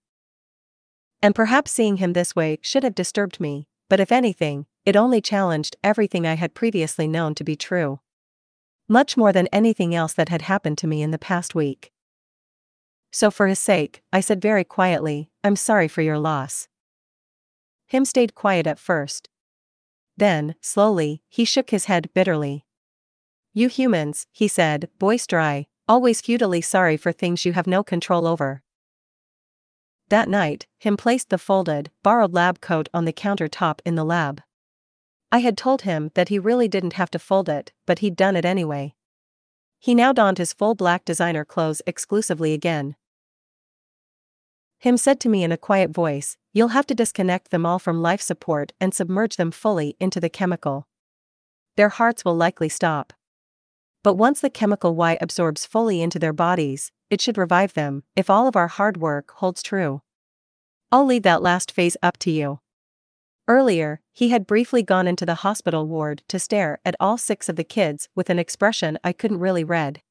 [1.23, 5.21] And perhaps seeing him this way should have disturbed me, but if anything, it only
[5.21, 8.01] challenged everything I had previously known to be true.
[8.89, 11.93] Much more than anything else that had happened to me in the past week.
[13.09, 16.67] So for his sake, I said very quietly, I'm sorry for your loss.
[17.85, 19.29] Him stayed quiet at first.
[20.17, 22.65] Then, slowly, he shook his head bitterly.
[23.53, 28.27] You humans, he said, voice dry, always futilely sorry for things you have no control
[28.27, 28.61] over.
[30.09, 34.41] That night, him placed the folded, borrowed lab coat on the countertop in the lab.
[35.31, 38.35] I had told him that he really didn't have to fold it, but he'd done
[38.35, 38.93] it anyway.
[39.79, 42.95] He now donned his full black designer clothes exclusively again.
[44.77, 48.01] Him said to me in a quiet voice, You'll have to disconnect them all from
[48.01, 50.87] life support and submerge them fully into the chemical.
[51.77, 53.13] Their hearts will likely stop.
[54.03, 58.29] But once the chemical Y absorbs fully into their bodies, it should revive them, if
[58.29, 60.01] all of our hard work holds true.
[60.91, 62.59] I'll leave that last phase up to you.
[63.47, 67.55] Earlier, he had briefly gone into the hospital ward to stare at all six of
[67.55, 70.01] the kids with an expression I couldn't really read.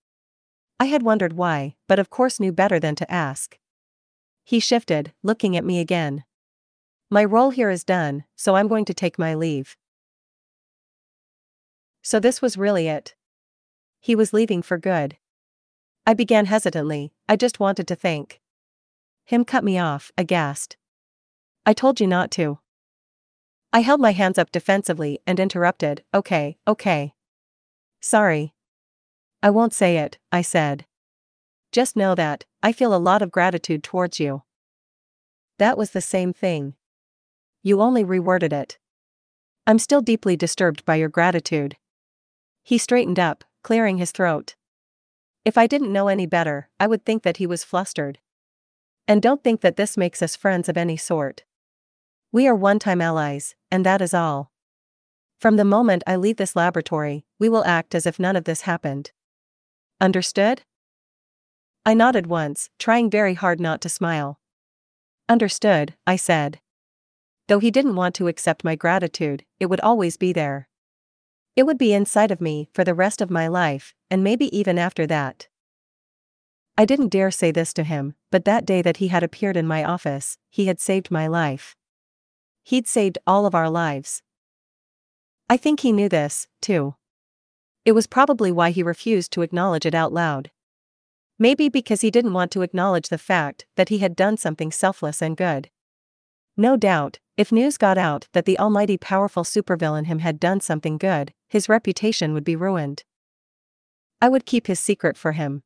[0.81, 3.59] I had wondered why, but of course knew better than to ask.
[4.45, 6.25] He shifted, looking at me again.
[7.11, 9.77] My role here is done, so I'm going to take my leave.
[12.03, 13.15] So this was really it.
[14.03, 15.17] He was leaving for good.
[16.05, 18.41] I began hesitantly, I just wanted to think.
[19.25, 20.77] Him cut me off, aghast.
[21.65, 22.59] I told you not to.
[23.73, 27.15] I held my hands up defensively and interrupted, okay, okay.
[28.01, 28.53] Sorry.
[29.41, 30.85] I won't say it, I said.
[31.71, 34.43] Just know that, I feel a lot of gratitude towards you.
[35.61, 36.75] That was the same thing.
[37.63, 38.79] You only reworded it.
[39.65, 41.77] I'm still deeply disturbed by your gratitude.
[42.65, 44.55] He straightened up, clearing his throat.
[45.45, 48.19] If I didn't know any better, I would think that he was flustered.
[49.09, 51.45] And don't think that this makes us friends of any sort.
[52.31, 54.53] We are one time allies, and that is all.
[55.39, 58.63] From the moment I leave this laboratory, we will act as if none of this
[58.63, 59.11] happened.
[60.01, 60.63] Understood?
[61.85, 64.39] I nodded once, trying very hard not to smile.
[65.29, 66.61] Understood, I said.
[67.49, 70.69] Though he didn't want to accept my gratitude, it would always be there.
[71.55, 74.79] It would be inside of me for the rest of my life, and maybe even
[74.79, 75.49] after that.
[76.79, 79.67] I didn't dare say this to him, but that day that he had appeared in
[79.67, 81.77] my office, he had saved my life.
[82.63, 84.23] He'd saved all of our lives.
[85.51, 86.95] I think he knew this, too.
[87.85, 90.51] It was probably why he refused to acknowledge it out loud.
[91.39, 95.21] Maybe because he didn't want to acknowledge the fact that he had done something selfless
[95.21, 95.69] and good.
[96.57, 100.97] No doubt, if news got out that the almighty powerful supervillain him had done something
[100.97, 103.05] good, his reputation would be ruined.
[104.23, 105.63] I would keep his secret for him.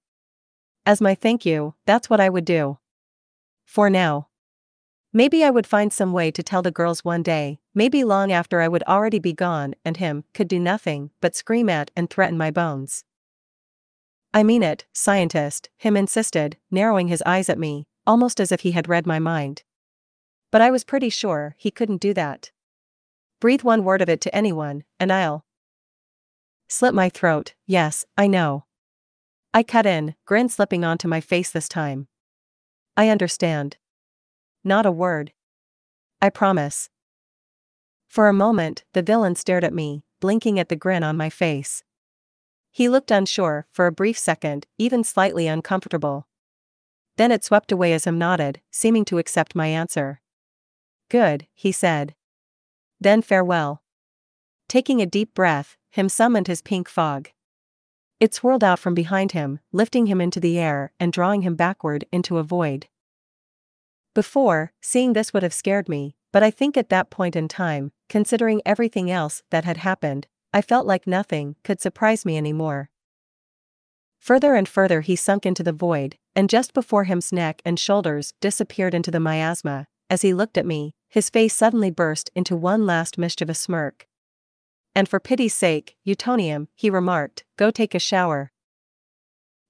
[0.84, 2.78] As my thank you, that's what I would do.
[3.64, 4.26] For now.
[5.12, 8.60] Maybe I would find some way to tell the girls one day, maybe long after
[8.60, 12.36] I would already be gone and him could do nothing but scream at and threaten
[12.36, 13.04] my bones.
[14.34, 18.72] I mean it, scientist, him insisted, narrowing his eyes at me, almost as if he
[18.72, 19.62] had read my mind.
[20.50, 22.50] But I was pretty sure he couldn't do that.
[23.38, 25.45] Breathe one word of it to anyone, and I'll.
[26.68, 28.64] Slit my throat, yes, I know.
[29.54, 32.08] I cut in, grin slipping onto my face this time.
[32.96, 33.76] I understand.
[34.64, 35.32] Not a word.
[36.20, 36.90] I promise.
[38.08, 41.84] For a moment, the villain stared at me, blinking at the grin on my face.
[42.72, 46.26] He looked unsure, for a brief second, even slightly uncomfortable.
[47.16, 50.20] Then it swept away as him nodded, seeming to accept my answer.
[51.08, 52.14] Good, he said.
[53.00, 53.82] Then farewell.
[54.68, 57.30] Taking a deep breath, him summoned his pink fog.
[58.18, 62.04] It swirled out from behind him, lifting him into the air and drawing him backward
[62.10, 62.88] into a void.
[64.14, 67.92] Before, seeing this would have scared me, but I think at that point in time,
[68.08, 72.88] considering everything else that had happened, I felt like nothing could surprise me anymore.
[74.18, 78.32] Further and further he sunk into the void, and just before him's neck and shoulders
[78.40, 82.86] disappeared into the miasma, as he looked at me, his face suddenly burst into one
[82.86, 84.06] last mischievous smirk.
[84.96, 88.50] And for pity's sake, Utonium, he remarked, go take a shower.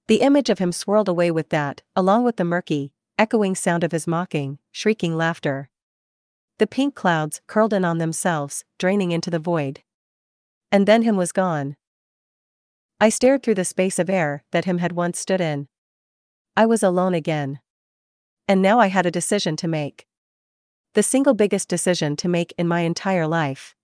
[0.07, 3.91] The image of him swirled away with that, along with the murky, echoing sound of
[3.91, 5.69] his mocking, shrieking laughter.
[6.59, 9.83] The pink clouds curled in on themselves, draining into the void.
[10.71, 11.75] And then him was gone.
[13.01, 15.67] I stared through the space of air that him had once stood in.
[16.55, 17.59] I was alone again.
[18.47, 20.07] And now I had a decision to make.
[20.93, 23.75] The single biggest decision to make in my entire life.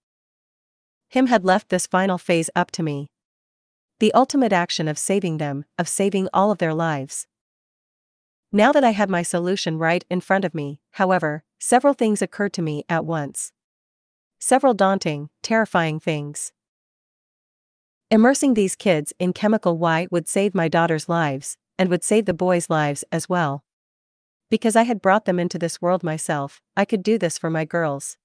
[1.14, 3.11] Him had left this final phase up to me.
[3.99, 7.27] The ultimate action of saving them, of saving all of their lives.
[8.52, 12.52] Now that I had my solution right in front of me, however, several things occurred
[12.53, 13.52] to me at once.
[14.40, 16.52] Several daunting, terrifying things.
[18.10, 22.34] Immersing these kids in chemical Y would save my daughter's lives, and would save the
[22.34, 23.64] boys' lives as well.
[24.49, 27.65] Because I had brought them into this world myself, I could do this for my
[27.65, 28.18] girls.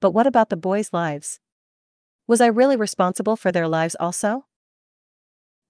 [0.00, 1.38] But what about the boys' lives?
[2.30, 4.44] Was I really responsible for their lives also?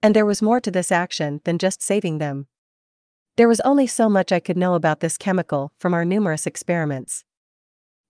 [0.02, 2.48] And there was more to this action than just saving them.
[3.38, 7.24] There was only so much I could know about this chemical from our numerous experiments.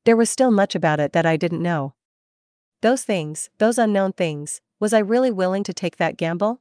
[0.04, 1.94] There was still much about it that I didn't know.
[2.82, 6.60] Those things, those unknown things, was I really willing to take that gamble?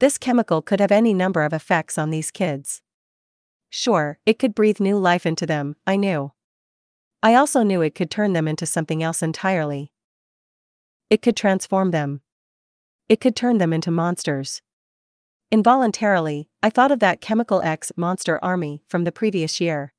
[0.00, 2.80] This chemical could have any number of effects on these kids.
[3.68, 6.32] Sure, it could breathe new life into them, I knew.
[7.22, 9.91] I also knew it could turn them into something else entirely.
[11.12, 12.22] It could transform them.
[13.06, 14.62] It could turn them into monsters.
[15.50, 19.92] Involuntarily, I thought of that Chemical X monster army from the previous year.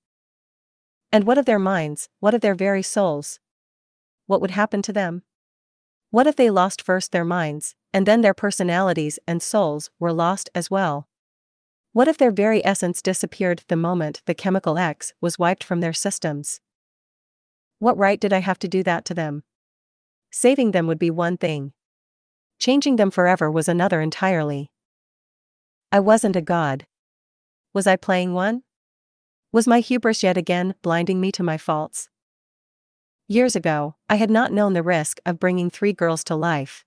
[1.12, 3.40] And what of their minds, what of their very souls?
[4.26, 5.22] What would happen to them?
[6.10, 10.50] What if they lost first their minds, and then their personalities and souls were lost
[10.56, 11.08] as well?
[11.92, 15.94] What if their very essence disappeared the moment the Chemical X was wiped from their
[15.94, 16.60] systems?
[17.78, 19.44] What right did I have to do that to them?
[20.36, 21.74] Saving them would be one thing.
[22.58, 24.72] Changing them forever was another entirely.
[25.92, 26.88] I wasn't a god.
[27.72, 28.64] Was I playing one?
[29.52, 32.10] Was my hubris yet again blinding me to my faults?
[33.28, 36.84] Years ago, I had not known the risk of bringing three girls to life.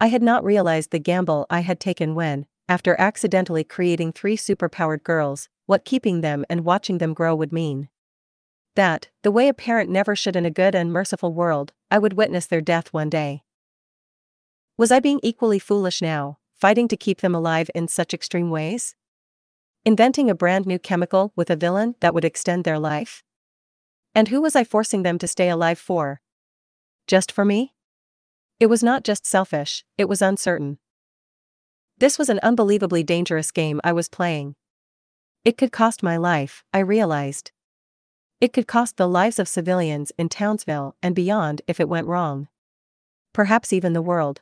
[0.00, 5.04] I had not realized the gamble I had taken when, after accidentally creating three superpowered
[5.04, 7.88] girls, what keeping them and watching them grow would mean.
[8.78, 12.12] That, the way a parent never should in a good and merciful world, I would
[12.12, 13.42] witness their death one day.
[14.76, 18.94] Was I being equally foolish now, fighting to keep them alive in such extreme ways?
[19.84, 23.24] Inventing a brand new chemical with a villain that would extend their life?
[24.14, 26.20] And who was I forcing them to stay alive for?
[27.08, 27.74] Just for me?
[28.60, 30.78] It was not just selfish, it was uncertain.
[31.96, 34.54] This was an unbelievably dangerous game I was playing.
[35.44, 37.50] It could cost my life, I realized.
[38.40, 42.48] It could cost the lives of civilians in Townsville and beyond if it went wrong.
[43.32, 44.40] Perhaps even the world.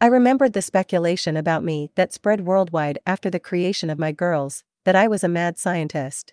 [0.00, 4.64] I remembered the speculation about me that spread worldwide after the creation of my girls,
[4.84, 6.32] that I was a mad scientist.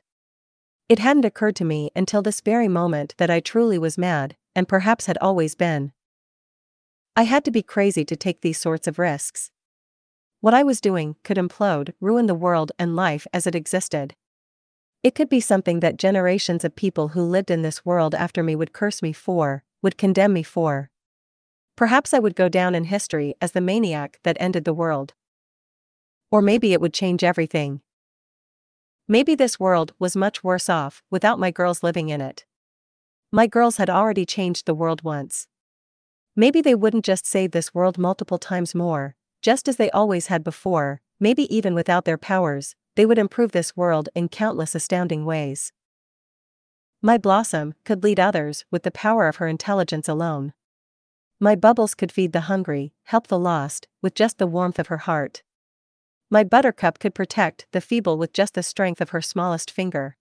[0.90, 4.68] It hadn't occurred to me until this very moment that I truly was mad, and
[4.68, 5.92] perhaps had always been.
[7.16, 9.52] I had to be crazy to take these sorts of risks.
[10.40, 14.16] What I was doing could implode, ruin the world and life as it existed.
[15.08, 18.58] It could be something that generations of people who lived in this world after me
[18.58, 20.90] would curse me for, would condemn me for.
[21.78, 25.14] Perhaps I would go down in history as the maniac that ended the world.
[26.30, 27.80] Or maybe it would change everything.
[29.08, 32.44] Maybe this world was much worse off without my girls living in it.
[33.32, 35.48] My girls had already changed the world once.
[36.36, 40.44] Maybe they wouldn't just save this world multiple times more, just as they always had
[40.44, 45.72] before, maybe even without their powers, they would improve this world in countless astounding ways.
[47.00, 50.52] My Blossom could lead others with the power of her intelligence alone.
[51.40, 54.98] My Bubbles could feed the hungry, help the lost, with just the warmth of her
[54.98, 55.44] heart.
[56.32, 60.18] My Buttercup could protect the feeble with just the strength of her smallest finger.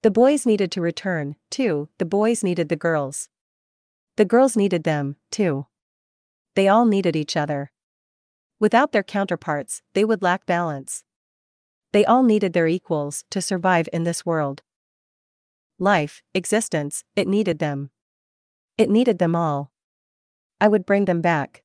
[0.00, 3.28] The boys needed to return, too, the boys needed the girls.
[4.16, 5.66] The girls needed them, too.
[6.54, 7.72] They all needed each other.
[8.58, 11.04] Without their counterparts, they would lack balance.
[11.92, 14.62] They all needed their equals to survive in this world.
[15.78, 17.90] Life, existence, it needed them.
[18.78, 19.70] It needed them all.
[20.60, 21.62] I would bring them back.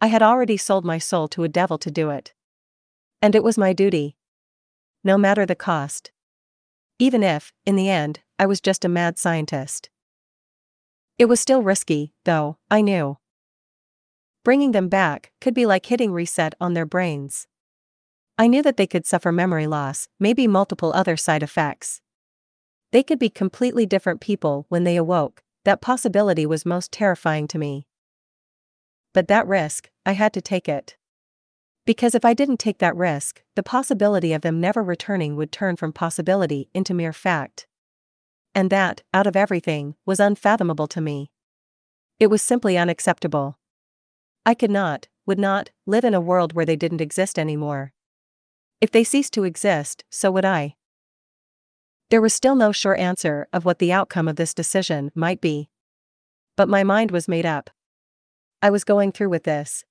[0.00, 2.34] I had already sold my soul to a devil to do it.
[3.22, 4.16] And it was my duty.
[5.04, 6.10] No matter the cost.
[6.98, 9.90] Even if, in the end, I was just a mad scientist.
[11.18, 13.18] It was still risky, though, I knew.
[14.42, 17.46] Bringing them back could be like hitting reset on their brains.
[18.40, 22.00] I knew that they could suffer memory loss, maybe multiple other side effects.
[22.90, 27.58] They could be completely different people when they awoke, that possibility was most terrifying to
[27.58, 27.86] me.
[29.12, 30.96] But that risk, I had to take it.
[31.84, 35.76] Because if I didn't take that risk, the possibility of them never returning would turn
[35.76, 37.66] from possibility into mere fact.
[38.54, 41.30] And that, out of everything, was unfathomable to me.
[42.18, 43.58] It was simply unacceptable.
[44.46, 47.92] I could not, would not, live in a world where they didn't exist anymore.
[48.80, 50.76] If they ceased to exist, so would I.
[52.08, 55.68] There was still no sure answer of what the outcome of this decision might be.
[56.56, 57.70] But my mind was made up.
[58.62, 59.84] I was going through with this.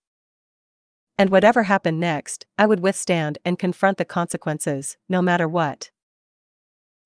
[1.17, 5.91] And whatever happened next, I would withstand and confront the consequences, no matter what.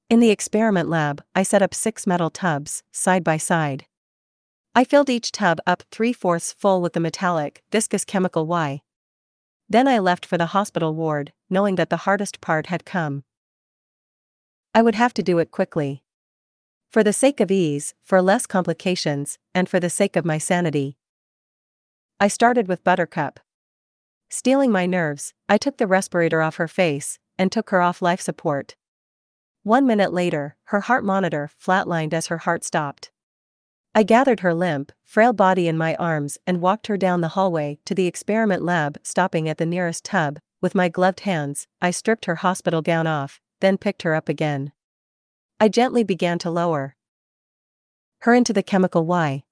[0.10, 3.85] In the experiment lab, I set up six metal tubs, side by side.
[4.76, 8.81] I filled each tub up three fourths full with the metallic, viscous chemical Y.
[9.74, 13.24] Then I left for the hospital ward, knowing that the hardest part had come.
[14.76, 16.04] I would have to do it quickly.
[16.91, 21.00] For the sake of ease, for less complications, and for the sake of my sanity.
[22.20, 23.40] I started with Buttercup.
[24.30, 28.22] Steeling my nerves, I took the respirator off her face and took her off life
[28.22, 28.76] support.
[29.64, 33.10] One minute later, her heart monitor flatlined as her heart stopped.
[33.95, 37.78] I gathered her limp, frail body in my arms and walked her down the hallway
[37.86, 40.40] to the experiment lab, stopping at the nearest tub.
[40.61, 44.72] With my gloved hands, I stripped her hospital gown off, then picked her up again.
[45.60, 46.95] I gently began to lower
[48.22, 49.44] her into the chemical Y.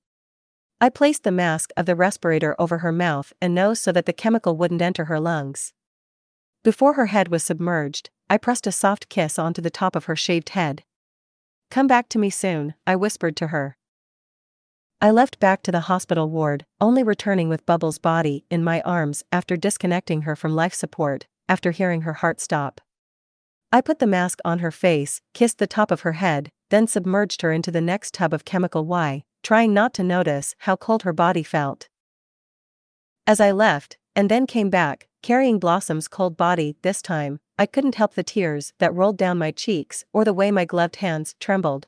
[0.79, 4.13] I placed the mask of the respirator over her mouth and nose so that the
[4.13, 5.73] chemical wouldn't enter her lungs.
[6.63, 10.15] Before her head was submerged, I pressed a soft kiss onto the top of her
[10.15, 10.83] shaved head.
[11.69, 13.77] Come back to me soon, I whispered to her.
[15.03, 19.23] I left back to the hospital ward, only returning with Bubbles' body in my arms
[19.31, 22.79] after disconnecting her from life support, after hearing her heart stop.
[23.71, 27.41] I put the mask on her face, kissed the top of her head, then submerged
[27.41, 31.13] her into the next tub of chemical Y, trying not to notice how cold her
[31.13, 31.89] body felt.
[33.25, 37.95] As I left, and then came back, carrying Blossom's cold body, this time, I couldn't
[37.95, 41.87] help the tears that rolled down my cheeks or the way my gloved hands trembled.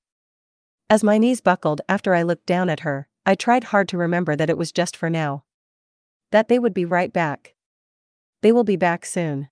[0.94, 4.36] As my knees buckled after I looked down at her, I tried hard to remember
[4.36, 5.44] that it was just for now.
[6.30, 7.56] That they would be right back.
[8.44, 9.50] They will be back soon.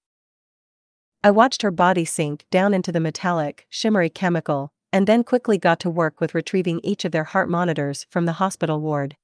[1.23, 5.79] I watched her body sink down into the metallic, shimmery chemical, and then quickly got
[5.79, 9.17] to work with retrieving each of their heart monitors from the hospital ward.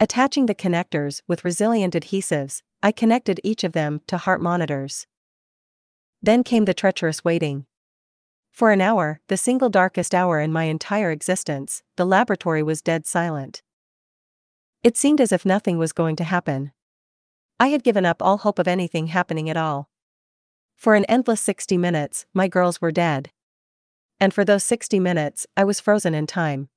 [0.00, 5.06] Attaching the connectors with resilient adhesives, I connected each of them to heart monitors.
[6.22, 7.66] Then came the treacherous waiting.
[8.56, 13.06] For an hour, the single darkest hour in my entire existence, the laboratory was dead
[13.06, 13.62] silent.
[14.82, 16.72] It seemed as if nothing was going to happen.
[17.60, 19.88] I had given up all hope of anything happening at all.
[20.74, 23.30] For an endless 60 minutes, my girls were dead
[24.20, 26.68] and for those 60 minutes, I was frozen in time.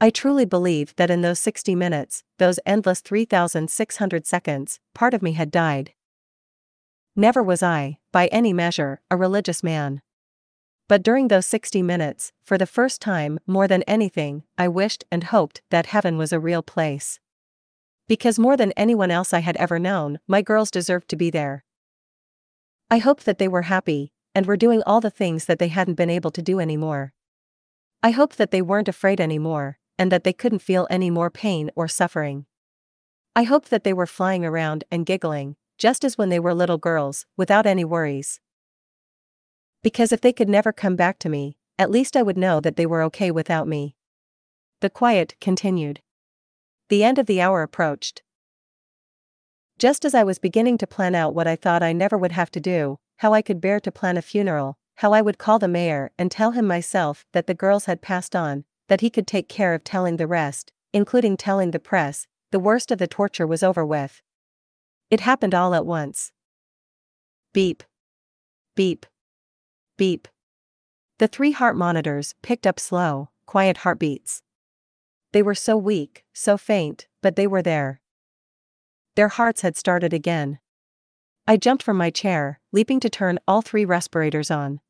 [0.00, 5.32] I truly believe that in those 60 minutes, those endless 3,600 seconds, part of me
[5.32, 5.92] had died.
[7.14, 10.00] Never was I, by any measure, a religious man.
[10.90, 15.22] But during those 60 minutes, for the first time, more than anything, I wished and
[15.22, 17.20] hoped that heaven was a real place.
[18.08, 21.62] Because more than anyone else I had ever known, my girls deserved to be there.
[22.90, 25.94] I hoped that they were happy, and were doing all the things that they hadn't
[25.94, 27.12] been able to do anymore.
[28.02, 31.70] I hoped that they weren't afraid anymore, and that they couldn't feel any more pain
[31.76, 32.46] or suffering.
[33.36, 36.78] I hoped that they were flying around and giggling, just as when they were little
[36.78, 38.40] girls, without any worries.
[39.82, 42.76] Because if they could never come back to me, at least I would know that
[42.76, 43.96] they were okay without me.
[44.80, 46.00] The quiet continued.
[46.88, 48.22] The end of the hour approached.
[49.78, 52.50] Just as I was beginning to plan out what I thought I never would have
[52.50, 55.68] to do, how I could bear to plan a funeral, how I would call the
[55.68, 59.48] mayor and tell him myself that the girls had passed on, that he could take
[59.48, 63.62] care of telling the rest, including telling the press, the worst of the torture was
[63.62, 64.20] over with.
[65.10, 66.32] It happened all at once.
[67.54, 67.82] Beep.
[68.74, 69.06] Beep.
[70.00, 70.28] Beep.
[71.18, 74.40] The three heart monitors picked up slow, quiet heartbeats.
[75.32, 78.00] They were so weak, so faint, but they were there.
[79.14, 80.58] Their hearts had started again.
[81.46, 84.80] I jumped from my chair, leaping to turn all three respirators on.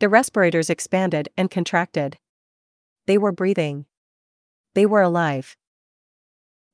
[0.00, 2.16] The respirators expanded and contracted.
[3.04, 3.84] They were breathing.
[4.72, 5.58] They were alive.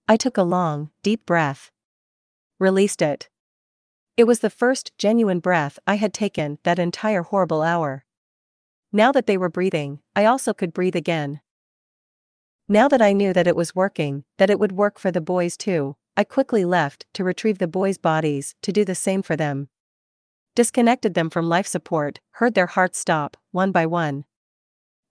[0.09, 1.73] I took a long, deep breath.
[2.61, 3.29] Released it.
[4.19, 8.05] It was the first genuine breath I had taken that entire horrible hour.
[8.93, 11.41] Now that they were breathing, I also could breathe again.
[12.67, 15.57] Now that I knew that it was working, that it would work for the boys
[15.57, 19.69] too, I quickly left to retrieve the boys' bodies to do the same for them.
[20.57, 24.25] Disconnected them from life support, heard their hearts stop, one by one.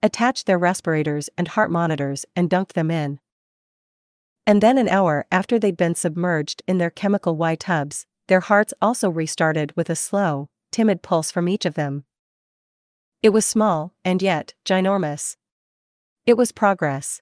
[0.04, 3.22] Attached their respirators and heart monitors and dunked them in.
[4.46, 8.74] And then an hour after they'd been submerged in their chemical Y tubs, their hearts
[8.82, 12.04] also restarted with a slow, timid pulse from each of them.
[13.24, 15.38] It was small, and yet, ginormous.
[16.26, 17.22] It was progress.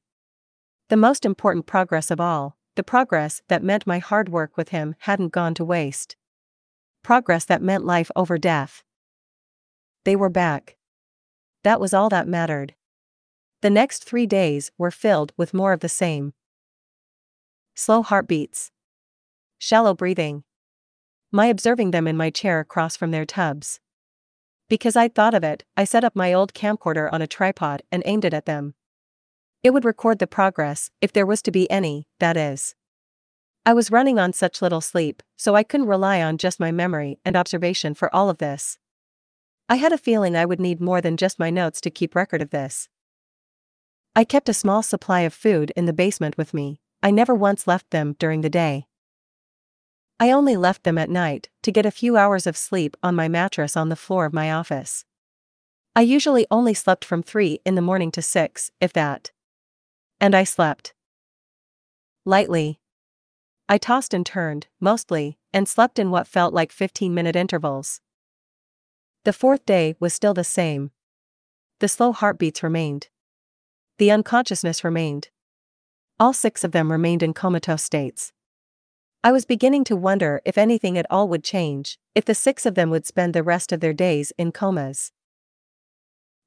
[0.89, 4.95] The most important progress of all, the progress that meant my hard work with him
[4.99, 6.15] hadn't gone to waste.
[7.03, 8.83] Progress that meant life over death.
[10.03, 10.75] They were back.
[11.63, 12.75] that was all that mattered.
[13.61, 16.33] The next three days were filled with more of the same.
[17.75, 18.71] Slow heartbeats.
[19.57, 20.43] Shallow breathing.
[21.35, 23.81] My observing them in my chair across from their tubs.
[24.69, 28.01] Because I'd thought of it, I set up my old camcorder on a tripod and
[28.05, 28.73] aimed it at them.
[29.61, 32.73] It would record the progress, if there was to be any, that is.
[33.65, 37.19] I was running on such little sleep, so I couldn't rely on just my memory
[37.25, 38.77] and observation for all of this.
[39.67, 42.41] I had a feeling I would need more than just my notes to keep record
[42.41, 42.87] of this.
[44.15, 47.67] I kept a small supply of food in the basement with me, I never once
[47.67, 48.87] left them during the day.
[50.19, 53.27] I only left them at night to get a few hours of sleep on my
[53.27, 55.03] mattress on the floor of my office.
[55.95, 59.31] I usually only slept from 3 in the morning to 6, if that.
[60.19, 60.93] And I slept.
[62.23, 62.79] Lightly.
[63.67, 67.99] I tossed and turned, mostly, and slept in what felt like 15 minute intervals.
[69.25, 70.91] The fourth day was still the same.
[71.79, 73.09] The slow heartbeats remained.
[73.97, 75.29] The unconsciousness remained.
[76.19, 78.31] All six of them remained in comatose states.
[79.25, 82.75] I was beginning to wonder if anything at all would change, if the six of
[82.75, 85.11] them would spend the rest of their days in comas.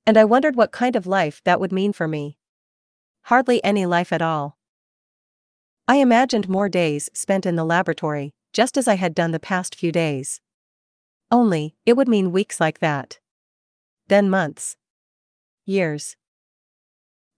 [0.06, 2.38] And I wondered what kind of life that would mean for me.
[3.22, 4.58] Hardly any life at all.
[5.88, 9.74] I imagined more days spent in the laboratory, just as I had done the past
[9.74, 10.40] few days.
[11.32, 13.18] Only, it would mean weeks like that.
[14.06, 14.76] Then months.
[15.64, 16.14] Years.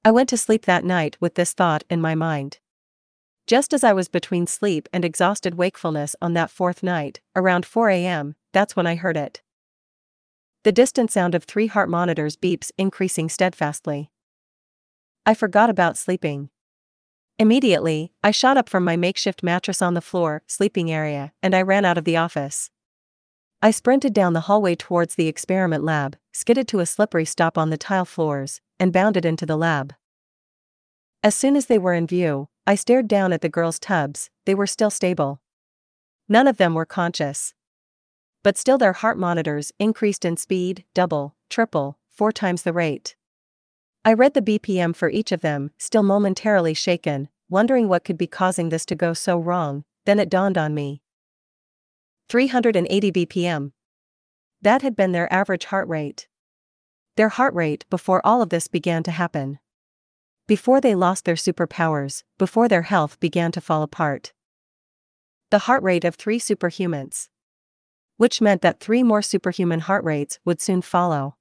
[0.04, 2.58] I went to sleep that night with this thought in my mind.
[3.50, 7.90] Just as I was between sleep and exhausted wakefulness on that fourth night, around 4
[7.90, 9.42] a.m., that's when I heard it.
[10.62, 14.12] The distant sound of three heart monitors beeps increasing steadfastly.
[15.26, 16.50] I forgot about sleeping.
[17.40, 21.62] Immediately, I shot up from my makeshift mattress on the floor, sleeping area, and I
[21.62, 22.70] ran out of the office.
[23.60, 27.70] I sprinted down the hallway towards the experiment lab, skidded to a slippery stop on
[27.70, 29.94] the tile floors, and bounded into the lab.
[31.22, 34.54] As soon as they were in view, I stared down at the girls' tubs, they
[34.54, 35.42] were still stable.
[36.30, 37.52] None of them were conscious.
[38.42, 43.16] But still, their heart monitors increased in speed, double, triple, four times the rate.
[44.02, 48.26] I read the BPM for each of them, still momentarily shaken, wondering what could be
[48.26, 51.02] causing this to go so wrong, then it dawned on me.
[52.30, 53.72] 380 BPM.
[54.62, 56.28] That had been their average heart rate.
[57.16, 59.58] Their heart rate before all of this began to happen.
[60.50, 64.32] Before they lost their superpowers, before their health began to fall apart.
[65.50, 67.28] The heart rate of three superhumans.
[68.16, 71.36] Which meant that three more superhuman heart rates would soon follow.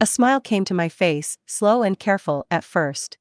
[0.00, 3.16] A smile came to my face, slow and careful at first.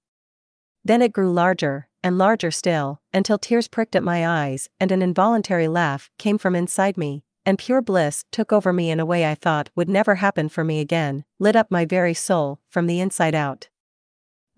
[0.84, 5.02] Then it grew larger, and larger still, until tears pricked at my eyes and an
[5.02, 9.26] involuntary laugh came from inside me, and pure bliss took over me in a way
[9.26, 13.00] I thought would never happen for me again, lit up my very soul, from the
[13.00, 13.70] inside out.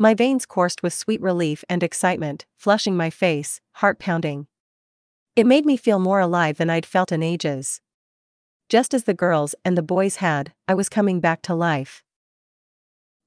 [0.01, 4.47] My veins coursed with sweet relief and excitement, flushing my face, heart pounding.
[5.35, 7.81] It made me feel more alive than I'd felt in ages.
[8.69, 12.01] Just as the girls and the boys had, I was coming back to life.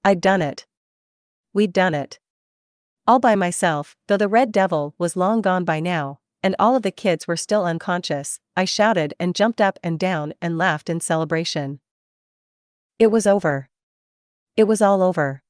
[0.02, 0.66] I'd done it.
[1.52, 2.18] We'd done it.
[3.06, 6.82] All by myself, though the Red Devil was long gone by now, and all of
[6.82, 11.00] the kids were still unconscious, I shouted and jumped up and down and laughed in
[11.00, 11.80] celebration.
[12.98, 13.68] It was over.
[14.56, 15.42] It was all over.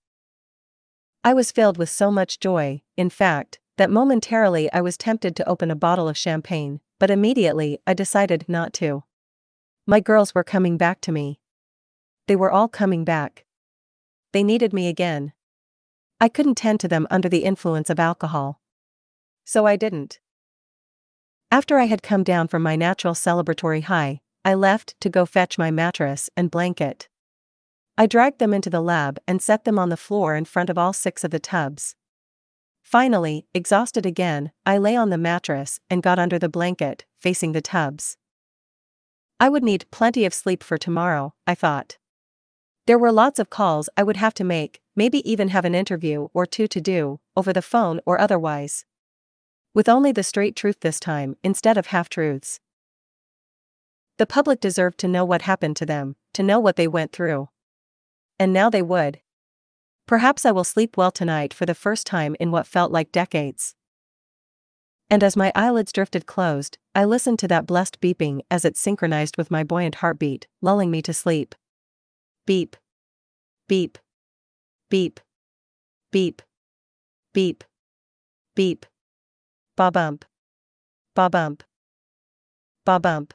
[1.24, 5.48] I was filled with so much joy, in fact, that momentarily I was tempted to
[5.48, 9.04] open a bottle of champagne, but immediately I decided not to.
[9.86, 11.38] My girls were coming back to me.
[12.26, 13.44] They were all coming back.
[14.32, 15.32] They needed me again.
[16.20, 18.60] I couldn't tend to them under the influence of alcohol.
[19.44, 20.18] So I didn't.
[21.50, 25.58] After I had come down from my natural celebratory high, I left to go fetch
[25.58, 27.08] my mattress and blanket.
[27.98, 30.78] I dragged them into the lab and set them on the floor in front of
[30.78, 31.94] all six of the tubs.
[32.82, 37.62] Finally, exhausted again, I lay on the mattress and got under the blanket, facing the
[37.62, 38.16] tubs.
[39.38, 41.98] I would need plenty of sleep for tomorrow, I thought.
[42.86, 46.28] There were lots of calls I would have to make, maybe even have an interview
[46.34, 48.84] or two to do, over the phone or otherwise.
[49.74, 52.60] With only the straight truth this time, instead of half truths.
[54.18, 57.48] The public deserved to know what happened to them, to know what they went through.
[58.42, 59.20] And now they would.
[60.08, 63.76] Perhaps I will sleep well tonight for the first time in what felt like decades.
[65.08, 69.36] And as my eyelids drifted closed, I listened to that blessed beeping as it synchronized
[69.36, 71.54] with my buoyant heartbeat, lulling me to sleep.
[72.44, 72.74] Beep.
[73.68, 73.96] Beep.
[74.90, 75.20] Beep.
[76.10, 76.42] Beep.
[77.32, 77.62] Beep.
[78.56, 78.86] Beep.
[79.76, 80.24] Ba bump.
[81.14, 81.62] Ba bump.
[82.84, 83.30] Ba bump.